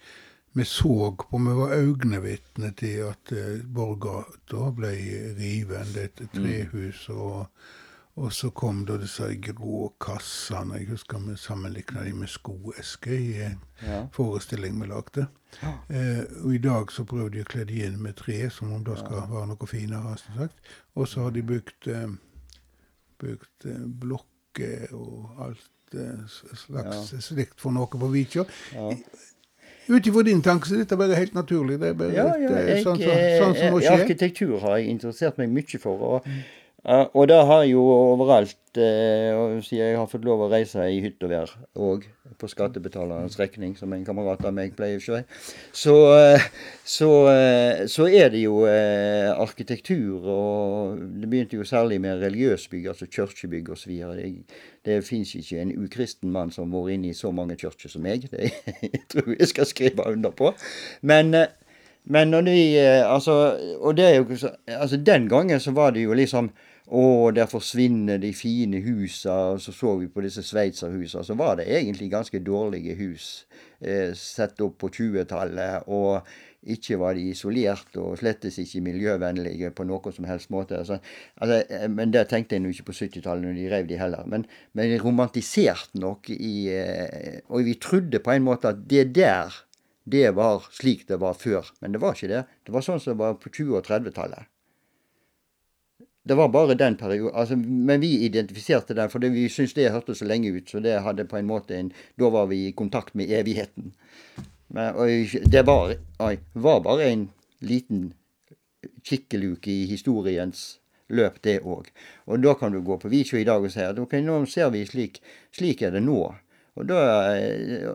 Vi 0.54 0.64
så 0.64 1.10
på, 1.18 1.38
vi 1.38 1.52
var 1.54 1.74
øyenvitne 1.76 2.70
til 2.78 3.02
at 3.10 3.32
uh, 3.36 3.58
Borggata 3.62 4.70
ble 4.74 4.90
riven. 5.38 5.90
Det 5.94 6.02
er 6.02 6.08
et 6.24 6.32
trehus. 6.34 7.08
og 7.10 7.46
og 8.18 8.32
så 8.34 8.50
kom 8.50 8.84
da 8.88 8.96
disse 8.98 9.26
grå 9.44 9.92
kassene. 10.02 10.78
Jeg 10.80 10.88
husker 10.90 11.18
vi 11.24 11.36
sammenlikna 11.38 12.02
de 12.04 12.12
med 12.18 12.28
skoesker 12.28 13.12
i 13.14 13.42
en 13.46 13.58
Ja. 13.86 14.00
forestilling 14.12 14.80
vi 14.80 14.86
lagde. 14.90 15.26
Eh, 15.88 16.24
og 16.44 16.54
i 16.54 16.58
dag 16.58 16.90
så 16.92 17.04
prøver 17.08 17.30
de 17.30 17.42
å 17.44 17.48
kle 17.48 17.64
de 17.64 17.82
inn 17.86 18.02
med 18.02 18.16
tre, 18.16 18.50
som 18.50 18.72
om 18.72 18.82
det 18.84 18.98
skal 18.98 19.22
være 19.30 19.46
noe 19.52 19.66
finere. 19.70 20.16
sagt. 20.36 20.54
Og 20.96 21.06
så 21.08 21.22
har 21.22 21.30
de 21.30 21.42
bygd, 21.42 21.88
eh, 21.88 22.08
bygd 23.22 23.66
eh, 23.70 23.86
blokker 24.02 24.92
og 24.94 25.30
alt 25.46 25.94
eh, 25.94 26.26
slags 26.54 27.14
slikt 27.24 27.60
for 27.60 27.70
noe 27.72 27.86
på 27.86 28.10
Vikjå. 28.12 28.44
Ja. 28.74 28.92
Ut 29.88 30.04
ifra 30.06 30.22
din 30.22 30.42
tanke 30.44 30.68
så 30.68 30.74
er 30.76 30.82
dette 30.84 30.98
bare 31.00 31.16
helt 31.16 31.32
naturlig. 31.32 31.78
Det 31.80 31.88
er 31.88 31.94
bare 31.94 32.12
Ja, 32.12 32.26
ja, 32.36 32.48
eh, 32.58 32.66
jeg, 32.74 32.84
sånn, 32.84 32.98
som- 33.00 33.24
sånn 33.40 33.54
som 33.56 33.72
må 33.72 33.78
eh, 33.80 33.86
skje. 33.88 34.02
Arkitektur 34.02 34.58
har 34.60 34.76
jeg 34.78 34.88
interessert 34.90 35.38
meg 35.38 35.48
mye 35.48 35.78
for. 35.80 35.98
Og, 35.98 36.26
eh, 36.26 36.42
og 36.88 37.28
det 37.28 37.36
har 37.46 37.64
jo 37.68 37.82
overalt. 37.84 38.56
eh, 38.78 39.60
Siden 39.64 39.80
jeg 39.82 39.96
har 39.98 40.06
fått 40.08 40.24
lov 40.24 40.44
å 40.44 40.48
reise 40.48 40.84
i 40.88 41.00
hytt 41.02 41.22
og 41.26 41.32
vær, 41.32 41.50
òg, 41.76 42.06
på 42.38 42.48
skattebetalernes 42.48 43.36
regning, 43.40 43.74
som 43.76 43.92
en 43.92 44.04
kamerat 44.06 44.44
av 44.46 44.54
meg 44.54 44.76
pleier 44.76 45.00
å 45.00 45.02
si, 45.02 45.20
så, 45.72 45.96
eh, 46.16 46.46
så, 46.84 47.10
eh, 47.32 47.84
så 47.90 48.06
er 48.08 48.30
det 48.30 48.44
jo 48.44 48.62
arkitektur. 48.64 50.24
Og 50.24 50.98
det 51.20 51.28
begynte 51.28 51.58
jo 51.60 51.68
særlig 51.68 52.00
med 52.00 52.22
religiøse 52.22 52.70
bygg, 52.70 52.88
altså 52.94 53.10
kirkebygg 53.10 53.70
osv. 53.74 53.92
Det, 54.16 54.32
det 54.84 55.04
fins 55.04 55.34
ikke 55.34 55.60
en 55.60 55.74
ukristen 55.84 56.30
mann 56.32 56.50
som 56.50 56.72
har 56.72 56.86
vært 56.86 56.94
inne 56.94 57.12
i 57.12 57.18
så 57.18 57.32
mange 57.32 57.56
kirker 57.56 57.88
som 57.92 58.02
meg. 58.02 58.28
Det 58.32 58.52
jeg 58.82 59.04
tror 59.08 59.34
jeg 59.34 59.48
skal 59.48 59.66
skrive 59.66 60.06
under 60.08 60.30
på. 60.30 60.54
Men 61.02 61.34
men 62.08 62.30
når 62.32 62.48
eh, 62.48 63.04
Altså, 63.14 63.58
og 63.80 63.96
det 63.96 64.04
er 64.04 64.14
jo 64.16 64.26
Altså, 64.66 64.96
den 64.96 65.28
gangen 65.28 65.60
så 65.60 65.70
var 65.70 65.90
det 65.90 66.02
jo 66.02 66.12
liksom 66.12 66.50
Å, 66.88 67.28
der 67.36 67.48
forsvinner 67.50 68.16
de 68.22 68.30
fine 68.32 68.78
husa, 68.80 69.34
og 69.52 69.58
så 69.60 69.74
så 69.76 69.90
vi 70.00 70.06
på 70.08 70.22
disse 70.24 70.40
sveitserhusa. 70.46 71.20
Så 71.26 71.36
var 71.36 71.58
det 71.58 71.66
egentlig 71.68 72.08
ganske 72.14 72.40
dårlige 72.40 72.96
hus 72.96 73.26
eh, 73.80 74.14
sett 74.16 74.60
opp 74.64 74.78
på 74.80 74.88
20-tallet. 74.96 75.84
Og 75.92 76.24
ikke 76.72 76.96
var 76.98 77.14
de 77.14 77.28
isolert, 77.30 77.92
og 78.00 78.16
slettes 78.18 78.56
ikke 78.62 78.82
miljøvennlige 78.88 79.70
på 79.76 79.84
noen 79.86 80.16
som 80.16 80.26
helst 80.30 80.50
måte. 80.50 80.80
Altså, 80.80 80.98
altså, 81.36 81.60
eh, 81.68 81.86
men 81.92 82.14
det 82.14 82.24
tenkte 82.32 82.56
jeg 82.56 82.64
nå 82.64 82.72
ikke 82.72 82.88
på 82.88 82.96
70-tallet 83.02 83.44
når 83.44 83.60
de 83.60 83.70
rev 83.74 83.92
de 83.92 84.00
heller. 84.00 84.24
Men, 84.26 84.48
men 84.72 84.96
de 84.96 85.46
nok 86.00 86.30
i 86.32 86.56
eh, 86.72 87.40
Og 87.48 87.68
vi 87.68 87.74
trodde 87.74 88.24
på 88.24 88.32
en 88.32 88.48
måte 88.48 88.72
at 88.72 88.88
det 88.88 89.10
der 89.14 89.52
det 90.08 90.30
var 90.36 90.64
slik 90.72 91.04
det 91.08 91.20
var 91.20 91.34
før. 91.36 91.68
Men 91.80 91.92
det 91.92 92.00
var 92.00 92.16
ikke 92.16 92.32
det. 92.32 92.46
Det 92.64 92.72
var 92.72 92.80
sånn 92.80 93.00
som 93.00 93.12
det 93.12 93.20
var 93.20 93.36
på 93.36 93.52
20- 93.52 93.76
og 93.76 93.84
30-tallet. 93.84 94.48
Det 96.28 96.36
var 96.36 96.50
bare 96.52 96.76
den 96.76 96.96
perioden. 97.00 97.34
Altså, 97.34 97.56
men 97.56 98.00
vi 98.00 98.10
identifiserte 98.26 98.94
den, 98.94 99.10
for 99.10 99.24
vi 99.24 99.48
syntes 99.48 99.74
det 99.78 99.90
hørtes 99.94 100.20
så 100.20 100.28
lenge 100.28 100.52
ut. 100.52 100.68
Så 100.70 100.82
det 100.84 100.98
hadde 101.04 101.28
på 101.28 101.38
en 101.38 101.48
måte 101.48 101.76
en 101.78 101.92
Da 102.18 102.30
var 102.30 102.46
vi 102.46 102.66
i 102.66 102.72
kontakt 102.76 103.14
med 103.14 103.30
evigheten. 103.32 103.92
Men, 104.68 104.94
og 104.94 105.08
det 105.52 105.66
var, 105.66 105.94
var 106.54 106.80
bare 106.84 107.08
en 107.08 107.28
liten 107.60 108.12
kikkeluke 109.04 109.70
i 109.70 109.86
historiens 109.88 110.78
løp, 111.08 111.40
det 111.44 111.60
òg. 111.64 111.88
Og 112.28 112.42
da 112.42 112.54
kan 112.58 112.72
du 112.72 112.82
gå 112.84 112.98
på 113.00 113.08
Visjo 113.08 113.38
i 113.38 113.46
dag 113.48 113.64
og 113.64 113.72
si 113.72 113.80
at 113.84 113.98
ok, 113.98 114.18
nå 114.24 114.42
ser 114.50 114.70
vi 114.74 114.84
slik, 114.86 115.22
slik 115.56 115.82
er 115.82 115.96
det 115.96 116.04
nå. 116.04 116.20
Og, 116.78 116.84
da, 116.86 116.98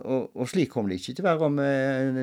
og, 0.01 0.33
og 0.35 0.49
slik 0.51 0.73
kommer 0.73 0.91
det 0.91 0.99
ikke 0.99 1.13
til 1.15 1.23
å 1.23 1.29
være 1.29 1.47
om 1.47 1.59
eh, 1.63 2.17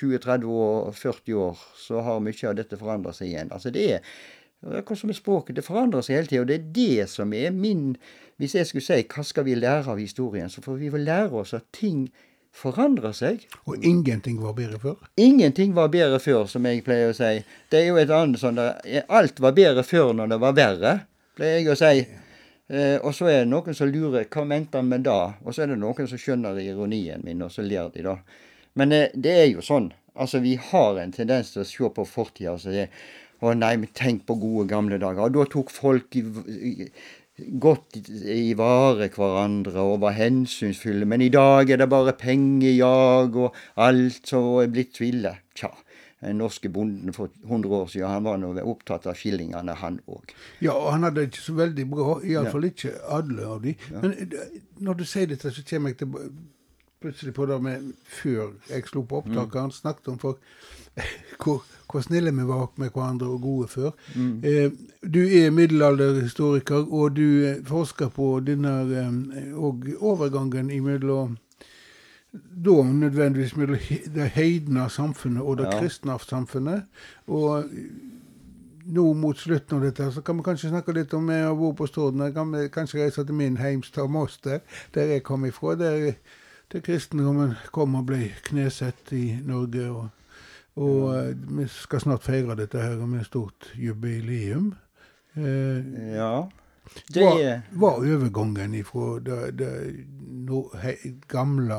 20-30 0.00 0.46
år, 0.50 0.88
40 0.98 1.36
år. 1.44 1.60
Så 1.78 2.02
har 2.02 2.24
mye 2.24 2.48
av 2.48 2.56
dette 2.58 2.78
forandra 2.80 3.12
seg 3.14 3.30
igjen. 3.30 3.52
Altså 3.54 3.70
det 3.74 3.84
er 3.98 4.16
Akkurat 4.62 4.98
som 4.98 5.10
med 5.10 5.16
språket. 5.16 5.56
Det 5.56 5.66
forandrer 5.66 6.04
seg 6.06 6.20
hele 6.20 6.30
tida. 6.30 6.42
Og 6.42 6.50
det 6.50 6.58
er 6.58 6.68
det 6.76 7.08
som 7.10 7.32
er 7.34 7.50
min 7.50 7.96
Hvis 8.40 8.54
jeg 8.54 8.66
skulle 8.66 8.82
si 8.82 9.04
hva 9.06 9.22
skal 9.22 9.44
vi 9.46 9.54
lære 9.54 9.90
av 9.92 9.98
historien, 10.00 10.48
så 10.50 10.62
får 10.64 10.78
vi 10.80 10.88
vel 10.90 11.04
lære 11.06 11.36
oss 11.38 11.52
at 11.54 11.68
ting 11.70 12.08
forandrer 12.52 13.12
seg. 13.14 13.44
Og 13.70 13.84
ingenting 13.84 14.40
var 14.42 14.56
bedre 14.56 14.80
før. 14.82 14.96
Ingenting 15.16 15.76
var 15.76 15.92
bedre 15.92 16.18
før, 16.18 16.48
som 16.50 16.66
jeg 16.66 16.82
pleier 16.84 17.12
å 17.12 17.16
si. 17.16 17.44
Det 17.70 17.80
er 17.80 17.86
jo 17.92 18.00
et 18.00 18.10
annet 18.10 18.40
sånn 18.40 18.58
der 18.58 19.06
Alt 19.08 19.40
var 19.40 19.54
bedre 19.56 19.84
før 19.86 20.12
når 20.16 20.32
det 20.32 20.40
var 20.42 20.58
verre, 20.58 20.94
pleier 21.38 21.60
jeg 21.60 21.72
å 21.72 21.78
si. 21.78 22.04
Eh, 22.72 22.98
og 22.98 23.14
så 23.14 23.28
er 23.30 23.42
det 23.42 23.52
noen 23.52 23.76
som 23.76 23.90
lurer 23.92 24.28
hva 24.32 24.44
mente 24.48 24.80
han 24.80 24.90
med 24.90 25.06
det? 25.06 25.22
Og 25.44 25.54
så 25.54 25.64
er 25.64 25.72
det 25.72 25.80
noen 25.80 26.08
som 26.08 26.20
skjønner 26.20 26.60
ironien 26.62 27.24
min, 27.24 27.42
og 27.44 27.52
så 27.52 27.64
ler 27.64 27.90
de, 27.94 28.04
da. 28.06 28.18
Men 28.80 28.94
eh, 28.96 29.10
det 29.14 29.34
er 29.44 29.50
jo 29.52 29.64
sånn. 29.64 29.90
Altså, 30.12 30.42
vi 30.44 30.58
har 30.60 30.98
en 31.00 31.12
tendens 31.12 31.54
til 31.54 31.62
å 31.62 31.68
se 31.68 31.88
på 31.96 32.04
fortida 32.04 32.52
og 32.52 32.60
si 32.60 32.84
å 33.42 33.56
nei, 33.58 33.74
men 33.80 33.90
tenk 33.96 34.26
på 34.28 34.38
gode 34.40 34.68
gamle 34.70 35.00
dager. 35.02 35.26
Og 35.26 35.36
da 35.36 35.46
tok 35.50 35.72
folk 35.74 36.16
i, 36.18 36.22
i, 36.22 36.88
godt 37.62 37.98
i 37.98 38.52
vare 38.58 39.08
hverandre 39.12 39.82
og 39.82 40.02
var 40.04 40.16
hensynsfulle. 40.18 41.08
Men 41.08 41.24
i 41.24 41.32
dag 41.32 41.70
er 41.70 41.82
det 41.82 41.90
bare 41.92 42.14
pengejag 42.18 43.38
og 43.46 43.62
alt 43.80 44.30
som 44.30 44.52
er 44.62 44.70
blitt 44.72 45.00
ville. 45.02 45.36
Tja. 45.58 45.72
Den 46.22 46.38
norske 46.38 46.70
bonden 46.70 47.10
for 47.12 47.32
100 47.48 47.72
år 47.74 47.88
siden 47.90 48.12
han 48.12 48.24
var 48.24 48.36
nå 48.38 48.52
opptatt 48.62 49.08
av 49.10 49.16
skillingene, 49.18 49.74
han 49.80 49.98
òg. 50.06 50.30
Ja, 50.62 50.76
og 50.76 50.92
han 50.94 51.08
hadde 51.08 51.24
ikke 51.26 51.42
så 51.42 51.54
veldig 51.58 51.86
bra, 51.90 52.12
iallfall 52.22 52.68
ja. 52.68 52.74
ikke 52.76 52.92
alle 53.16 53.48
av 53.56 53.64
de. 53.64 53.72
Men 53.96 54.14
eh, 54.22 54.60
når 54.86 55.00
du 55.00 55.02
sier 55.08 55.32
dette, 55.32 55.50
så 55.50 55.64
kommer 55.66 55.90
jeg 55.90 56.04
til 56.04 56.14
plutselig 57.02 57.34
på 57.34 57.46
det 57.50 57.58
med 57.62 57.92
før 58.08 58.52
jeg 58.70 58.86
slo 58.88 59.02
på 59.02 59.22
opptaket. 59.22 59.60
Han 59.60 59.74
snakket 59.74 60.08
om 60.14 60.18
folk, 60.22 60.38
hvor, 61.42 61.62
hvor 61.90 62.00
snille 62.04 62.32
vi 62.32 62.46
var 62.48 62.68
med 62.76 62.90
hverandre 62.94 63.28
og 63.28 63.40
gode 63.42 63.68
før. 63.68 63.90
Mm. 64.16 64.34
Eh, 64.44 64.70
du 65.14 65.20
er 65.26 65.50
middelalderhistoriker, 65.50 66.86
og 66.92 67.16
du 67.16 67.26
eh, 67.46 67.62
forsker 67.66 68.08
på 68.14 68.34
denne 68.46 68.74
eh, 68.96 69.94
overgangen 70.00 70.70
imellom 70.70 71.36
da 72.32 72.82
nødvendigvis 72.82 73.56
mellom 73.56 73.76
det 74.14 74.30
heidne 74.32 74.86
samfunnet 74.90 75.42
og 75.42 75.58
det 75.58 75.66
Ja. 75.68 75.80
kristne 75.80 76.16
samfunnet. 76.18 76.82
Og 77.26 77.64
nå 78.84 79.12
mot 79.12 79.38
slutten 79.38 79.76
av 79.76 79.82
dette 79.84 80.08
så 80.12 80.22
kan 80.24 80.36
vi 80.36 80.42
kanskje 80.42 80.70
snakke 80.72 80.94
litt 80.96 81.12
om 81.14 81.28
jeg 81.30 81.44
har 81.44 81.54
vært 81.54 81.76
på 81.76 81.86
Stord. 81.86 82.18
Kan 82.34 82.52
vi 82.52 82.68
kanskje 82.72 83.02
reise 83.04 83.24
til 83.24 83.34
min 83.34 83.56
heimstad 83.56 84.08
Moster, 84.10 84.58
der 84.94 85.12
jeg 85.12 85.22
kom 85.22 85.44
ifra. 85.44 85.74
Der, 85.74 86.12
der 86.72 86.80
kristendommen 86.80 87.54
kom 87.72 87.94
og 87.98 88.06
ble 88.08 88.30
knesett 88.46 89.12
i 89.16 89.26
Norge. 89.44 89.88
Og, 89.90 90.08
og 90.80 90.96
ja. 91.14 91.26
vi 91.58 91.68
skal 91.68 92.00
snart 92.00 92.24
feire 92.24 92.56
dette 92.56 92.80
her 92.80 93.02
med 93.06 93.26
stort 93.28 93.72
jubileum. 93.76 94.72
Eh, 95.34 96.16
ja. 96.16 96.48
Det 97.14 97.24
var, 97.24 97.60
var 97.70 98.00
overgangen 98.00 98.74
fra 98.84 99.18
det, 99.24 99.58
det 99.58 99.74
no, 100.48 100.66
he, 100.82 100.96
gamle 101.28 101.78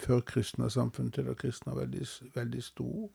førkristne 0.00 0.68
samfunn 0.70 1.12
til 1.14 1.28
det 1.30 1.38
kristne 1.40 1.76
veldig, 1.76 2.08
veldig 2.34 2.64
stor? 2.64 3.06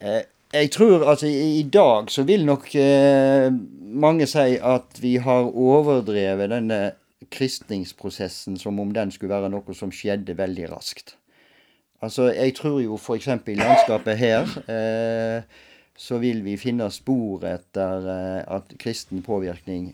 Eh, 0.00 0.22
jeg 0.52 0.70
tror 0.74 1.08
altså 1.10 1.26
i, 1.26 1.58
i, 1.60 1.62
dag 1.62 2.10
så 2.10 2.22
vil 2.26 2.46
nok 2.46 2.68
eh, 2.74 3.50
mange 3.80 4.26
si 4.26 4.56
at 4.62 4.98
vi 5.02 5.16
har 5.22 5.50
overdrevet 5.50 6.50
denne 6.50 6.80
kristningsprosessen 7.28 8.56
som 8.56 8.80
om 8.80 8.92
den 8.96 9.12
skulle 9.12 9.34
være 9.34 9.50
noe 9.52 9.74
som 9.76 9.92
skjedde 9.92 10.38
veldig 10.38 10.70
raskt. 10.72 11.16
Altså, 12.00 12.30
jeg 12.32 12.54
tror 12.56 12.78
jo 12.80 12.96
f.eks. 12.96 13.28
i 13.28 13.58
landskapet 13.58 14.16
her 14.16 14.54
eh, 14.72 15.42
så 16.00 16.16
vil 16.22 16.40
vi 16.46 16.56
finne 16.56 16.88
spor 16.92 17.44
etter 17.44 18.06
eh, 18.08 18.44
at 18.48 18.72
kristen 18.80 19.20
påvirkning 19.22 19.90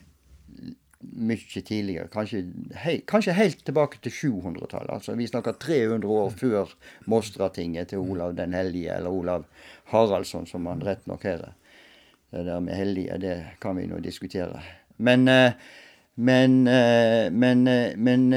mye 1.07 1.63
tidligere. 1.63 2.09
Kanskje, 2.13 2.45
hei, 2.83 3.01
kanskje 3.09 3.35
helt 3.37 3.65
tilbake 3.67 3.99
til 4.03 4.15
700-tallet. 4.15 4.93
Altså, 4.95 5.15
vi 5.19 5.27
snakker 5.27 5.59
300 5.61 6.09
år 6.09 6.31
før 6.39 6.73
Mostratinget 7.11 7.91
til 7.93 8.03
Olav 8.03 8.37
den 8.39 8.55
hellige, 8.55 8.95
eller 8.95 9.11
Olav 9.11 9.47
Haraldsson, 9.93 10.47
som 10.47 10.67
han 10.71 10.85
rett 10.87 11.07
nok 11.11 11.27
heter. 11.27 11.55
Det 12.31 12.47
der 12.47 12.61
med 12.61 12.79
hellige, 12.79 13.19
det 13.23 13.37
kan 13.63 13.77
vi 13.79 13.87
nå 13.91 13.99
diskutere. 14.03 14.63
Men, 14.99 15.29
eh, 15.29 15.53
men, 16.17 16.65
eh, 16.69 17.29
men, 17.33 17.69
men 17.97 18.31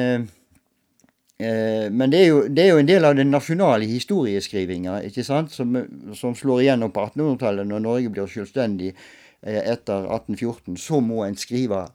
men 1.39 2.11
det 2.11 2.17
er, 2.19 2.25
jo, 2.27 2.39
det 2.51 2.63
er, 2.65 2.73
jo, 2.73 2.80
en 2.82 2.88
del 2.89 3.05
av 3.07 3.13
den 3.15 3.30
nasjonale 3.32 3.86
historieskrivinga 3.88 4.97
som, 5.23 5.77
som, 6.11 6.34
slår 6.36 6.65
igjennom 6.65 6.91
på 6.91 7.05
1800-tallet, 7.05 7.69
når 7.69 7.80
Norge 7.86 8.11
blir 8.11 8.27
selvstendig 8.27 8.89
etter 9.39 10.09
1814. 10.17 10.75
Så 10.75 10.99
må 10.99 11.21
en 11.23 11.39
skrive 11.39 11.86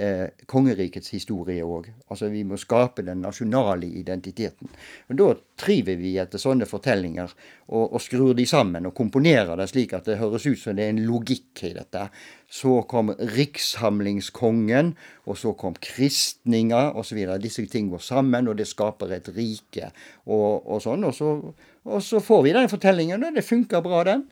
eh, 0.00 0.44
kongerikets 0.48 1.12
historie 1.14 1.64
òg. 1.64 1.90
Altså 2.10 2.30
vi 2.32 2.42
må 2.46 2.58
skape 2.60 3.04
den 3.06 3.22
nasjonale 3.24 3.88
identiteten. 4.00 4.70
Og 5.10 5.18
Da 5.20 5.28
triver 5.60 5.98
vi 6.00 6.14
etter 6.18 6.40
sånne 6.40 6.66
fortellinger 6.68 7.32
og, 7.68 7.92
og 7.92 8.00
skrur 8.00 8.32
de 8.34 8.46
sammen 8.48 8.88
og 8.88 8.94
komponerer 8.96 9.60
det 9.60 9.68
slik 9.70 9.92
at 9.96 10.08
det 10.08 10.18
høres 10.20 10.46
ut 10.48 10.58
som 10.58 10.78
det 10.78 10.86
er 10.86 10.94
en 10.94 11.04
logikk 11.04 11.64
i 11.68 11.74
dette. 11.76 12.06
Så 12.50 12.80
kom 12.90 13.12
rikssamlingskongen, 13.14 14.94
og 15.30 15.38
så 15.38 15.52
kom 15.54 15.76
kristninga 15.78 16.90
osv. 16.98 17.20
Disse 17.38 17.66
ting 17.70 17.92
går 17.92 18.02
sammen, 18.02 18.48
og 18.50 18.58
det 18.58 18.66
skaper 18.66 19.12
et 19.14 19.30
rike 19.36 19.92
og, 20.26 20.66
og 20.66 20.82
sånn. 20.82 21.06
Og 21.06 21.14
så, 21.14 21.36
og 21.84 22.02
så 22.02 22.24
får 22.24 22.42
vi 22.46 22.56
den 22.56 22.72
fortellingen, 22.72 23.22
og 23.22 23.38
det 23.38 23.46
funker 23.46 23.84
bra, 23.84 24.02
den. 24.08 24.26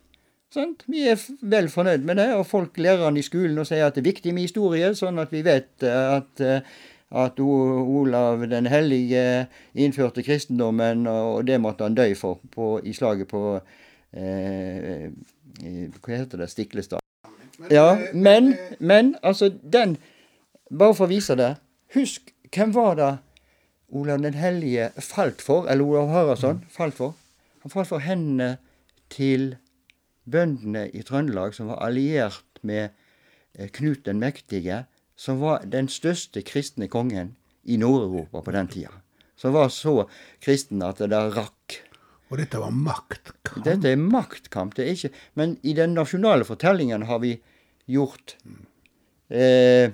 Sant? 0.54 0.84
Vi 0.88 1.02
er 1.10 1.18
vel 1.44 1.66
fornøyd 1.68 2.04
med 2.08 2.16
det, 2.16 2.30
og 2.38 2.46
folk 2.48 2.78
lærer 2.80 3.04
den 3.04 3.20
i 3.20 3.24
skolen 3.26 3.60
og 3.60 3.66
sier 3.68 3.84
at 3.84 3.98
det 3.98 4.00
er 4.00 4.08
viktig 4.08 4.32
med 4.32 4.46
historie, 4.46 4.94
sånn 4.96 5.20
at 5.20 5.32
vi 5.34 5.42
vet 5.44 5.84
eh, 5.84 6.14
at, 6.14 6.40
eh, 6.40 6.78
at 7.20 7.40
Olav 7.44 8.46
den 8.48 8.68
hellige 8.72 9.24
innførte 9.76 10.24
kristendommen, 10.24 11.04
og 11.08 11.44
det 11.48 11.60
måtte 11.60 11.84
han 11.84 11.98
dø 11.98 12.08
for 12.16 12.40
på, 12.54 12.78
i 12.80 12.96
slaget 12.96 13.28
på 13.28 13.42
eh, 14.16 15.12
Hva 15.58 16.14
heter 16.14 16.40
det? 16.40 16.48
Stiklestad. 16.48 17.04
Ja, 17.68 17.98
men, 18.14 18.54
men 18.78 19.16
altså, 19.22 19.50
den 19.50 19.96
Bare 20.68 20.92
for 20.92 21.08
å 21.08 21.10
vise 21.10 21.32
det. 21.32 21.54
Husk, 21.96 22.28
hvem 22.52 22.74
var 22.76 22.96
det 22.98 23.12
Olav 23.88 24.20
den 24.20 24.36
hellige 24.36 24.90
falt 25.00 25.40
for? 25.40 25.64
Eller 25.64 25.84
Olav 25.84 26.12
Haraldsson 26.12 26.60
falt 26.68 26.96
for? 26.98 27.16
Han 27.64 27.72
falt 27.72 27.88
for 27.88 28.04
hendene 28.04 28.58
til 29.08 29.54
bøndene 30.30 30.86
i 30.92 31.02
Trøndelag 31.06 31.56
som 31.56 31.70
var 31.72 31.82
alliert 31.86 32.62
med 32.62 32.90
eh, 33.54 33.68
Knut 33.74 34.04
den 34.06 34.20
mektige, 34.22 34.84
som 35.18 35.40
var 35.42 35.66
den 35.66 35.90
største 35.90 36.44
kristne 36.46 36.88
kongen 36.88 37.34
i 37.64 37.76
Nord-Europa 37.80 38.42
på 38.44 38.54
den 38.54 38.70
tida. 38.70 38.92
Som 39.38 39.54
var 39.54 39.70
så 39.74 40.08
kristen 40.42 40.82
at 40.82 41.02
det 41.02 41.10
der 41.12 41.30
rakk. 41.34 41.78
Og 42.28 42.40
dette 42.40 42.60
var 42.60 42.74
maktkamp? 42.74 43.64
Dette 43.64 43.92
er 43.92 44.00
maktkamp. 44.00 44.74
det 44.76 44.84
er 44.84 44.96
ikke, 44.96 45.10
Men 45.34 45.56
i 45.62 45.72
den 45.72 45.94
nasjonale 45.94 46.44
fortellingen 46.44 47.06
har 47.08 47.18
vi 47.18 47.38
gjort 47.86 48.36
eh, 49.30 49.90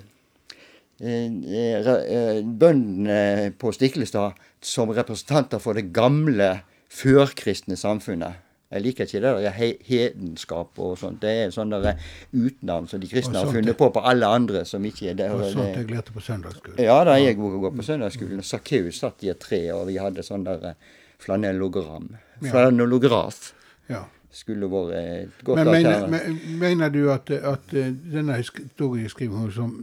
eh, 0.99 1.87
eh, 1.87 2.41
bøndene 2.43 3.53
på 3.57 3.71
Stiklestad 3.71 4.35
som 4.61 4.91
representanter 4.91 5.59
for 5.63 5.73
det 5.73 5.93
gamle 5.95 6.65
førkristne 6.91 7.77
samfunnet. 7.79 8.44
Jeg 8.75 8.83
liker 8.83 9.07
ikke 9.07 9.19
det 9.23 9.29
der 9.39 9.53
hedenskap 9.87 10.79
og 10.83 10.97
sånt. 10.99 11.21
Det 11.23 11.31
er 11.45 11.51
sånne 11.55 11.93
utnavn 12.35 12.89
som 12.91 12.99
de 12.99 13.07
kristne 13.07 13.39
har 13.39 13.51
funnet 13.53 13.77
på 13.79 13.87
på 13.95 14.01
alle 14.03 14.27
andre 14.27 14.65
som 14.67 14.83
ikke 14.83 15.13
er 15.13 15.19
der. 15.21 15.31
Og 15.31 15.45
sånt 15.53 15.77
jeg 15.77 15.87
lærte 15.93 16.11
på 16.11 16.23
søndagsskolen. 16.23 16.81
Ja, 16.83 16.97
da 17.07 17.15
jeg 17.21 17.37
gå 17.39 17.71
på 17.71 17.85
søndagsskolen. 17.87 18.43
Sakkeus 18.43 18.99
satt 18.99 19.23
i 19.23 19.31
et 19.31 19.39
tre, 19.39 19.61
og 19.71 19.85
vi 19.87 19.95
hadde 20.01 20.25
sånn 20.27 20.43
der 20.47 20.73
eh, 20.73 20.91
flanellogram. 21.23 22.09
Flanellograf. 22.43 23.39
Ja. 23.87 24.03
Skulle 24.35 24.67
vært 24.67 24.97
et 24.99 25.43
godt 25.47 25.61
men, 25.61 25.71
mener, 25.71 26.07
men, 26.11 26.39
mener 26.59 26.91
du 26.91 27.05
at, 27.13 27.31
at 27.31 27.71
eh, 27.71 27.93
denne 28.11 28.35
historieskrivingen 28.41 29.55
som 29.55 29.77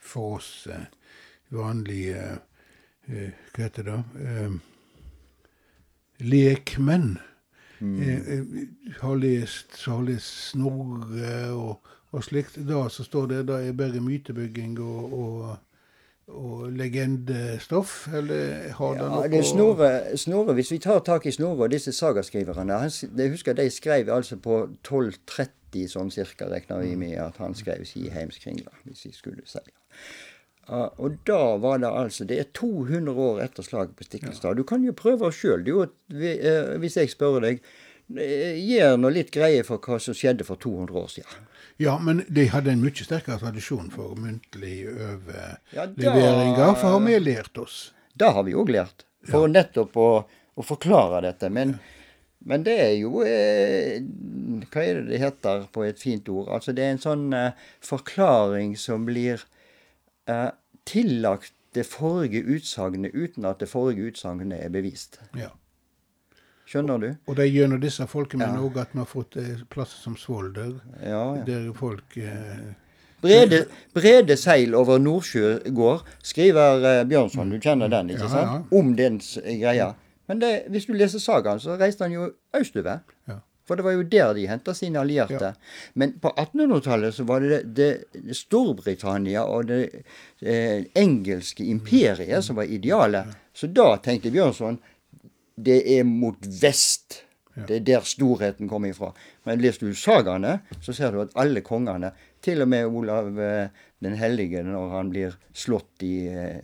for 0.00 0.38
oss 0.40 0.52
eh, 0.72 0.88
vanlige 1.52 2.38
Hva 3.08 3.62
heter 3.62 3.86
det? 3.86 4.00
lekmenn 6.18 7.14
mm. 7.80 8.02
Eh, 8.02 8.32
eh, 8.38 8.98
har 9.00 9.16
lest, 9.16 9.76
så 9.76 9.98
har 9.98 10.04
lest 10.08 10.50
Snorre 10.50 11.52
og, 11.52 11.88
og 12.10 12.24
slikt. 12.24 12.58
Da 12.68 12.88
så 12.92 13.04
står 13.04 13.26
det 13.32 13.40
da 13.48 13.60
er 13.62 13.76
bare 13.76 14.02
mytebygging 14.04 14.78
og, 14.80 15.18
og, 15.18 15.56
og 16.28 16.64
legendestoff, 16.76 18.08
eller 18.14 18.70
har 18.78 18.98
det 18.98 19.10
noe 19.10 19.28
det 19.32 19.44
Snorre, 19.46 19.92
Snorre, 20.16 20.56
Hvis 20.58 20.72
vi 20.72 20.80
tar 20.84 21.00
tak 21.06 21.26
i 21.26 21.34
Snorre 21.34 21.68
og 21.68 21.72
disse 21.72 21.92
sagaskriverne 21.92 22.80
Jeg 23.18 23.30
husker 23.30 23.56
de 23.56 23.70
skrev 23.70 24.10
altså 24.12 24.36
på 24.36 24.64
1230 24.80 25.88
sånn 25.92 26.10
cirka, 26.10 26.48
regner 26.48 26.80
vi 26.80 26.96
med 26.96 27.18
at 27.20 27.36
han 27.42 27.54
skrev 27.54 27.84
si 27.84 28.08
heimskringla, 28.08 28.72
hvis 28.88 29.04
vi 29.04 29.12
skulle 29.12 29.44
si. 29.44 29.60
Uh, 29.60 30.37
og 30.68 31.18
da 31.24 31.56
var 31.56 31.78
det 31.80 31.88
altså 31.88 32.26
Det 32.28 32.38
er 32.42 32.48
200 32.52 33.12
år 33.16 33.38
etter 33.40 33.64
slaget 33.64 33.94
på 33.96 34.04
Stiklestad. 34.04 34.58
Du 34.58 34.66
kan 34.68 34.84
jo 34.84 34.92
prøve 34.96 35.30
sjøl, 35.32 35.64
uh, 35.64 36.74
hvis 36.82 36.98
jeg 37.00 37.12
spør 37.14 37.40
deg. 37.46 37.62
Gjør 38.08 38.96
nå 38.96 39.10
litt 39.12 39.30
greie 39.34 39.64
for 39.68 39.84
hva 39.84 39.98
som 40.00 40.16
skjedde 40.16 40.46
for 40.48 40.60
200 40.60 40.96
år 40.96 41.10
siden. 41.12 41.48
Ja, 41.78 41.98
men 42.02 42.24
de 42.28 42.46
hadde 42.50 42.72
en 42.72 42.80
mye 42.82 43.04
sterkere 43.04 43.38
tradisjon 43.38 43.90
for 43.92 44.16
muntlig 44.18 44.88
overleveringer, 44.88 46.56
ja, 46.58 46.72
for 46.74 46.96
har 46.96 47.04
vi 47.04 47.18
lært 47.20 47.60
oss. 47.60 47.92
Det 48.18 48.32
har 48.34 48.46
vi 48.48 48.56
òg 48.58 48.72
lært, 48.74 49.04
for 49.28 49.46
ja. 49.46 49.52
nettopp 49.60 49.94
å, 50.00 50.08
å, 50.26 50.64
forklare 50.66 51.20
dette. 51.28 51.52
Men, 51.54 51.76
men 52.48 52.64
det 52.66 52.74
er 52.82 52.94
jo 52.96 53.22
eh, 53.22 54.00
Hva 54.72 54.82
er 54.82 54.98
det 54.98 55.12
det 55.12 55.22
heter 55.22 55.68
på 55.70 55.84
et 55.86 56.02
fint 56.02 56.26
ord? 56.32 56.48
Altså 56.56 56.74
Det 56.74 56.82
er 56.82 56.96
en 56.96 57.04
sånn 57.04 57.28
eh, 57.36 57.68
forklaring 57.84 58.74
som 58.80 59.06
blir 59.06 59.44
eh, 60.28 60.50
tillagt 60.88 61.54
det 61.76 61.84
forrige 61.86 62.42
utsagnet 62.48 63.14
uten 63.14 63.46
at 63.48 63.60
det 63.60 63.68
forrige 63.68 64.10
utsagnet 64.10 64.58
er 64.60 64.72
bevist. 64.72 65.20
Ja. 65.36 65.52
Skjønner 66.68 67.00
du? 67.00 67.08
Og 67.26 67.36
det 67.36 67.46
er 67.46 67.54
gjennom 67.54 67.80
disse 67.80 68.04
folkene 68.08 68.48
òg 68.60 68.76
ja. 68.76 68.84
at 68.84 68.92
vi 68.92 69.00
har 69.00 69.08
fått 69.08 69.38
eh, 69.40 69.64
plasser 69.72 70.02
som 70.02 70.16
Svolder, 70.20 70.74
ja, 71.00 71.22
ja. 71.38 71.44
der 71.46 71.70
folk 71.76 72.18
eh, 72.20 72.74
Brede, 73.18 73.64
brede, 73.94 74.36
seil 74.38 74.76
over 74.78 75.00
Nordsjø 75.02 75.56
gård, 75.74 76.04
skriver 76.22 76.84
eh, 76.86 77.04
Bjørnson, 77.08 77.50
du 77.50 77.58
kjenner 77.58 77.90
den, 77.90 78.12
ikke 78.14 78.28
sant? 78.30 78.68
Om 78.70 78.92
dens 78.98 79.32
greia. 79.42 79.94
Men 80.28 80.42
det, 80.42 80.52
hvis 80.70 80.86
du 80.86 80.92
leser 80.94 81.22
sagaen, 81.22 81.58
så 81.58 81.74
reiste 81.80 82.04
han 82.04 82.14
jo 82.14 82.28
østover. 82.54 83.00
For 83.68 83.76
det 83.76 83.84
var 83.84 83.92
jo 83.98 84.06
der 84.08 84.32
de 84.36 84.46
henta 84.48 84.72
sine 84.74 85.00
allierte. 85.02 85.52
Ja. 85.52 85.92
Men 86.00 86.14
på 86.22 86.28
1800-tallet 86.32 87.14
så 87.14 87.24
var 87.28 87.44
det, 87.44 87.60
det, 87.76 88.08
Storbritannia 88.36 89.44
og 89.44 89.68
det 89.68 89.82
eh, 90.40 90.88
engelske 90.96 91.64
imperiet 91.68 92.44
som 92.44 92.56
var 92.56 92.64
idealet. 92.72 93.24
Så 93.52 93.66
da 93.68 93.96
tenkte 94.00 94.32
Bjørnson 94.32 94.80
det 95.58 95.82
er 95.98 96.04
mot 96.08 96.38
vest. 96.62 97.24
Det 97.58 97.80
er 97.80 97.82
der 97.82 98.04
storheten 98.06 98.68
kommer 98.70 98.88
ifra. 98.92 99.10
Men 99.44 99.60
leser 99.60 99.86
du 99.88 99.94
sagaene, 99.98 100.60
så 100.80 100.92
ser 100.94 101.12
du 101.12 101.20
at 101.24 101.34
alle 101.38 101.60
kongene, 101.66 102.12
til 102.44 102.62
og 102.62 102.68
med 102.70 102.86
Olav 102.86 103.40
eh, 103.42 103.68
den 104.04 104.14
hellige, 104.14 104.62
når 104.62 104.90
han 104.94 105.10
blir 105.10 105.34
slått 105.50 106.02
i, 106.06 106.30
eh, 106.30 106.62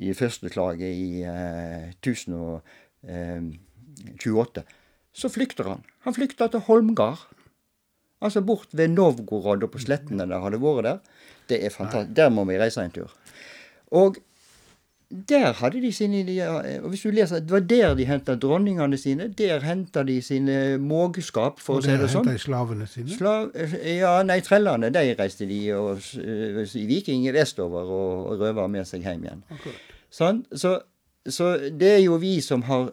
i 0.00 0.14
første 0.16 0.48
slaget 0.48 0.88
i 0.88 1.20
eh, 1.28 1.92
1028 2.00 4.64
så 5.14 5.30
flykter 5.30 5.68
han. 5.70 5.84
Han 6.04 6.16
flykter 6.16 6.50
til 6.52 6.64
Holmgard. 6.66 7.24
Altså 8.24 8.40
bort 8.44 8.72
ved 8.72 8.88
Novgorod 8.94 9.62
og 9.62 9.70
på 9.74 9.82
slettene 9.82 10.26
der 10.28 10.40
har 10.42 10.54
det 10.54 10.60
vært 10.62 10.86
der. 10.88 11.02
Det 11.50 11.58
er 11.64 11.70
fantastisk. 11.74 12.14
Der 12.16 12.30
må 12.32 12.44
vi 12.48 12.58
reise 12.58 12.82
en 12.82 12.94
tur. 12.94 13.12
Og 13.94 14.16
der 15.28 15.52
hadde 15.52 15.82
de 15.82 15.90
sine 15.92 16.20
ideer. 16.24 16.80
Og 16.82 16.88
hvis 16.90 17.02
du 17.04 17.10
leser, 17.14 17.40
Det 17.44 17.50
var 17.52 17.60
der 17.60 17.94
de 17.94 18.06
henta 18.08 18.34
dronningene 18.34 18.96
sine. 18.98 19.28
Der 19.28 19.60
henta 19.62 20.02
de 20.02 20.16
sine 20.22 20.78
mågeskap, 20.78 21.60
for 21.60 21.74
Og 21.76 21.82
å 21.82 21.84
si 21.84 21.90
det 21.92 22.00
der 22.00 22.08
sånn. 22.10 22.24
henta 22.24 22.32
de 22.32 22.42
slavene 22.42 22.86
sine. 22.90 23.10
Slav, 23.12 23.52
ja, 23.84 24.14
nei, 24.26 24.40
trellene 24.40 24.90
de 24.90 25.14
reiste 25.18 25.46
de 25.46 25.60
og, 25.76 26.00
uh, 26.18 26.64
i 26.64 26.86
viking 26.88 27.28
vestover 27.36 27.84
og, 27.84 28.32
og 28.32 28.40
røva 28.40 28.66
med 28.68 28.88
seg 28.88 29.04
hjem 29.06 29.22
igjen. 29.28 29.44
Sant? 30.10 30.48
Så, 30.50 30.80
så 31.30 31.54
det 31.72 31.90
er 31.94 32.02
jo 32.04 32.18
vi 32.20 32.36
som 32.44 32.62
har 32.68 32.90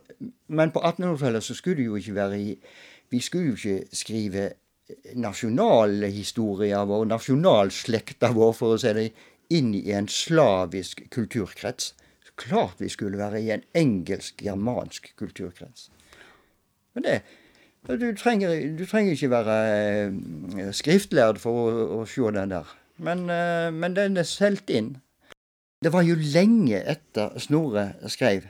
Men 0.48 0.72
på 0.72 0.80
1800-tallet 0.80 1.44
så 1.44 1.56
skulle 1.56 1.82
det 1.82 1.88
jo 1.90 1.98
ikke 2.00 2.16
være 2.16 2.40
i 2.40 2.54
Vi 3.12 3.20
skulle 3.20 3.52
jo 3.52 3.58
ikke 3.60 3.96
skrive 3.96 4.52
nasjonalhistoria 5.16 6.84
vår, 6.88 7.06
nasjonalslekta 7.12 8.32
vår, 8.36 8.54
for 8.56 8.76
å 8.76 8.80
si 8.80 8.92
det, 8.96 9.06
inn 9.52 9.74
i 9.76 9.92
en 9.96 10.08
slavisk 10.12 11.04
kulturkrets. 11.12 11.94
Klart 12.40 12.80
vi 12.80 12.90
skulle 12.92 13.20
være 13.20 13.40
i 13.40 13.52
en 13.56 13.64
engelsk-germansk 13.76 15.12
kulturkrets. 15.20 15.90
Men 16.96 17.08
det 17.08 17.16
du 17.88 18.12
trenger, 18.18 18.78
du 18.78 18.86
trenger 18.86 19.16
ikke 19.16 19.32
være 19.32 19.56
eh, 20.62 20.72
skriftlærd 20.76 21.40
for 21.42 21.58
å, 21.58 21.86
å 22.00 22.04
se 22.06 22.30
den 22.36 22.54
der. 22.54 22.68
Men, 23.02 23.26
eh, 23.34 23.72
men 23.74 23.96
den 23.98 24.20
er 24.22 24.28
solgt 24.28 24.70
inn. 24.70 24.96
Det 25.82 25.90
var 25.90 26.04
jo 26.06 26.14
lenge 26.14 26.78
etter 26.78 27.40
Snorre 27.42 27.88
skrev. 28.14 28.44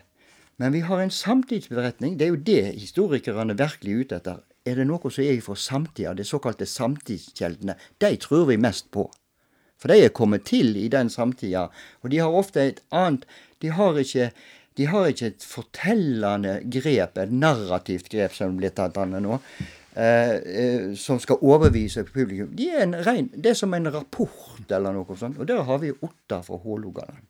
Men 0.59 0.73
vi 0.75 0.81
har 0.83 0.99
en 0.99 1.13
samtidsberetning. 1.15 2.17
Det 2.19 2.25
er 2.25 2.33
jo 2.33 2.39
det 2.49 2.73
historikerne 2.75 3.55
virkelig 3.55 3.93
er 3.93 4.01
ute 4.01 4.17
etter. 4.19 4.41
Er 4.67 4.75
det 4.75 4.85
noe 4.89 5.11
som 5.15 5.23
er 5.23 5.39
fra 5.45 5.55
samtida, 5.55 6.11
de 6.11 6.25
såkalte 6.27 6.67
samtidskjeldene, 6.67 7.77
de 8.03 8.09
tror 8.19 8.49
vi 8.51 8.59
mest 8.59 8.91
på. 8.91 9.05
For 9.79 9.87
de 9.87 10.03
er 10.03 10.11
kommet 10.13 10.43
til 10.51 10.75
i 10.75 10.89
den 10.91 11.07
samtida, 11.09 11.69
og 12.03 12.11
de 12.11 12.19
har 12.19 12.35
ofte 12.35 12.67
et 12.67 12.83
annet 12.91 13.23
De 13.63 13.71
har 13.71 13.97
ikke, 13.97 14.31
de 14.77 14.85
har 14.91 15.07
ikke 15.07 15.31
et 15.31 15.43
fortellende 15.45 16.59
grep, 16.67 17.17
et 17.17 17.31
narrativt 17.31 18.11
grep 18.11 18.35
som 18.35 18.57
blir 18.59 18.75
tatt 18.75 18.97
an 18.97 19.15
nå, 19.23 19.39
eh, 19.95 20.35
eh, 20.35 20.85
som 20.95 21.19
skal 21.19 21.41
overbevise 21.41 22.03
publikum. 22.07 22.51
De 22.57 22.69
er 22.69 22.85
en 22.85 22.97
rein, 23.05 23.29
det 23.35 23.53
er 23.53 23.59
som 23.59 23.73
en 23.73 23.91
rapport 23.93 24.71
eller 24.71 24.95
noe 24.95 25.17
sånt, 25.19 25.39
og 25.39 25.49
der 25.49 25.63
har 25.67 25.81
vi 25.83 25.93
Ottar 25.93 26.45
fra 26.47 26.59
Hålogaland. 26.61 27.27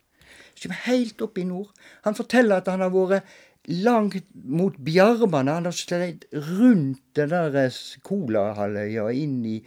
Som 0.54 0.74
er 0.74 0.84
helt 0.86 1.22
oppe 1.24 1.42
i 1.42 1.48
nord. 1.48 1.72
Han 2.04 2.14
forteller 2.14 2.60
at 2.60 2.68
han 2.70 2.84
har 2.84 2.92
vært 2.92 3.26
langt 3.70 4.26
mot 4.34 4.76
Bjarmane. 4.76 5.54
Han 5.54 5.68
har 5.68 5.76
sleit 5.76 6.26
rundt 6.32 7.02
den 7.16 7.30
der 7.30 7.78
Kolahalvøya 8.06 9.08
inn 9.14 9.38
i 9.46 9.58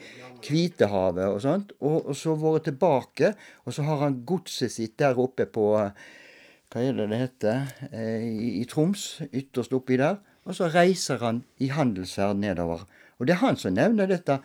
Kvitehavet 0.43 1.29
og 1.29 1.41
sånt, 1.43 1.73
og, 1.79 2.11
og 2.11 2.17
så 2.19 2.35
vært 2.39 2.69
tilbake. 2.69 3.33
Og 3.65 3.75
så 3.75 3.85
har 3.87 4.03
han 4.03 4.21
godset 4.27 4.73
sitt 4.73 4.97
der 4.99 5.19
oppe 5.19 5.47
på 5.47 5.71
Hva 5.75 6.81
er 6.81 6.95
det 6.97 7.07
det 7.07 7.21
heter? 7.21 7.67
Eh, 7.91 8.25
I, 8.27 8.47
I 8.59 8.65
Troms, 8.67 9.21
ytterst 9.31 9.73
oppi 9.73 9.99
der. 10.01 10.19
Og 10.45 10.55
så 10.55 10.69
reiser 10.69 11.21
han 11.23 11.43
i 11.57 11.71
handelsferd 11.73 12.37
nedover. 12.37 12.85
Og 13.17 13.27
det 13.27 13.35
er 13.35 13.41
han 13.41 13.57
som 13.57 13.73
nevner 13.73 14.09
dette. 14.09 14.39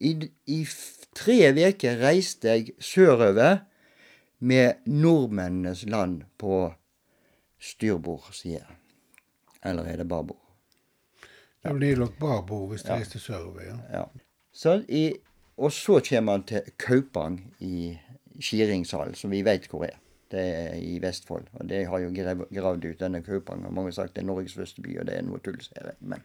I, 0.00 0.14
i 0.46 0.60
tre 1.16 1.38
uker 1.54 1.98
reiste 2.02 2.52
jeg 2.52 2.74
sørover 2.82 3.64
med 4.44 4.84
nordmennenes 4.86 5.84
land 5.88 6.22
på 6.38 6.68
styrbord 7.58 8.30
side. 8.32 8.64
Eller 9.64 9.84
er 9.84 10.02
det 10.02 10.08
babord? 10.08 10.40
Det 11.64 11.72
blir 11.74 11.96
nok 11.96 12.18
barbord 12.20 12.68
hvis 12.74 12.84
de 12.84 12.92
reiser 12.92 13.18
sørover. 13.18 13.62
Ja. 13.64 13.76
Ja. 13.98 14.04
Så 14.52 14.82
i, 14.88 15.14
og 15.56 15.72
så 15.72 16.00
kommer 16.08 16.32
han 16.36 16.44
til 16.46 16.62
Kaupang 16.78 17.40
i 17.60 17.96
Skiringshallen, 18.40 19.14
som 19.14 19.30
vi 19.30 19.42
vet 19.46 19.66
hvor 19.70 19.86
er. 19.86 19.96
Det 20.32 20.40
er 20.40 20.76
i 20.80 20.96
Vestfold. 21.02 21.46
Og 21.60 21.68
det 21.68 21.84
har 21.90 22.02
jo 22.02 22.12
gravd 22.14 22.86
ut 22.86 23.00
denne 23.00 23.22
Kaupang. 23.22 23.66
Og 23.66 23.74
mange 23.74 23.92
har 23.92 23.98
sagt 24.00 24.16
det 24.16 24.24
er 24.24 24.30
Norges 24.30 24.56
første 24.56 24.82
by, 24.82 24.98
og 25.00 25.08
det 25.08 25.18
er 25.18 25.26
noe 25.26 25.42
tull, 25.44 25.60
ser 25.62 25.90
jeg. 25.90 25.98
Men, 26.00 26.24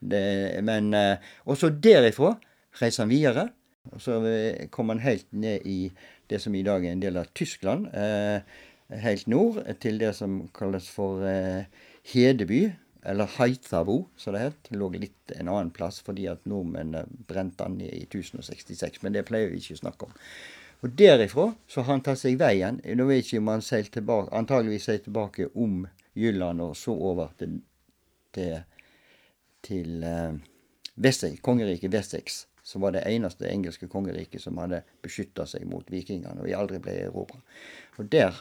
det, 0.00 0.24
men 0.66 0.94
eh, 0.96 1.32
Og 1.44 1.58
så 1.60 1.72
derifra 1.72 2.36
reiser 2.80 3.04
han 3.04 3.12
videre. 3.12 3.48
Og 3.90 4.00
så 4.00 4.18
kommer 4.20 4.68
kom 4.74 4.92
han 4.92 5.04
helt 5.04 5.26
ned 5.32 5.66
i 5.66 5.90
det 6.30 6.40
som 6.42 6.54
i 6.54 6.62
dag 6.62 6.84
er 6.84 6.94
en 6.94 7.02
del 7.02 7.18
av 7.18 7.30
Tyskland. 7.34 7.88
Eh, 7.96 8.42
helt 9.02 9.26
nord 9.30 9.62
til 9.82 9.98
det 10.02 10.12
som 10.18 10.42
kalles 10.54 10.88
for 10.90 11.24
eh, 11.26 11.66
Hedeby, 12.12 12.62
eller 13.02 13.30
Heitabo, 13.38 14.04
som 14.16 14.34
det 14.34 14.44
het. 14.44 14.70
Lå 14.76 14.90
litt 14.94 15.34
en 15.36 15.48
annen 15.48 15.72
plass 15.74 16.00
fordi 16.04 16.28
at 16.30 16.46
nordmennene 16.48 17.06
brente 17.28 17.64
den 17.64 17.80
ned 17.80 17.94
i 17.96 18.04
1066, 18.06 19.00
men 19.02 19.16
det 19.16 19.26
pleier 19.28 19.52
vi 19.52 19.62
ikke 19.62 19.78
å 19.78 19.84
snakke 19.84 20.08
om. 20.08 20.18
Og 20.80 20.92
derifra 20.96 21.50
så 21.68 21.82
har 21.82 21.92
han 21.92 22.04
tatt 22.04 22.20
seg 22.22 22.38
veien. 22.40 22.80
Nå 22.80 23.06
vet 23.08 23.26
ikke 23.26 23.42
om 23.42 23.50
han 23.52 23.64
seilt 23.64 23.92
tilbake, 23.92 24.32
antageligvis 24.36 24.88
seilt 24.88 25.04
tilbake 25.08 25.50
om 25.54 25.82
Jylland 26.16 26.62
og 26.64 26.76
så 26.76 26.94
over 26.94 27.34
til, 27.38 27.58
til, 28.34 28.62
til 29.66 29.98
Vessex, 30.00 30.46
Wessex, 31.00 31.40
kongeriket 31.40 31.94
Wessex, 31.94 32.46
som 32.62 32.80
var 32.84 32.92
det 32.92 33.04
eneste 33.08 33.48
engelske 33.48 33.88
kongeriket 33.88 34.42
som 34.42 34.58
hadde 34.60 34.82
beskytta 35.02 35.46
seg 35.48 35.64
mot 35.68 35.86
vikingene, 35.90 36.40
og 36.40 36.48
vi 36.48 36.56
aldri 36.56 36.80
ble 36.82 36.96
erobra. 37.06 37.40
Og 37.96 38.10
der 38.12 38.36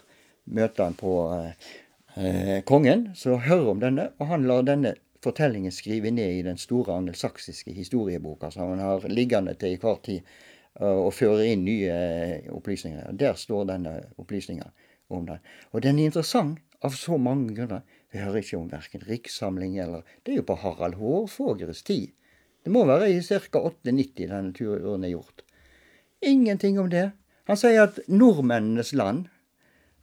møter 0.50 0.90
han 0.90 0.98
på 1.00 1.14
eh, 1.36 1.70
eh, 2.16 2.58
kongen, 2.68 3.10
som 3.16 3.40
hører 3.46 3.72
om 3.74 3.84
denne, 3.84 4.10
og 4.20 4.32
han 4.34 4.48
lar 4.50 4.66
denne 4.68 4.96
fortellingen 5.24 5.72
skrive 5.76 6.12
ned 6.12 6.40
i 6.40 6.46
den 6.48 6.60
store 6.60 6.96
angelsaksiske 6.96 7.74
historieboka 7.76 8.52
som 8.52 8.74
han 8.74 8.84
har 8.84 9.08
liggende 9.12 9.56
til 9.60 9.76
i 9.76 9.82
hver 9.82 10.00
tid, 10.04 10.20
eh, 10.24 10.49
og 10.80 11.11
fører 11.15 11.51
inn 11.51 11.65
nye 11.67 11.93
eh, 11.93 12.51
opplysninger. 12.55 13.09
Og 13.11 13.19
Der 13.19 13.36
står 13.39 13.67
denne 13.71 13.95
opplysninga 14.21 14.69
om 15.09 15.25
det. 15.27 15.39
Og 15.73 15.84
den 15.84 15.99
er 15.99 16.11
interessant 16.11 16.61
av 16.86 16.95
så 16.95 17.17
mange 17.19 17.53
grunner. 17.57 17.84
Vi 18.11 18.21
hører 18.21 18.41
ikke 18.41 18.57
om 18.57 18.69
verken 18.71 19.03
rikssamling 19.07 19.77
eller 19.84 20.05
Det 20.23 20.34
er 20.34 20.41
jo 20.41 20.47
på 20.47 20.59
Harald 20.61 20.95
Hårfagres 20.99 21.84
tid. 21.84 22.13
Det 22.63 22.71
må 22.71 22.86
være 22.88 23.09
i 23.11 23.21
ca. 23.21 23.59
890 23.59 24.30
denne 24.30 24.53
turen 24.55 25.03
er 25.03 25.13
gjort. 25.13 25.43
Ingenting 26.21 26.80
om 26.80 26.89
det. 26.91 27.11
Han 27.47 27.57
sier 27.57 27.88
at 27.88 27.99
nordmennenes 28.07 28.93
land 28.93 29.27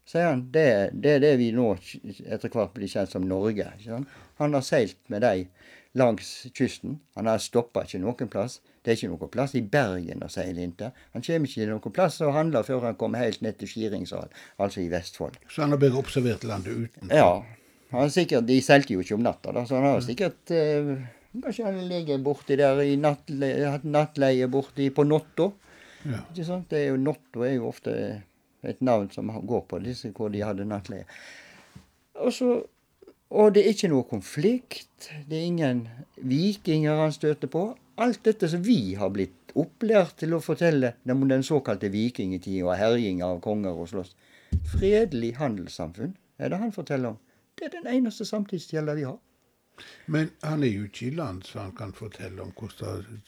sier 0.07 0.29
han, 0.31 0.47
det, 0.55 0.93
det 0.95 1.17
er 1.17 1.23
det 1.23 1.33
vi 1.41 1.51
nå 1.55 1.73
etter 1.75 2.51
hvert 2.53 2.75
blir 2.77 2.91
kjent 2.91 3.13
som 3.13 3.27
Norge. 3.27 3.67
Han 4.39 4.55
har 4.55 4.65
seilt 4.65 5.01
med 5.11 5.25
dem 5.27 5.49
langs 5.97 6.47
kysten. 6.55 7.01
Han 7.17 7.27
har 7.31 7.43
stoppa 7.43 7.87
ikke 7.87 8.03
noen 8.03 8.31
plass. 8.31 8.61
Det 8.87 8.93
er 8.93 9.01
ikke 9.01 9.09
noen 9.11 9.31
plass 9.35 9.57
i 9.59 9.65
Bergen 9.67 10.21
å 10.23 10.29
seile 10.31 10.63
inn 10.63 10.77
til. 10.79 10.93
Han 11.11 11.25
kommer 11.27 11.49
ikke 11.49 11.59
til 11.59 11.71
noen 11.73 11.95
plass 11.97 12.21
å 12.23 12.29
handle 12.31 12.61
før 12.63 12.85
han 12.87 12.99
kommer 13.01 13.25
helt 13.25 13.41
ned 13.43 13.57
til 13.59 13.67
Skiringsdal, 13.73 14.29
altså 14.63 14.85
i 14.85 14.91
Vestfold. 14.93 15.41
Så 15.51 15.65
han 15.65 15.75
har 15.75 15.81
bare 15.83 15.99
observert 15.99 16.47
landet 16.47 16.85
uten. 16.85 17.11
Ja. 17.11 17.43
Han 17.91 18.13
sikkert, 18.15 18.47
De 18.47 18.61
seilte 18.63 18.95
jo 18.95 19.03
ikke 19.03 19.17
om 19.19 19.25
natta, 19.27 19.51
da, 19.57 19.65
så 19.67 19.81
han 19.81 19.89
har 19.89 20.05
sikkert 20.07 20.55
eh, 20.55 20.93
Kanskje 21.43 21.67
han 21.67 21.81
ligger 21.91 22.23
borti 22.25 22.57
der 22.57 22.79
i 22.81 22.95
nattle, 22.97 23.49
hatt 23.67 23.83
nattleie 23.85 24.47
borti 24.49 24.87
på 24.95 25.05
Notto. 25.05 25.51
Ja. 26.07 26.23
Ikke 26.31 26.47
sant? 26.47 26.71
Det 26.71 26.79
er 26.79 26.87
jo 26.93 27.01
Notto 27.03 27.43
er 27.45 27.57
jo 27.57 27.67
ofte 27.69 27.97
et 28.67 28.81
navn 28.87 29.11
som 29.13 29.29
går 29.29 29.67
på 29.69 29.81
disse 29.83 30.13
hvor 30.15 30.31
de 30.33 30.45
hadde 30.47 30.65
nattleie. 30.69 31.05
Og, 32.23 32.31
så, 32.33 32.53
og 33.29 33.51
det 33.53 33.67
er 33.67 33.75
ikke 33.75 33.91
noe 33.93 34.07
konflikt. 34.09 35.11
Det 35.29 35.43
er 35.43 35.51
ingen 35.51 35.83
vikinger 36.23 37.03
han 37.03 37.13
støter 37.13 37.51
på. 37.53 37.67
Alt 37.97 38.25
dette 38.29 38.49
som 38.53 38.61
vi 38.63 38.95
har 39.01 39.09
blitt 39.13 39.55
opplært 39.57 40.19
til 40.21 40.35
å 40.37 40.43
fortelle 40.45 40.93
om 41.13 41.23
den 41.31 41.45
såkalte 41.47 41.89
vikingtida 41.93 42.67
og 42.67 42.77
herjing 42.77 43.23
av 43.25 43.39
konger 43.45 43.73
og 43.73 43.89
slåss. 43.89 44.11
Fredelig 44.69 45.37
handelssamfunn 45.39 46.13
er 46.37 46.53
det 46.53 46.59
han 46.61 46.75
forteller 46.77 47.15
om. 47.15 47.21
Det 47.57 47.71
er 47.71 47.79
den 47.79 47.89
eneste 47.89 48.27
samtidsgjelda 48.29 48.99
vi 48.99 49.07
har. 49.09 49.17
Men 50.13 50.29
han 50.43 50.65
er 50.65 50.75
jo 50.75 50.85
ikke 50.89 51.07
i 51.09 51.15
land, 51.17 51.45
så 51.49 51.63
han 51.65 51.73
kan 51.77 51.95
fortelle 51.97 52.45
om 52.45 52.53
hvordan, 52.57 53.23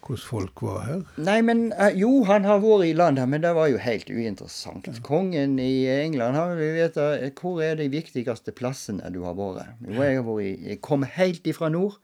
hvordan 0.00 0.22
folk 0.24 0.62
var 0.62 0.80
her. 0.86 1.02
Nei, 1.20 1.40
men 1.42 1.72
eh, 1.72 1.94
jo, 2.00 2.24
han 2.28 2.44
har 2.48 2.60
vært 2.62 2.86
i 2.88 2.92
land 2.96 3.18
her, 3.20 3.26
men 3.26 3.42
det 3.44 3.50
var 3.56 3.68
jo 3.72 3.78
helt 3.82 4.08
uinteressant. 4.10 4.88
Kongen 5.06 5.58
i 5.58 5.86
England 5.92 6.36
han 6.38 6.56
vi 6.58 6.68
vet 6.78 6.96
eh, 6.96 7.28
Hvor 7.38 7.60
er 7.64 7.74
de 7.80 7.88
viktigste 7.92 8.52
plassene 8.56 9.10
du 9.14 9.20
har 9.26 9.34
vært? 9.38 9.74
Jo, 9.86 10.00
jeg 10.02 10.16
har 10.20 10.26
vært 10.28 10.44
i 10.46 10.72
Jeg 10.72 10.80
kom 10.80 11.02
helt 11.18 11.46
ifra 11.50 11.68
nord. 11.74 11.98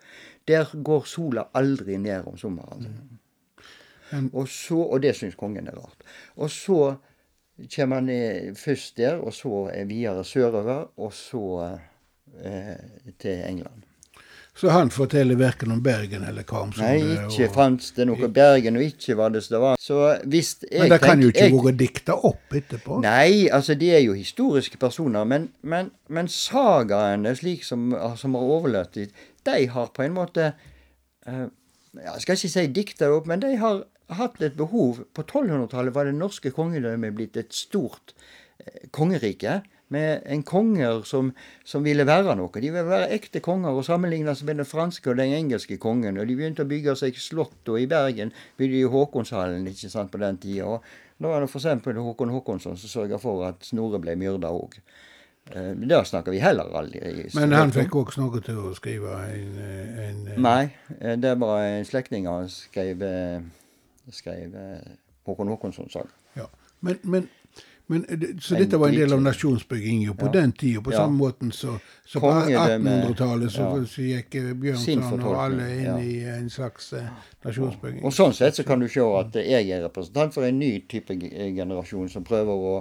Der 0.49 0.69
går 0.85 1.07
sola 1.09 1.47
aldri 1.57 1.97
ned 1.99 2.27
om 2.29 2.37
sommeren. 2.37 2.85
Men- 4.13 4.31
Og 4.33 4.47
så, 4.49 4.77
og 4.79 5.01
det 5.03 5.15
syns 5.17 5.35
kongen 5.35 5.67
er 5.67 5.75
rart. 5.75 6.05
Og 6.37 6.51
så 6.53 6.97
kommer 7.75 7.97
han 8.03 8.55
først 8.55 8.97
der, 9.01 9.17
og 9.19 9.33
så 9.35 9.71
er 9.73 9.85
videre 9.89 10.23
sørover, 10.25 10.85
og 10.99 11.13
så 11.17 11.41
eh, 12.45 12.77
til 13.19 13.41
England. 13.49 13.83
Så 14.55 14.71
han 14.71 14.91
forteller 14.95 15.35
verken 15.35 15.73
om 15.75 15.81
Bergen 15.83 16.23
eller 16.23 16.45
Karmsund. 16.47 16.87
Nei, 16.87 17.17
ikke 17.27 17.49
fantes 17.51 17.91
det 17.97 18.05
noe 18.07 18.29
Bergen, 18.31 18.77
og 18.79 18.85
ikke 18.87 19.17
var 19.19 19.33
det 19.35 19.43
det 19.51 19.59
var. 19.59 19.81
Så 19.83 19.97
hvis 20.31 20.53
jeg 20.63 20.85
Men 20.85 20.93
det 20.93 21.01
kan 21.03 21.23
jo 21.23 21.33
ikke 21.33 21.49
jeg- 21.49 21.79
dikta 21.79 22.15
opp 22.15 22.55
etterpå. 22.55 23.01
Nei, 23.03 23.49
altså 23.51 23.75
de 23.75 23.91
er 23.91 24.05
jo 24.05 24.15
historiske 24.15 24.79
personer, 24.79 25.25
men, 25.25 25.49
men, 25.63 25.91
men 26.09 26.29
sagaene, 26.29 27.35
slik 27.35 27.65
som, 27.67 27.91
som 28.17 28.35
har 28.39 28.43
overlevd, 28.43 29.11
de 29.45 29.67
har 29.75 29.91
på 29.91 30.03
en 30.07 30.15
måte 30.15 30.53
uh, 31.27 31.49
Jeg 31.95 32.23
skal 32.23 32.39
ikke 32.39 32.49
si 32.55 32.67
dikta 32.67 33.11
opp, 33.11 33.27
men 33.27 33.43
de 33.43 33.57
har 33.57 33.83
hatt 34.15 34.41
et 34.43 34.57
behov. 34.57 35.03
På 35.15 35.23
1200-tallet 35.23 35.95
var 35.95 36.05
det 36.05 36.15
norske 36.15 36.51
kongedømmet 36.55 37.15
blitt 37.15 37.37
et 37.37 37.55
stort 37.55 38.15
eh, 38.61 38.87
kongerike. 38.93 39.63
Med 39.95 40.25
en 40.31 40.43
konger 40.47 41.03
som, 41.09 41.31
som, 41.65 41.85
ville 41.87 42.07
være 42.09 42.35
noe. 42.39 42.51
De 42.53 42.71
ville 42.73 42.87
være 42.89 43.13
ekte 43.15 43.43
konger 43.45 43.77
og 43.77 43.87
sammenlignes 43.87 44.43
med 44.47 44.61
den 44.61 44.69
franske 44.69 45.13
og 45.13 45.21
den 45.21 45.35
engelske 45.37 45.79
kongen. 45.83 46.19
Og 46.19 46.29
de 46.29 46.37
begynte 46.39 46.67
å 46.67 46.71
bygge 46.71 46.97
seg 46.99 47.19
slott, 47.21 47.61
og 47.69 47.81
i 47.81 47.89
Bergen 47.91 48.35
bygde 48.59 48.81
de 48.81 48.93
Håkonshallen 48.95 49.67
ikke 49.71 49.93
sant, 49.93 50.13
på 50.13 50.21
den 50.23 50.41
tida. 50.43 50.79
Da 51.21 51.31
var 51.31 51.45
det 51.45 51.51
f.eks. 51.51 51.69
Håkon 51.85 52.35
Håkonsson 52.35 52.79
som 52.81 52.91
sørga 52.91 53.21
for 53.23 53.47
at 53.47 53.63
Snorre 53.67 54.01
ble 54.03 54.17
myrda 54.19 54.51
òg. 54.51 54.81
Men 55.55 55.85
der 55.91 56.07
snakker 56.09 56.33
vi 56.33 56.41
heller 56.41 56.73
aldri. 56.73 57.29
Men 57.37 57.53
han 57.53 57.73
fikk 57.73 57.99
også 58.01 58.23
noe 58.23 58.41
til 58.43 58.63
å 58.63 58.71
skrive 58.75 59.13
en, 59.29 59.59
en 60.01 60.23
Nei, 60.41 60.71
eh, 60.97 61.19
det 61.21 61.35
var 61.43 61.67
en 61.67 61.85
slektning 61.85 62.25
han 62.31 62.49
skrev, 62.49 63.05
skrev 64.09 64.57
Håkon 65.29 65.53
Håkonsson-saga. 65.53 66.13
Ja. 66.37 66.49
Men, 66.81 66.99
men, 67.03 67.29
men, 67.87 68.05
så 68.41 68.57
dette 68.57 68.79
var 68.81 68.89
en 68.89 68.97
del 68.97 69.13
av 69.13 69.21
nasjonsbygginga 69.21 70.15
på 70.17 70.31
ja. 70.31 70.33
den 70.33 70.53
tida, 70.57 70.81
på 70.81 70.93
ja. 70.95 71.03
samme 71.03 71.19
måten 71.21 71.53
så, 71.53 71.75
så 72.09 72.21
på 72.23 72.31
1800-tallet 72.33 73.53
så, 73.53 73.67
ja. 73.69 73.85
så, 73.93 74.07
gikk 74.09 74.39
Bjørnson 74.63 75.21
og 75.21 75.37
alle 75.43 75.69
inn 75.77 76.01
i 76.01 76.15
en 76.33 76.49
slags 76.53 76.95
uh, 76.97 77.05
nasjonsbygging. 77.45 78.01
Og 78.09 78.17
sånn 78.17 78.33
sett 78.37 78.57
så 78.57 78.65
kan 78.65 78.81
du 78.81 78.89
se 78.89 79.05
at 79.05 79.37
jeg 79.37 79.69
er 79.69 79.85
representant 79.85 80.33
for 80.33 80.49
en 80.49 80.59
ny 80.59 80.73
type 80.89 81.17
generasjon 81.21 82.09
som 82.13 82.25
prøver 82.25 82.69
å 82.73 82.77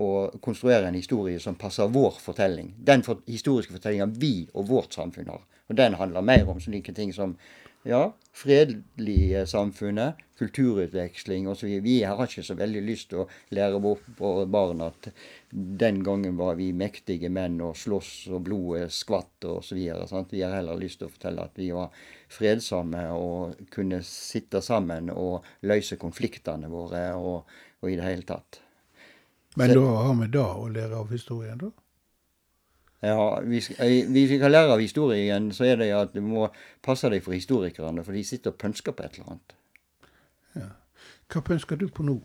å 0.00 0.30
konstruere 0.40 0.88
en 0.88 0.96
historie 0.96 1.40
som 1.40 1.58
passer 1.60 1.90
vår 1.92 2.14
fortelling. 2.24 2.72
Den 2.78 3.02
for, 3.04 3.20
historiske 3.28 3.74
fortellinga 3.76 4.08
vi 4.20 4.34
og 4.54 4.68
vårt 4.70 4.96
samfunn 4.96 5.28
har. 5.28 5.42
Og 5.68 5.76
den 5.78 5.96
handler 6.00 6.24
mer 6.24 6.48
om 6.48 6.60
slike 6.60 6.94
ting 6.96 7.12
som 7.12 7.36
ja, 7.82 8.16
fredelige 8.32 9.46
samfunnet, 9.46 10.14
kulturutveksling 10.38 11.48
osv. 11.48 11.68
Vi 11.84 12.02
har 12.02 12.20
ikke 12.24 12.44
så 12.44 12.56
veldig 12.56 12.82
lyst 12.84 13.10
til 13.10 13.22
å 13.22 13.26
lære 13.56 13.80
våre 13.82 14.46
barn 14.48 14.80
at 14.84 15.10
den 15.50 16.00
gangen 16.04 16.38
var 16.40 16.56
vi 16.60 16.70
mektige 16.76 17.28
menn 17.32 17.58
og 17.64 17.76
sloss 17.76 18.28
og 18.30 18.44
blodet 18.48 18.88
skvatt 18.94 19.48
osv. 19.48 19.76
Vi 19.76 20.42
har 20.44 20.56
heller 20.56 20.80
lyst 20.80 21.02
til 21.02 21.10
å 21.10 21.12
fortelle 21.12 21.44
at 21.44 21.60
vi 21.60 21.70
var 21.76 21.92
fredsomme 22.32 23.04
og 23.16 23.60
kunne 23.72 24.02
sitte 24.06 24.62
sammen 24.64 25.12
og 25.12 25.46
løse 25.68 26.00
konfliktene 26.00 26.72
våre 26.72 27.10
og, 27.18 27.44
og 27.80 27.92
i 27.92 27.98
det 28.00 28.08
hele 28.08 28.28
tatt. 28.28 28.62
Men 29.58 29.74
da 29.74 29.86
har 30.06 30.14
vi 30.20 30.26
det 30.30 30.46
å 30.46 30.68
lære 30.70 31.00
av 31.00 31.12
historien, 31.12 31.58
da? 31.58 31.72
Ja, 33.02 33.40
hvis, 33.48 33.70
hvis 33.78 34.30
vi 34.30 34.38
kan 34.38 34.52
lære 34.52 34.74
av 34.74 34.80
historien, 34.82 35.48
så 35.56 35.64
er 35.64 35.78
det 35.80 35.88
at 35.96 36.12
du 36.12 36.20
må 36.20 36.50
passe 36.84 37.08
deg 37.08 37.24
for 37.24 37.32
historikerne, 37.32 38.04
for 38.04 38.12
de 38.12 38.24
sitter 38.24 38.52
og 38.52 38.58
pønsker 38.60 38.92
på 38.92 39.06
et 39.06 39.16
eller 39.16 39.32
annet. 39.32 39.54
Ja. 40.60 40.68
Hva 41.32 41.40
pønsker 41.46 41.80
du 41.80 41.86
på 41.88 42.04
nå? 42.04 42.18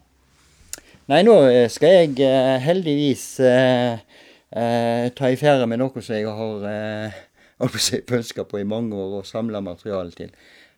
Nei, 1.07 1.21
nå 1.23 1.37
eh, 1.47 1.67
skal 1.71 1.93
jeg 1.93 2.19
eh, 2.25 2.57
heldigvis 2.65 3.23
eh, 3.45 4.01
eh, 4.51 5.05
ta 5.15 5.29
i 5.31 5.37
ferde 5.39 5.67
med 5.69 5.79
noe 5.79 6.01
som 6.01 6.15
jeg 6.17 6.27
har 6.27 6.67
eh, 6.71 7.19
pønska 8.11 8.43
på 8.49 8.59
i 8.59 8.67
mange 8.67 8.97
år 8.99 9.19
og 9.21 9.29
samla 9.29 9.61
materiale 9.63 10.11
til. 10.17 10.33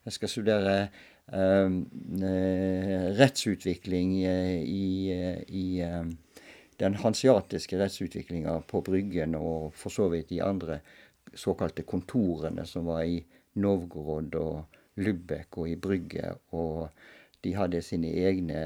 Jeg 0.05 0.13
skal 0.13 0.29
studere 0.29 0.75
eh, 1.31 1.71
rettsutvikling 3.17 4.13
i, 4.21 4.85
i 5.47 5.65
den 6.77 6.97
hansiatiske 7.01 7.79
rettsutviklinga 7.79 8.59
på 8.69 8.81
Bryggen 8.85 9.35
og 9.35 9.73
for 9.75 9.93
så 9.93 10.07
vidt 10.13 10.29
de 10.29 10.41
andre 10.45 10.79
såkalte 11.33 11.85
kontorene 11.87 12.65
som 12.65 12.85
var 12.89 13.03
i 13.03 13.17
Novgorod 13.57 14.35
og 14.37 14.77
Lübeck 15.01 15.57
og 15.57 15.69
i 15.69 15.75
Brygge. 15.75 16.33
Og 16.53 16.89
de 17.43 17.55
hadde 17.57 17.81
sine 17.85 18.11
egne 18.13 18.61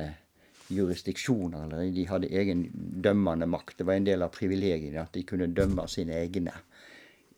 jurisdiksjoner, 0.72 1.66
eller 1.68 1.92
de 1.92 2.08
hadde 2.08 2.32
egen 2.32 2.66
dømmende 3.04 3.48
makt. 3.48 3.78
Det 3.80 3.88
var 3.88 4.00
en 4.00 4.08
del 4.08 4.24
av 4.24 4.32
privilegiene 4.36 5.04
at 5.04 5.14
de 5.16 5.26
kunne 5.28 5.52
dømme 5.52 5.88
sine 5.92 6.16
egne. 6.22 6.54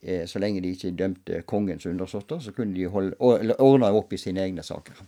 Eh, 0.02 0.26
så 0.30 0.42
lenge 0.42 0.62
de 0.62 0.74
ikke 0.76 0.94
dømte 0.98 1.42
kongens 1.50 1.86
undersåtter, 1.90 2.40
så 2.40 2.54
kunne 2.54 2.76
de 2.78 2.88
ordne 2.90 3.92
opp 3.94 4.14
i 4.14 4.22
sine 4.22 4.44
egne 4.46 4.66
saker. 4.66 5.02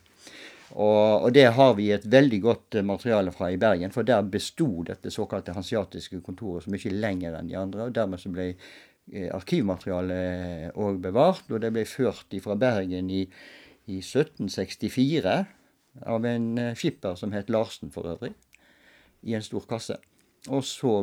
Og, 0.73 1.25
og, 1.25 1.29
det 1.33 1.45
har 1.53 1.75
vi 1.77 1.91
et 1.93 2.05
veldig 2.09 2.39
godt 2.41 2.79
eh, 2.79 2.85
materiale 2.85 3.33
fra 3.35 3.51
i 3.53 3.59
Bergen, 3.61 3.93
for 3.93 4.07
der 4.07 4.25
besto 4.25 4.67
dette 4.87 5.11
såkalte 5.13 5.53
hansiatiske 5.53 6.23
kontoret 6.25 6.65
så 6.65 6.73
mye 6.73 6.93
lenger 6.93 7.37
enn 7.37 7.51
de 7.51 7.59
andre. 7.59 7.85
og 7.85 7.93
Dermed 7.93 8.21
så 8.21 8.31
ble 8.33 8.47
eh, 8.49 9.29
arkivmaterialet 9.35 10.73
òg 10.81 10.97
bevart, 11.03 11.45
og 11.51 11.61
det 11.61 11.71
ble 11.75 11.85
ført 11.89 12.33
fra 12.41 12.57
Bergen 12.57 13.13
i, 13.13 13.21
i 13.85 14.01
1764 14.01 15.37
av 16.15 16.27
en 16.31 16.49
eh, 16.57 16.73
skipper 16.73 17.19
som 17.19 17.35
het 17.35 17.53
Larsen 17.53 17.93
for 17.93 18.09
øvrig, 18.15 18.33
i 19.21 19.37
en 19.37 19.45
stor 19.45 19.69
kasse. 19.69 19.99
Og 20.49 20.61
så 20.65 20.97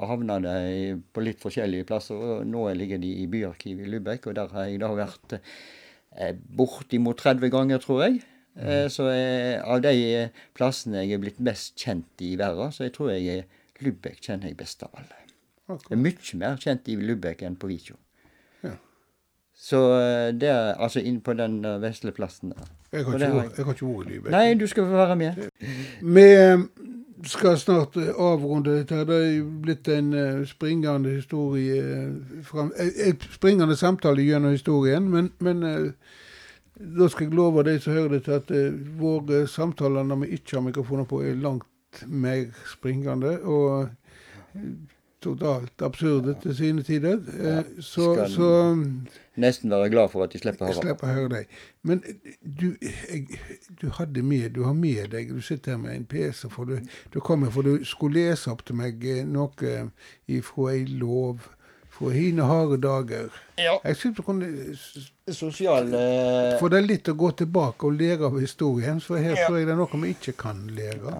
havna 0.00 0.38
de 0.44 1.00
på 1.12 1.24
litt 1.24 1.40
forskjellige 1.40 1.88
plasser, 1.88 2.16
og 2.20 2.46
nå 2.48 2.68
ligger 2.76 3.00
de 3.00 3.16
i 3.24 3.26
byarkivet 3.28 3.84
i 3.84 3.90
Lubek, 3.92 4.28
og 4.28 4.36
der 4.36 4.52
har 4.52 4.68
jeg 4.68 4.80
da 4.80 4.92
vært 4.96 5.40
bortimot 6.56 7.20
30 7.20 7.52
ganger, 7.52 7.82
tror 7.84 8.06
jeg. 8.06 8.22
Eh, 8.56 8.86
så 8.88 9.10
jeg, 9.12 9.60
av 9.60 9.82
de 9.84 9.92
eh, 9.92 10.42
plassene 10.56 11.02
jeg 11.04 11.18
er 11.18 11.20
blitt 11.20 11.40
mest 11.44 11.76
kjent 11.80 12.24
i 12.24 12.32
verden, 12.40 12.72
så 12.72 12.86
jeg 12.86 12.94
tror 12.96 13.12
jeg 13.12 13.44
Lubek 13.84 14.22
kjenner 14.24 14.48
jeg 14.48 14.56
best 14.56 14.82
av 14.86 14.96
alle. 14.96 15.20
Okay. 15.66 15.90
Jeg 15.90 15.98
er 15.98 16.02
mye 16.06 16.40
mer 16.40 16.60
kjent 16.62 16.88
i 16.88 16.96
Lubek 16.96 17.44
enn 17.44 17.58
på 17.60 17.68
Vikjo. 17.68 17.98
Ja. 18.64 18.72
Så 19.52 19.82
eh, 19.98 20.32
det 20.32 20.48
er 20.54 20.72
altså 20.72 21.04
inn 21.04 21.20
på 21.20 21.36
den 21.36 21.60
vesle 21.82 22.14
plassen 22.16 22.54
der. 22.54 22.72
Jeg 22.94 23.04
har, 23.04 23.20
ikke, 23.20 23.66
vært 23.68 23.82
i 23.84 23.92
Lubek. 24.14 24.32
Nei, 24.32 24.46
du 24.56 24.64
skal 24.70 24.88
få 24.88 25.00
være 25.02 25.16
med. 25.20 25.48
Vi 26.00 26.26
skal 27.28 27.58
snart 27.60 27.96
avrunde 27.98 28.78
dette. 28.78 29.02
Det 29.08 29.18
er 29.20 29.50
blitt 29.64 29.88
en 29.92 30.12
springende 30.48 31.16
historie 31.18 31.82
En 31.82 33.20
springende 33.34 33.76
samtale 33.76 34.24
gjennom 34.24 34.54
historien, 34.54 35.10
men, 35.12 35.32
men 35.44 35.64
da 36.76 37.08
skal 37.08 37.28
jeg 37.28 37.36
love 37.36 37.64
deg 37.64 37.80
som 37.82 37.96
hører 37.96 38.18
dette, 38.18 38.40
at 38.42 38.52
eh, 38.52 38.74
våre 39.00 39.46
samtaler 39.48 40.04
når 40.04 40.24
vi 40.24 40.34
ikke 40.36 40.58
har 40.58 40.66
mikrofoner 40.66 41.08
på, 41.08 41.22
er 41.24 41.38
langt 41.40 42.02
mer 42.06 42.50
springende 42.68 43.38
og 43.48 43.86
eh, 43.86 44.66
totalt 45.24 45.82
absurde 45.82 46.34
til 46.42 46.56
sine 46.56 46.84
tider. 46.84 47.16
Eh, 47.16 47.62
så, 47.80 48.12
skal 48.12 48.30
så 48.30 48.50
Nesten 49.40 49.70
være 49.72 49.88
glad 49.92 50.12
for 50.12 50.24
at 50.24 50.32
de 50.32 50.40
slipper 50.40 50.64
å 50.64 50.68
høre. 50.68 50.82
Slipper 50.82 51.16
høre 51.16 51.32
deg. 51.32 51.56
Men 51.84 52.04
du, 52.40 52.68
jeg, 52.80 53.40
du 53.80 53.88
hadde 53.96 54.22
med, 54.24 54.50
du 54.56 54.62
har 54.64 54.76
med 54.76 55.10
deg 55.12 55.32
Du 55.32 55.40
sitter 55.44 55.74
her 55.74 55.80
med 55.80 55.96
en 55.96 56.06
PC, 56.08 56.46
for 56.52 56.68
du, 56.68 56.78
du 57.12 57.20
kommer 57.20 57.52
for 57.52 57.64
du 57.64 57.84
skulle 57.84 58.28
lese 58.28 58.52
opp 58.52 58.64
til 58.68 58.76
meg 58.80 59.04
noe 59.28 59.76
ifra 60.28 60.72
ei 60.72 60.84
lov 60.88 61.48
fra 61.96 62.10
hine 62.12 62.42
harde 62.42 62.76
dager. 62.82 63.30
Ja. 63.56 63.78
Jeg 63.84 63.96
synes 63.96 64.16
du 64.16 64.22
kunne 64.22 64.50
Sosial 65.32 65.88
uh... 65.94 66.58
For 66.60 66.70
det 66.70 66.82
er 66.82 66.90
litt 66.90 67.08
å 67.08 67.16
gå 67.18 67.30
tilbake 67.40 67.88
og 67.88 67.96
lære 67.96 68.28
av 68.28 68.36
historien, 68.40 69.00
for 69.00 69.18
her 69.18 69.34
ja. 69.34 69.46
tror 69.46 69.58
jeg 69.60 69.68
det 69.68 69.74
er 69.74 69.80
noe 69.80 70.02
vi 70.02 70.12
ikke 70.12 70.36
kan 70.44 70.60
lære. 70.76 71.16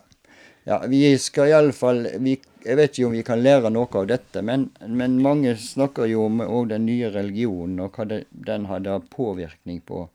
Ja, 0.67 0.81
vi 0.91 1.01
skal 1.23 1.53
iallfall 1.53 2.01
Jeg 2.11 2.77
vet 2.77 2.97
ikke 2.97 3.07
om 3.07 3.15
vi 3.15 3.23
kan 3.27 3.43
lære 3.43 3.71
noe 3.71 3.87
av 4.01 4.09
dette, 4.11 4.43
men, 4.43 4.69
men 4.83 5.21
mange 5.23 5.55
snakker 5.63 6.11
jo 6.11 6.27
om 6.27 6.69
den 6.69 6.89
nye 6.89 7.13
religionen, 7.15 7.79
og 7.85 7.97
hva 7.97 8.09
det, 8.11 8.25
den 8.31 8.67
hadde 8.67 8.99
påvirkning 9.15 9.79
på, 9.87 10.09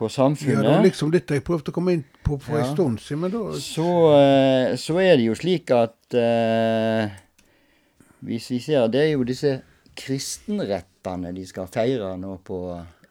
på 0.00 0.08
samfunnet. 0.08 0.62
Ja, 0.62 0.64
det 0.64 0.74
var 0.78 0.86
liksom 0.88 1.12
dette 1.12 1.36
jeg 1.36 1.44
prøvde 1.44 1.74
å 1.74 1.76
komme 1.76 1.98
inn 1.98 2.04
på 2.24 2.40
for 2.40 2.56
ja. 2.56 2.64
en 2.64 2.72
stund 2.72 3.04
siden, 3.04 3.26
men 3.26 3.34
da 3.36 3.44
så, 3.60 3.88
eh, 4.16 4.74
så, 4.80 4.96
er 5.04 5.20
det 5.20 5.28
jo 5.28 5.36
slik 5.36 5.74
at 5.76 6.16
eh, 6.16 7.18
hvis 8.24 8.48
vi 8.50 8.62
ser, 8.64 8.88
Det 8.88 9.04
er 9.04 9.12
jo 9.12 9.28
disse 9.28 9.58
kristenrettene 9.98 11.32
de 11.36 11.46
skal 11.48 11.68
feire 11.72 12.12
nå 12.20 12.36
på 12.46 12.60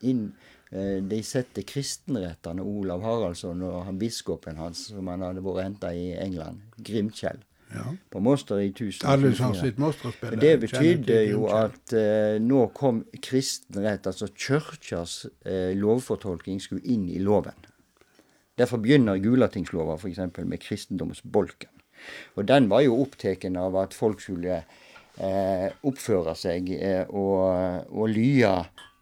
inn, 0.08 0.30
eh, 0.72 1.04
De 1.04 1.20
setter 1.24 1.66
kristenrettene 1.68 2.64
Olav 2.64 3.04
Haraldsson 3.04 3.62
og 3.68 3.84
han, 3.86 4.00
biskopen 4.00 4.58
hans, 4.58 4.88
som 4.94 5.08
han 5.12 5.26
hadde 5.26 5.44
vært 5.44 5.64
henta 5.64 5.94
i 5.94 6.12
England, 6.16 6.62
Grimkjell. 6.78 7.44
Ja. 7.68 7.84
På 8.10 8.22
Moster 8.24 8.62
i 8.64 8.70
1000. 8.72 10.40
Det 10.40 10.54
betydde 10.62 11.18
jo 11.28 11.48
at 11.52 11.94
eh, 11.94 12.38
nå 12.40 12.68
kom 12.72 13.02
kristenrett, 13.20 14.08
altså 14.08 14.30
kirkas 14.32 15.26
eh, 15.44 15.74
lovfortolking, 15.76 16.62
skulle 16.64 16.86
inn 16.88 17.10
i 17.12 17.20
loven. 17.20 17.68
Derfor 18.58 18.80
begynner 18.82 19.20
Gulatingslova 19.22 19.98
f.eks. 20.00 20.24
med 20.40 20.62
kristendomsbolken. 20.64 21.70
Og 22.36 22.48
den 22.48 22.70
var 22.72 22.86
jo 22.86 23.02
opptatt 23.02 23.44
av 23.58 23.76
at 23.82 23.94
folk 23.94 24.22
skulle 24.24 24.64
eh, 25.24 25.72
oppføre 25.88 26.36
seg 26.38 26.70
eh, 26.78 27.04
og, 27.10 27.88
og 27.90 28.12
lye 28.12 28.54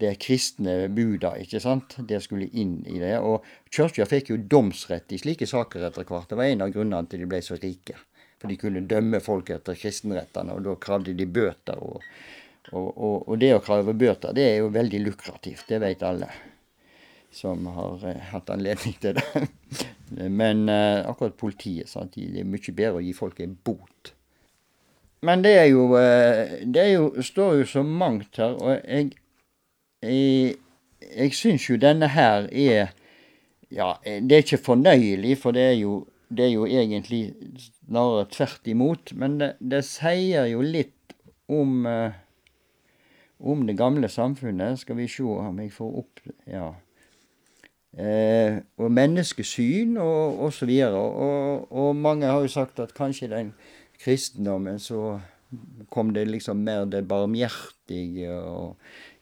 det 0.02 0.16
kristne 0.20 0.90
buda, 0.92 1.36
ikke 1.40 1.62
sant. 1.64 1.98
Det 2.08 2.20
skulle 2.24 2.50
inn 2.60 2.82
i 2.88 2.98
det. 3.00 3.16
Og 3.24 3.46
kirka 3.72 4.08
fikk 4.10 4.34
jo 4.34 4.42
domsrett 4.52 5.14
i 5.16 5.20
slike 5.22 5.48
saker 5.48 5.88
etter 5.88 6.08
hvert. 6.08 6.30
Det 6.30 6.40
var 6.40 6.52
en 6.52 6.66
av 6.66 6.74
grunnene 6.76 7.08
til 7.12 7.24
de 7.24 7.30
ble 7.32 7.40
så 7.46 7.60
rike. 7.60 7.96
For 8.42 8.52
de 8.52 8.58
kunne 8.60 8.84
dømme 8.90 9.22
folk 9.24 9.54
etter 9.56 9.78
kristenrettene, 9.80 10.58
og 10.58 10.66
da 10.66 10.76
kravde 10.82 11.16
de 11.16 11.28
bøter. 11.28 11.80
Og, 11.80 12.04
og, 12.74 12.90
og, 12.90 13.16
og 13.30 13.40
det 13.40 13.54
å 13.56 13.64
kreve 13.64 13.96
bøter, 13.96 14.36
det 14.36 14.50
er 14.50 14.60
jo 14.60 14.74
veldig 14.76 15.02
lukrativt. 15.06 15.70
Det 15.70 15.80
vet 15.84 16.04
alle. 16.04 16.30
som 17.36 17.66
har 17.68 18.04
eh, 18.08 18.28
hatt 18.32 18.50
anledning 18.50 19.00
til 19.00 19.16
det. 19.16 19.48
Men 20.42 20.70
akkurat 20.70 21.36
politiet 21.36 21.90
sant? 21.90 22.16
det 22.16 22.44
er 22.44 22.48
mye 22.48 22.76
bedre 22.76 23.00
å 23.00 23.04
gi 23.04 23.16
folk 23.16 23.40
en 23.44 23.56
bot. 23.64 24.15
Men 25.22 25.44
det 25.44 25.54
er 25.58 25.66
jo 25.66 25.96
eh, 25.98 26.66
Det 26.66 26.82
er 26.82 26.92
jo, 26.94 27.22
står 27.22 27.54
jo 27.54 27.66
så 27.66 27.84
mangt 27.84 28.38
her, 28.38 28.58
og 28.60 28.82
jeg 28.88 29.12
Jeg, 30.04 30.56
jeg 31.18 31.34
syns 31.34 31.70
jo 31.70 31.78
denne 31.82 32.08
her 32.08 32.50
er 32.52 32.94
Ja, 33.72 33.94
det 34.04 34.32
er 34.32 34.44
ikke 34.44 34.58
fornøyelig, 34.58 35.38
for 35.38 35.52
det 35.52 35.62
er 35.62 35.72
jo, 35.72 36.08
det 36.30 36.46
er 36.46 36.52
jo 36.52 36.66
egentlig 36.66 37.34
snarere 37.58 38.26
tvert 38.32 38.68
imot. 38.68 39.14
Men 39.14 39.40
det, 39.40 39.56
det 39.60 39.82
sier 39.84 40.46
jo 40.46 40.62
litt 40.62 41.16
om 41.50 41.86
eh, 41.90 42.14
om 43.40 43.68
det 43.68 43.78
gamle 43.78 44.10
samfunnet. 44.10 44.80
Skal 44.80 44.98
vi 44.98 45.08
se 45.08 45.24
om 45.24 45.60
jeg 45.60 45.72
får 45.74 46.02
opp 46.02 46.20
Ja. 46.48 46.74
Eh, 47.96 48.58
og 48.78 48.92
menneskesyn 48.92 49.98
og, 49.98 50.40
og 50.40 50.54
så 50.54 50.66
videre. 50.66 50.96
Og, 51.00 51.72
og, 51.72 51.96
mange 51.96 52.26
har 52.26 52.42
jo 52.42 52.48
sagt 52.48 52.80
at 52.80 52.94
kanskje 52.94 53.30
den 53.32 53.54
kristendommen 54.02 54.80
så 54.80 55.20
kom 55.90 56.14
det 56.14 56.26
liksom 56.30 56.64
mer 56.66 56.86
det 56.90 57.06
barmhjertige 57.08 58.34
og 58.34 58.76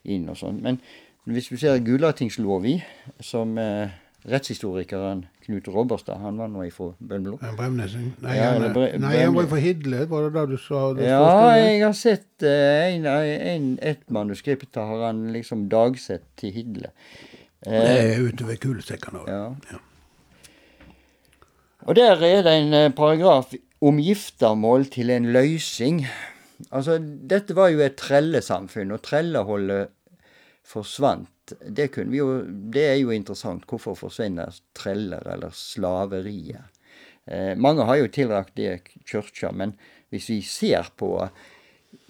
inn 0.03 0.29
og 0.31 0.39
sånn. 0.39 0.61
Men 0.63 0.79
hvis 1.29 1.51
du 1.51 1.59
ser 1.59 1.83
Gulatingslova, 1.83 2.77
som 3.23 3.57
eh, 3.61 3.93
rettshistorikeren 4.27 5.25
Knut 5.43 5.67
Robberstad, 5.67 6.19
han 6.23 6.39
var 6.39 6.49
nå 6.51 6.65
ifra 6.67 6.89
Bømlo. 6.99 7.37
Bremnes? 7.57 7.95
Nei, 8.23 8.37
ja, 8.37 8.53
han, 8.55 8.65
bre, 8.75 8.89
nei, 8.99 9.13
han 9.19 9.35
var 9.35 9.47
fra 9.51 9.59
Hidle, 9.63 10.03
var 10.11 10.27
det 10.27 10.33
da 10.37 10.45
du 10.47 10.55
sa 10.59 10.83
det? 10.95 11.07
Ja, 11.11 11.23
jeg 11.59 11.81
har 11.83 11.95
sett 11.99 12.45
eh, 12.47 12.95
en, 12.95 13.07
en, 13.07 13.71
et 13.83 14.03
manuskript 14.13 14.71
da 14.75 14.87
har 14.89 15.09
han 15.09 15.25
liksom 15.35 15.67
dagsett 15.71 16.25
til 16.39 16.55
Hidle. 16.55 16.93
Eh, 17.67 17.79
det 17.79 17.97
er 18.03 18.23
ute 18.29 18.47
ved 18.47 18.61
Kulesekkene 18.63 19.23
òg. 19.23 19.31
Ja. 19.31 19.43
ja. 19.73 19.81
Og 21.83 21.97
der 21.99 22.15
er 22.23 22.43
det 22.45 22.51
en 22.61 22.73
uh, 22.73 22.89
paragraf 22.95 23.51
om 23.83 23.99
giftermål 23.99 24.87
til 24.93 25.11
en 25.11 25.27
løysing. 25.35 26.03
Altså, 26.71 26.97
dette 27.01 27.55
var 27.57 27.73
jo 27.73 27.83
et 27.83 27.97
trellesamfunn, 27.99 28.93
og 28.95 29.03
trelleholdet 29.03 29.91
forsvant 30.63 31.29
det, 31.51 31.89
jo, 32.15 32.27
det 32.73 32.85
er 32.87 32.99
jo 33.01 33.11
interessant. 33.11 33.65
Hvorfor 33.67 33.97
forsvinner 33.99 34.53
treller 34.77 35.25
eller 35.33 35.51
slaveriet? 35.55 36.69
Eh, 37.27 37.53
mange 37.59 37.85
har 37.87 37.99
jo 37.99 38.11
tilrakt 38.11 38.55
det 38.55 38.81
kirka, 39.09 39.51
men 39.51 39.75
hvis 40.13 40.29
vi 40.29 40.39
ser 40.45 40.89
på 40.99 41.15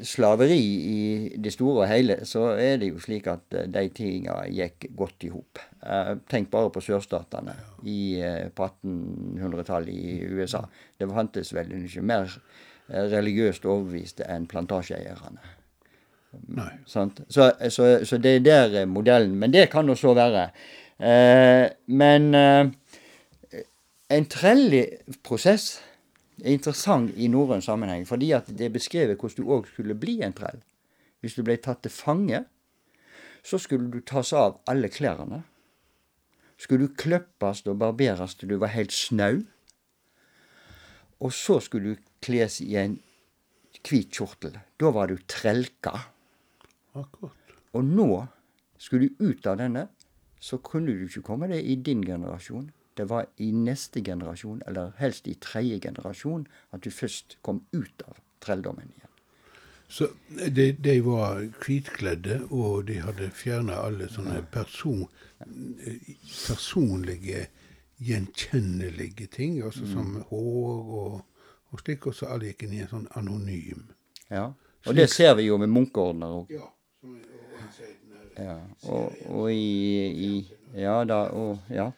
slaveri 0.03 0.59
i 0.59 0.99
det 1.41 1.53
store 1.53 1.83
og 1.83 1.89
hele, 1.91 2.19
så 2.27 2.51
er 2.59 2.77
det 2.81 2.91
jo 2.91 3.01
slik 3.03 3.27
at 3.31 3.55
eh, 3.57 3.69
de 3.71 3.87
tinga 3.95 4.41
gikk 4.51 4.89
godt 4.97 5.27
i 5.27 5.31
hop. 5.33 5.61
Eh, 5.83 6.13
tenk 6.31 6.51
bare 6.53 6.71
på 6.73 6.83
sørstatene 6.83 7.55
i, 7.83 8.19
eh, 8.19 8.47
på 8.53 8.69
1800-tallet 8.69 9.93
i 9.93 10.29
USA. 10.33 10.63
Det 10.99 11.09
fantes 11.11 11.53
vel 11.55 11.75
ikke 11.83 12.05
mer 12.05 12.37
religiøst 12.93 13.65
overbeviste 13.65 14.25
enn 14.27 14.47
plantasjeeierne. 14.51 15.53
Så, 16.85 17.09
så, 17.69 18.05
så, 18.05 18.17
det 18.17 18.35
er 18.35 18.39
der 18.39 18.85
modellen. 18.85 19.35
Men 19.39 19.53
det 19.53 19.69
kan 19.71 19.85
nå 19.85 19.95
så 19.95 20.13
være. 20.17 20.49
Eh, 20.99 21.69
men 21.85 22.33
eh, 22.35 23.63
en 24.09 24.25
trellig 24.29 24.85
prosess 25.25 25.79
er 26.41 26.55
interessant 26.55 27.13
i 27.15 27.27
norrøn 27.29 27.61
sammenheng, 27.61 28.07
fordi 28.07 28.31
at 28.33 28.49
det 28.49 28.67
er 28.67 28.73
beskrevet 28.73 29.19
hvordan 29.19 29.43
du 29.43 29.51
òg 29.53 29.69
skulle 29.69 29.97
bli 29.97 30.21
en 30.25 30.33
trell. 30.33 30.61
Hvis 31.21 31.37
du 31.37 31.43
ble 31.45 31.57
tatt 31.61 31.83
til 31.85 31.93
fange, 31.93 32.43
så 33.43 33.59
skulle 33.59 33.91
du 33.91 33.99
tas 34.01 34.33
av 34.33 34.61
alle 34.67 34.89
klærne. 34.91 35.43
Skulle 36.57 36.87
du 36.87 36.95
kløppes 36.99 37.63
og 37.67 37.79
barberes 37.79 38.35
til 38.39 38.53
du 38.53 38.57
var 38.61 38.73
helt 38.73 38.93
snau. 38.95 39.41
Og 41.23 41.33
så 41.35 41.59
skulle 41.63 41.95
du 41.95 42.11
kles 42.23 42.59
i 42.63 42.75
en 42.79 42.97
hvit 43.83 44.11
kjortel. 44.15 44.57
Da 44.79 44.91
var 44.95 45.11
du 45.11 45.17
trelka. 45.27 45.95
Akkurat. 46.95 47.55
Og 47.73 47.83
nå 47.83 48.07
skulle 48.77 49.09
du 49.09 49.31
ut 49.31 49.47
av 49.47 49.57
denne, 49.59 49.87
så 50.39 50.59
kunne 50.59 50.93
du 50.93 51.05
ikke 51.07 51.23
komme 51.25 51.47
deg 51.51 51.63
i 51.63 51.77
din 51.79 52.03
generasjon. 52.05 52.67
Det 52.93 53.07
var 53.09 53.25
i 53.37 53.51
neste 53.51 54.01
generasjon, 54.05 54.61
eller 54.67 54.93
helst 54.97 55.27
i 55.27 55.33
tredje 55.41 55.79
generasjon, 55.79 56.47
at 56.71 56.83
du 56.83 56.91
først 56.91 57.37
kom 57.41 57.63
ut 57.73 58.05
av 58.07 58.19
trelldommen 58.43 58.91
igjen. 58.91 59.09
Så 59.93 60.07
de, 60.49 60.71
de 60.71 60.95
var 61.05 61.43
hvitkledde, 61.65 62.39
og 62.49 62.87
de 62.87 62.97
hadde 63.03 63.29
fjerna 63.35 63.77
alle 63.85 64.07
sånne 64.09 64.39
person, 64.53 65.03
personlige, 66.47 67.47
gjenkjennelige 68.03 69.27
ting, 69.31 69.59
altså 69.63 69.85
mm. 69.85 69.91
som 69.93 70.15
hår 70.29 70.95
og, 70.99 71.19
og 71.69 71.83
slik, 71.83 72.07
og 72.09 72.17
så 72.17 72.31
alle 72.33 72.49
gikk 72.49 72.65
inn 72.65 72.73
i 72.77 72.81
en 72.83 72.89
sånn 72.89 73.09
anonym. 73.19 73.85
Ja, 74.33 74.47
og 74.83 74.97
det 74.97 75.07
ser 75.13 75.37
vi 75.37 75.45
jo 75.47 75.59
med 75.61 75.71
munkeordner 75.71 76.39
òg. 76.41 76.51
Ja. 76.51 76.65
Ja, 78.39 78.57
og, 78.89 79.23
og 79.29 79.51
i, 79.51 80.09
i, 80.27 80.33
Ja 80.73 81.03
da, 81.05 81.27
og 81.37 81.69
ja. 81.69 81.91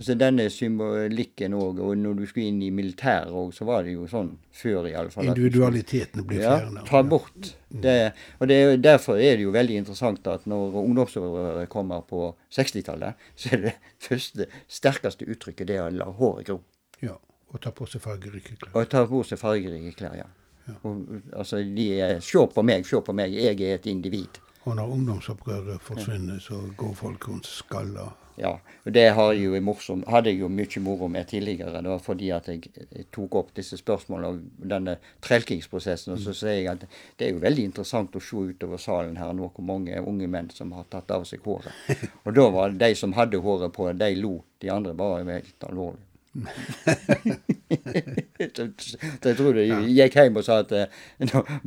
Så 0.00 0.14
denne 0.18 0.46
symbolikken 0.50 1.52
òg, 1.56 1.80
og 1.84 1.98
når 2.00 2.14
du 2.16 2.22
skulle 2.26 2.48
inn 2.48 2.62
i 2.64 2.70
militæret 2.74 3.32
òg, 3.32 3.52
så 3.54 3.66
var 3.68 3.84
det 3.84 3.92
jo 3.94 4.06
sånn 4.08 4.30
før 4.56 4.88
iallfall. 4.88 5.28
Individualiteten 5.30 6.24
ble 6.28 6.40
fjerna. 6.40 6.80
Ja, 6.80 6.86
ta 6.88 7.02
bort. 7.06 7.52
Det, 7.68 7.96
og 8.40 8.48
det, 8.48 8.58
derfor 8.84 9.20
er 9.20 9.36
det 9.36 9.46
jo 9.46 9.52
veldig 9.54 9.78
interessant 9.82 10.26
at 10.32 10.46
når 10.50 10.78
ungdomsopprøret 10.80 11.70
kommer 11.72 12.04
på 12.08 12.30
60-tallet, 12.52 13.20
så 13.36 13.54
er 13.56 13.66
det 13.66 13.74
første, 14.08 14.48
sterkeste 14.80 15.28
uttrykket 15.28 15.68
det 15.68 15.80
å 15.82 15.90
la 15.92 16.08
håret 16.08 16.48
gro. 16.48 16.60
Ja, 17.04 17.18
og 17.52 17.60
ta 17.60 17.72
på 17.76 17.88
seg 17.90 18.04
fargerike 18.04 18.56
klær. 18.56 18.72
Og 18.78 18.88
ta 18.92 19.04
på 19.08 19.22
seg 19.28 19.40
fargerike 19.40 19.92
klær, 19.98 20.16
ja. 20.16 20.28
ja. 20.70 20.78
Og, 20.88 21.04
altså, 21.36 21.60
de 21.60 21.88
er 22.00 22.16
Se 22.24 22.46
på 22.54 22.64
meg, 22.64 22.88
se 22.88 23.00
på 23.04 23.16
meg, 23.16 23.36
jeg 23.36 23.60
er 23.60 23.76
et 23.76 23.92
individ. 23.92 24.40
Og 24.64 24.76
når 24.78 24.90
ungdomsopprøret 24.94 25.82
forsvinner, 25.82 26.38
så 26.38 26.60
går 26.78 26.92
folk 26.94 27.28
rundt 27.28 27.46
skalla. 27.50 28.12
Ja, 28.40 28.52
og 28.84 28.94
det 28.94 29.02
jeg 29.02 29.62
morsom, 29.62 30.04
hadde 30.08 30.30
jeg 30.30 30.40
jo 30.40 30.48
mye 30.48 30.80
moro 30.80 31.08
med 31.08 31.26
tidligere. 31.28 31.82
Det 31.82 31.90
var 31.90 31.98
Fordi 31.98 32.30
at 32.30 32.48
jeg, 32.48 32.70
tok 33.12 33.34
opp 33.34 33.50
disse 33.56 33.76
spørsmålene 33.76 34.28
om 34.28 34.68
denne 34.70 34.96
trelkingsprosessen. 35.20 36.14
Og 36.14 36.22
så 36.22 36.32
sier 36.32 36.62
jeg 36.62 36.70
at 36.70 36.86
det 37.18 37.26
er 37.26 37.34
jo 37.34 37.42
veldig 37.42 37.66
interessant 37.70 38.16
å 38.16 38.22
se 38.22 38.36
utover 38.36 38.80
salen 38.80 39.18
her 39.20 39.34
nå 39.36 39.50
hvor 39.52 39.66
mange 39.66 40.00
unge 40.00 40.30
menn 40.30 40.48
som 40.50 40.72
har 40.72 40.88
tatt 40.90 41.10
av 41.10 41.26
seg 41.28 41.44
håret. 41.44 41.74
Og 42.24 42.32
da 42.38 42.48
var 42.54 42.72
det 42.72 42.80
de 42.86 42.96
som 42.96 43.12
hadde 43.18 43.42
håret 43.42 43.74
på, 43.74 43.90
de 43.92 44.14
lo. 44.16 44.38
De 44.62 44.70
andre 44.72 44.96
var 44.96 45.20
jo 45.20 45.28
helt 45.28 45.68
alvorlige 45.68 46.11
jeg 48.42 49.34
tror 49.36 49.52
de 49.58 49.64
gikk 49.92 50.14
hjem 50.16 50.38
og 50.40 50.44
sa 50.46 50.54
at 50.62 50.70
eh, 50.76 50.86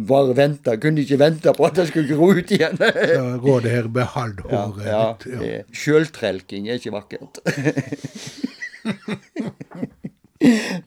bare 0.10 0.34
vente, 0.38 0.74
kunne 0.82 1.04
ikke 1.06 1.20
vente 1.22 1.54
på 1.54 1.68
at 1.68 1.76
det 1.78 1.86
skulle 1.92 2.18
gro 2.18 2.28
ut 2.34 2.50
igjen. 2.56 2.76
Så 2.80 3.22
rådet 3.44 3.72
her 3.76 3.88
behold 3.94 4.38
håret 4.50 4.88
ja, 4.90 5.04
ja, 5.30 5.40
ja. 5.46 5.62
Sjøltrelking 5.70 6.64
er 6.70 6.76
ikke 6.82 6.96
vakkert. 6.96 7.34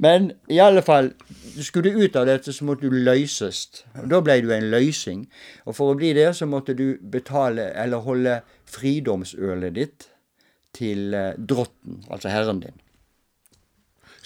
Men 0.05 0.33
i 0.51 0.59
alle 0.63 0.83
fall, 0.87 1.13
skulle 1.63 1.91
du 1.91 1.99
ut 2.05 2.17
av 2.19 2.27
dette, 2.29 2.53
så 2.55 2.67
måtte 2.67 2.87
du 2.87 2.95
løses. 2.95 3.85
Og 4.03 4.07
Da 4.13 4.19
ble 4.25 4.35
du 4.45 4.49
en 4.55 4.71
løsing. 4.75 5.21
Og 5.67 5.73
for 5.79 5.87
å 5.93 5.99
bli 5.99 6.11
det, 6.19 6.31
så 6.39 6.45
måtte 6.51 6.73
du 6.79 6.87
betale, 7.03 7.65
eller 7.79 7.99
holde 8.07 8.35
fridomsølet 8.69 9.73
ditt 9.79 10.01
til 10.77 11.15
eh, 11.17 11.35
drotten, 11.39 12.03
altså 12.13 12.29
herren 12.31 12.61
din. 12.63 12.77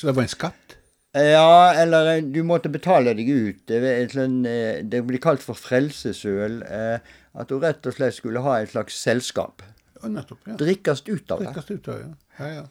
Så 0.03 0.09
det 0.09 0.17
var 0.17 0.25
en 0.27 0.33
skatt? 0.33 0.73
Ja, 1.15 1.75
eller 1.79 2.17
eh, 2.17 2.25
du 2.25 2.41
måtte 2.43 2.73
betale 2.73 3.13
deg 3.15 3.29
ut. 3.31 3.61
Det, 3.71 3.79
sånn, 4.11 4.41
eh, 4.51 4.81
blir 4.83 5.23
kalt 5.23 5.45
for 5.45 5.55
frelsesøl. 5.55 6.57
Eh, 6.67 7.13
at 7.39 7.53
du 7.53 7.61
rett 7.63 7.87
og 7.87 7.95
slett 7.95 8.17
skulle 8.17 8.43
ha 8.43 8.57
et 8.59 8.73
slags 8.73 8.97
selskap. 8.99 9.63
Ja, 10.01 10.11
nettopp, 10.11 10.43
ja. 10.51 10.57
Drikkes 10.59 11.05
ut 11.07 11.31
av 11.31 11.45
det. 11.45 11.53
Drikkes 11.53 11.71
ut 11.71 11.93
av, 11.93 12.01
ja. 12.03 12.11
ja, 12.41 12.51
ja. 12.57 12.65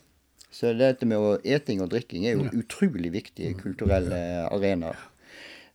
Så 0.51 0.73
dette 0.75 1.07
med 1.07 1.47
eting 1.47 1.79
og 1.85 1.93
drikking 1.93 2.27
er 2.27 2.35
jo 2.35 2.49
ja. 2.49 2.51
utrolig 2.59 3.13
viktige 3.13 3.55
kulturelle 3.55 4.19
arenaer. 4.51 4.99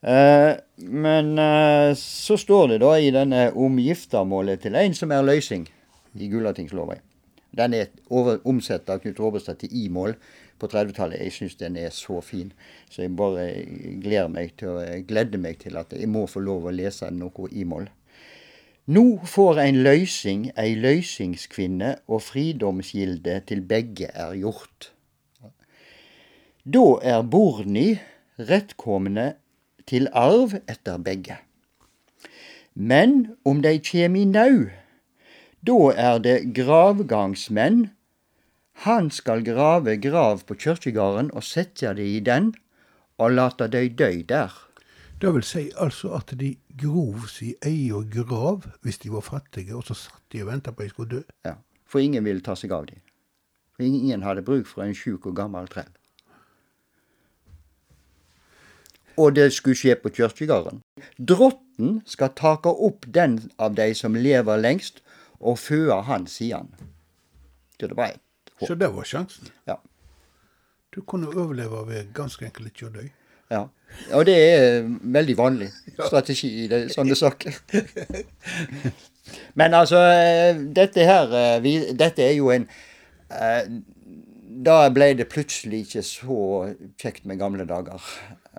Eh, 0.05 0.53
men 0.77 1.39
eh, 1.41 1.97
så 1.97 2.37
står 2.37 2.75
det 2.75 2.83
da 2.85 2.93
i 3.01 3.09
denne 3.17 3.49
om 3.57 3.81
giftermålet 3.81 4.67
til 4.67 4.77
en 4.77 4.93
som 4.95 5.17
er 5.17 5.25
løsning 5.25 5.65
i 6.21 6.29
Gulatingsloven. 6.29 7.01
Den 7.57 7.73
er 7.73 7.89
omsett 8.45 8.93
av 8.93 9.01
Knut 9.01 9.23
Robestad 9.23 9.63
til 9.63 9.73
i-mål 9.87 10.13
på 10.59 10.69
30-tallet. 10.73 11.21
Jeg 11.23 11.35
syns 11.35 11.59
den 11.61 11.77
er 11.81 11.93
så 11.95 12.21
fin. 12.25 12.53
Så 12.91 13.05
jeg 13.05 13.17
bare 13.17 13.47
gleder 14.03 14.29
meg 14.33 14.57
til, 14.61 14.81
gleder 15.09 15.41
meg 15.43 15.61
til 15.63 15.79
at 15.81 15.93
jeg 15.97 16.09
må 16.11 16.27
få 16.31 16.43
lov 16.45 16.69
å 16.69 16.75
lese 16.75 17.11
noe 17.15 17.51
i 17.53 17.65
moll. 17.69 17.89
Nå 18.87 19.03
får 19.27 19.59
ein 19.59 19.81
løysing 19.83 20.51
ei 20.55 20.77
løysingskvinne, 20.79 21.97
og 22.07 22.23
fridomsgilde 22.23 23.41
til 23.49 23.65
begge 23.67 24.13
er 24.15 24.37
gjort. 24.39 24.93
Da 26.63 26.85
er 27.03 27.25
borni 27.27 27.97
rettkomne 28.39 29.33
til 29.91 30.07
arv 30.15 30.55
etter 30.67 31.03
begge. 31.03 31.41
Men 32.75 33.37
om 33.47 33.63
dei 33.65 33.79
kjem 33.83 34.19
i 34.21 34.25
nau, 34.29 34.67
da 35.67 35.77
er 35.97 36.19
det 36.23 36.39
gravgangsmenn 36.55 37.89
Han 38.85 39.11
skal 39.11 39.45
grave 39.45 39.97
grav 39.97 40.43
på 40.45 40.55
kirkegården 40.55 41.31
og 41.33 41.45
sette 41.45 41.95
de 41.97 42.05
i 42.17 42.21
den, 42.21 42.53
og 43.19 43.33
late 43.33 43.69
de 43.73 43.89
dø 43.89 44.11
der. 44.29 44.53
Det 45.21 45.33
vil 45.35 45.43
si 45.43 45.71
altså 45.81 46.11
at 46.19 46.35
de 46.37 46.57
grov 46.77 47.25
si 47.33 47.55
egen 47.65 48.11
grav 48.13 48.67
hvis 48.83 48.99
de 48.99 49.13
var 49.13 49.25
fattige, 49.25 49.77
og 49.77 49.85
så 49.85 49.95
satt 49.95 50.23
de 50.33 50.43
og 50.45 50.51
venta 50.51 50.71
på 50.71 50.83
at 50.83 50.91
de 50.91 50.93
skulle 50.93 51.11
dø. 51.11 51.23
Ja, 51.45 51.55
For 51.87 51.99
ingen 51.99 52.25
ville 52.25 52.41
ta 52.45 52.55
seg 52.55 52.73
av 52.73 52.87
dem. 52.87 53.01
For 53.77 53.83
ingen 53.83 54.23
hadde 54.23 54.45
bruk 54.45 54.67
for 54.67 54.85
en 54.85 54.95
sjuk 54.95 55.27
og 55.27 55.37
gammel 55.37 55.69
trell. 55.73 55.89
Og 59.17 59.33
det 59.37 59.53
skulle 59.53 59.77
skje 59.77 59.97
på 59.97 60.13
kirkegården. 60.13 60.83
Drotten 61.17 62.03
skal 62.05 62.35
take 62.37 62.69
opp 62.69 63.09
den 63.09 63.39
av 63.59 63.75
de 63.81 63.95
som 63.95 64.15
lever 64.15 64.61
lengst, 64.61 65.01
og 65.41 65.59
føde 65.59 66.03
han 66.03 66.27
sier 66.27 66.61
han. 66.61 66.73
det 67.81 67.97
var 67.97 68.13
Så 68.65 68.75
det 68.79 68.89
var 68.95 69.05
sjansen. 69.05 69.49
Ja. 69.69 69.77
Du 70.95 71.03
kunne 71.03 71.29
overleve 71.29 71.83
ved 71.89 72.13
ganske 72.17 72.45
enkelt 72.49 72.71
ikke 72.73 72.87
å 72.89 72.93
dø. 72.95 73.09
ja. 73.51 73.67
Og 74.17 74.25
det 74.27 74.35
er 74.35 74.87
veldig 75.15 75.37
vanlig 75.39 75.69
strategi 76.09 76.49
i 76.65 76.69
det, 76.69 76.89
sånne 76.91 77.15
saker. 77.15 77.55
Men 79.55 79.75
altså, 79.75 80.01
eh, 80.11 80.57
dette 80.75 81.05
her 81.07 81.31
eh, 81.35 81.61
vi- 81.63 81.93
Dette 81.95 82.23
er 82.25 82.33
jo 82.37 82.51
en 82.51 82.67
eh, 83.31 83.63
Da 84.67 84.89
ble 84.91 85.13
det 85.15 85.29
plutselig 85.31 85.85
ikke 85.87 86.03
så 86.03 86.41
kjekt 86.99 87.25
med 87.27 87.39
gamle 87.39 87.67
dager. 87.69 88.01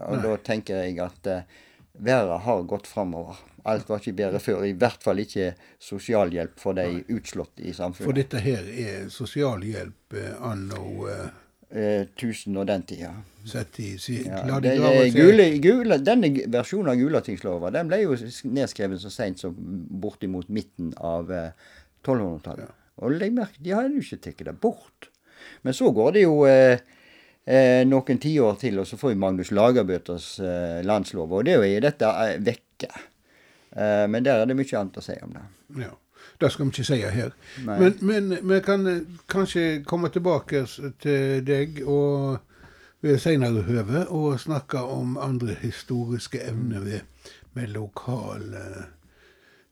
Og 0.07 0.21
da 0.23 0.35
tenker 0.37 0.83
jeg 0.85 0.99
at 1.03 1.27
eh, 1.27 1.41
verden 1.99 2.39
har 2.45 2.63
gått 2.69 2.87
framover. 2.87 3.35
Alt 3.67 3.89
var 3.89 3.99
ikke 3.99 4.15
bedre 4.17 4.39
før. 4.39 4.63
I 4.67 4.75
hvert 4.79 5.03
fall 5.03 5.19
ikke 5.23 5.51
sosialhjelp 5.83 6.59
for 6.61 6.77
de 6.77 7.03
utslåtte 7.15 7.65
i 7.67 7.73
samfunnet. 7.75 8.07
For 8.07 8.15
dette 8.15 8.43
her 8.43 8.69
er 8.71 9.09
sosialhjelp 9.11 10.15
eh, 10.15 10.31
anno 10.47 11.09
eh, 11.11 11.27
Eh, 11.67 12.05
tusen 12.15 12.55
og 12.55 12.63
den 12.69 12.83
tida. 12.87 13.09
sett 13.43 13.79
i 13.79 13.97
si, 13.99 14.21
Ja, 14.23 14.59
det, 14.63 14.77
gule, 15.11 15.49
gule, 15.59 15.97
denne 15.99 16.29
versjonen 16.47 16.93
av 16.93 16.95
Gulatingslova 16.95 17.71
den 17.75 17.89
ble 17.91 17.99
jo 18.05 18.15
nedskrevet 18.47 19.01
så 19.03 19.11
seint 19.11 19.39
som 19.39 19.55
bortimot 19.57 20.47
midten 20.47 20.93
av 20.95 21.31
eh, 21.31 21.51
1200-tallet. 22.05 22.71
Og 23.03 23.17
legg 23.19 23.35
merke, 23.35 23.59
de 23.59 23.75
har 23.75 23.89
jo 23.91 23.99
ikke 23.99 24.19
tatt 24.23 24.45
det 24.47 24.55
bort. 24.63 25.09
Men 25.67 25.75
så 25.75 25.91
går 25.91 26.15
det 26.15 26.23
jo 26.23 26.39
eh, 26.47 26.79
eh, 27.43 27.83
noen 27.83 28.23
tiår 28.23 28.55
til, 28.63 28.79
og 28.79 28.87
så 28.87 28.99
får 28.99 29.11
vi 29.11 29.21
Magnus 29.25 29.51
Lagerbøters 29.51 30.29
eh, 30.39 30.79
landslov, 30.87 31.35
og 31.35 31.45
det 31.49 31.57
er 31.57 31.67
jo 31.67 31.83
dette 31.83 32.13
eh, 32.23 32.37
vekke. 32.47 32.93
Eh, 33.77 34.09
men 34.09 34.25
der 34.25 34.41
er 34.41 34.49
det 34.49 34.57
mye 34.57 34.79
annet 34.79 34.97
å 34.97 35.05
si 35.05 35.15
om 35.23 35.33
det. 35.35 35.45
Ja. 35.83 35.93
Det 36.41 36.51
skal 36.53 36.67
vi 36.67 36.73
ikke 36.73 36.85
si 36.85 36.97
her. 37.01 37.31
Nei. 37.65 37.77
Men, 37.79 37.95
men 38.05 38.51
vi 38.51 38.59
kan 38.65 38.85
eh, 38.89 39.01
kanskje 39.29 39.83
komme 39.87 40.09
tilbake 40.13 40.65
til 41.01 41.41
deg 41.45 41.81
og 41.85 42.43
ved 43.05 43.19
senere 43.21 43.63
høve 43.67 44.05
og 44.13 44.39
snakke 44.41 44.81
om 44.81 45.17
andre 45.21 45.55
historiske 45.61 46.41
evner 46.41 46.85
ved, 46.85 47.33
med 47.57 47.73
lokal, 47.73 48.47
eh, 48.57 48.85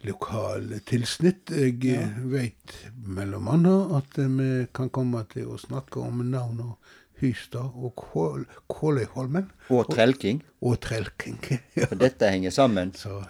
lokal 0.06 0.70
tilsnitt. 0.90 1.54
Jeg 1.54 1.80
ja. 1.86 2.06
vet 2.30 2.78
mellom 2.94 3.50
annet 3.54 3.98
at 4.02 4.22
vi 4.22 4.52
kan 4.74 4.94
komme 4.94 5.26
til 5.34 5.54
å 5.54 5.62
snakke 5.62 6.02
om 6.06 6.22
navn 6.30 6.62
og 6.66 6.94
Hystad 7.22 7.72
og 7.80 7.94
Kål, 7.96 8.44
Kåløyholmen. 8.68 9.48
Og 9.72 9.88
trelking, 9.92 10.44
Og 10.62 10.80
Trelking. 10.82 11.40
Ja. 11.76 11.86
for 11.88 11.96
dette 11.96 12.28
henger 12.30 12.52
sammen. 12.52 12.94
Så 12.94 13.24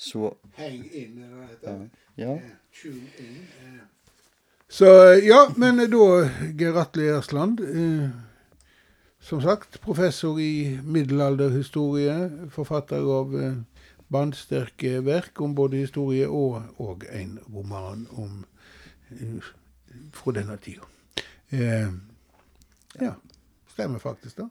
Så 0.00 0.30
heng 0.56 0.84
inn, 0.96 1.18
eller 1.20 1.36
hva 1.36 1.46
heter 1.50 1.78
det? 1.82 2.04
ja. 2.22 2.34
Tune 2.72 3.10
in. 3.20 3.40
eh. 3.60 3.80
Så 4.70 4.86
ja, 5.26 5.40
men 5.58 5.82
da, 5.90 6.04
Geir 6.56 6.76
Atle 6.78 7.08
Gjersland, 7.08 7.60
eh, 7.60 8.10
som 9.20 9.42
sagt, 9.42 9.80
professor 9.82 10.38
i 10.40 10.78
middelalderhistorie, 10.86 12.14
forfatter 12.54 13.02
av 13.18 13.34
eh, 13.36 13.58
bandsterke 14.08 15.00
verk 15.04 15.40
om 15.42 15.54
både 15.58 15.82
historie 15.82 16.28
og, 16.28 16.62
og 16.78 17.04
en 17.12 17.36
roman 17.50 18.06
om 18.16 18.44
eh, 19.10 19.50
fra 20.14 20.32
denne 20.38 20.56
tida. 20.62 20.86
Eh, 21.50 21.90
ja, 23.02 23.12
stemmer 23.74 23.98
faktisk, 23.98 24.38
da. 24.38 24.48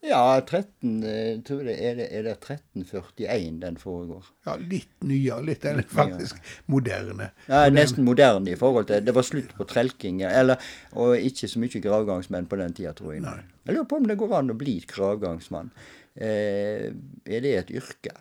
Ja, 0.00 0.40
13, 0.40 1.02
jeg 1.04 1.40
tror 1.44 1.58
det, 1.66 1.74
er, 1.76 1.98
det, 1.98 2.06
er 2.08 2.24
det 2.24 2.32
1341 2.38 3.58
den 3.60 3.76
foregår. 3.76 4.30
Ja, 4.48 4.54
litt 4.56 5.04
nyere, 5.04 5.42
litt 5.44 5.66
eller 5.68 5.84
faktisk 5.84 6.40
moderne. 6.72 7.28
Ja, 7.50 7.66
nesten 7.68 8.06
moderne 8.06 8.48
i 8.48 8.56
forhold 8.56 8.88
til 8.88 9.04
Det 9.04 9.14
var 9.14 9.26
slutt 9.28 9.52
på 9.58 9.66
trelking, 9.68 10.22
eller, 10.24 10.56
og 10.96 11.20
ikke 11.20 11.50
så 11.52 11.60
mye 11.60 11.82
gravgangsmenn 11.84 12.48
på 12.48 12.60
den 12.62 12.72
tida, 12.78 12.94
tror 12.96 13.12
jeg. 13.12 13.26
Nei. 13.26 13.36
Jeg 13.68 13.76
lurer 13.76 13.90
på 13.90 14.00
om 14.00 14.08
det 14.08 14.16
går 14.22 14.34
an 14.38 14.54
å 14.54 14.58
bli 14.62 14.78
gravgangsmann. 14.88 15.68
Eh, 16.16 16.88
er 17.28 17.44
det 17.44 17.54
et 17.58 17.76
yrke? 17.82 18.16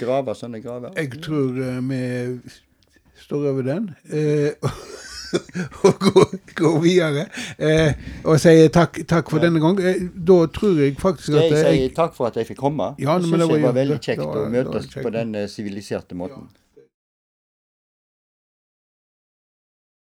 Grave 0.00 0.34
sånne 0.36 0.60
graver? 0.64 0.96
Jeg 0.96 1.20
tror 1.24 1.60
eh, 1.64 1.78
vi 1.84 2.02
står 3.26 3.46
over 3.52 3.68
den. 3.68 3.92
Eh, 4.08 4.56
og 5.86 6.06
går, 6.06 6.32
går 6.58 6.78
videre. 6.82 7.26
Eh, 7.58 7.92
og 8.24 8.40
sier 8.42 8.70
takk, 8.74 9.02
takk 9.08 9.30
for 9.32 9.42
denne 9.42 9.62
gang. 9.62 9.78
Eh, 9.82 10.06
da 10.14 10.38
tror 10.54 10.80
jeg 10.82 10.96
faktisk 11.00 11.36
at 11.36 11.46
jeg 11.46 11.58
jeg, 11.58 11.90
si 11.90 11.94
takk 11.96 12.16
for 12.16 12.30
at 12.30 12.40
jeg 12.40 12.50
fikk 12.50 12.60
komme? 12.62 12.92
Ja, 12.98 13.16
jeg 13.16 13.26
det 13.26 13.30
synes 13.32 13.52
var 13.52 13.66
var 13.66 13.76
veldig 13.78 14.00
kjekt 14.00 14.24
da, 14.24 14.30
å 14.30 14.48
møtes 14.56 14.90
på 14.96 15.14
den 15.14 15.36
eh, 15.38 15.48
siviliserte 15.50 16.18
måten. 16.18 16.48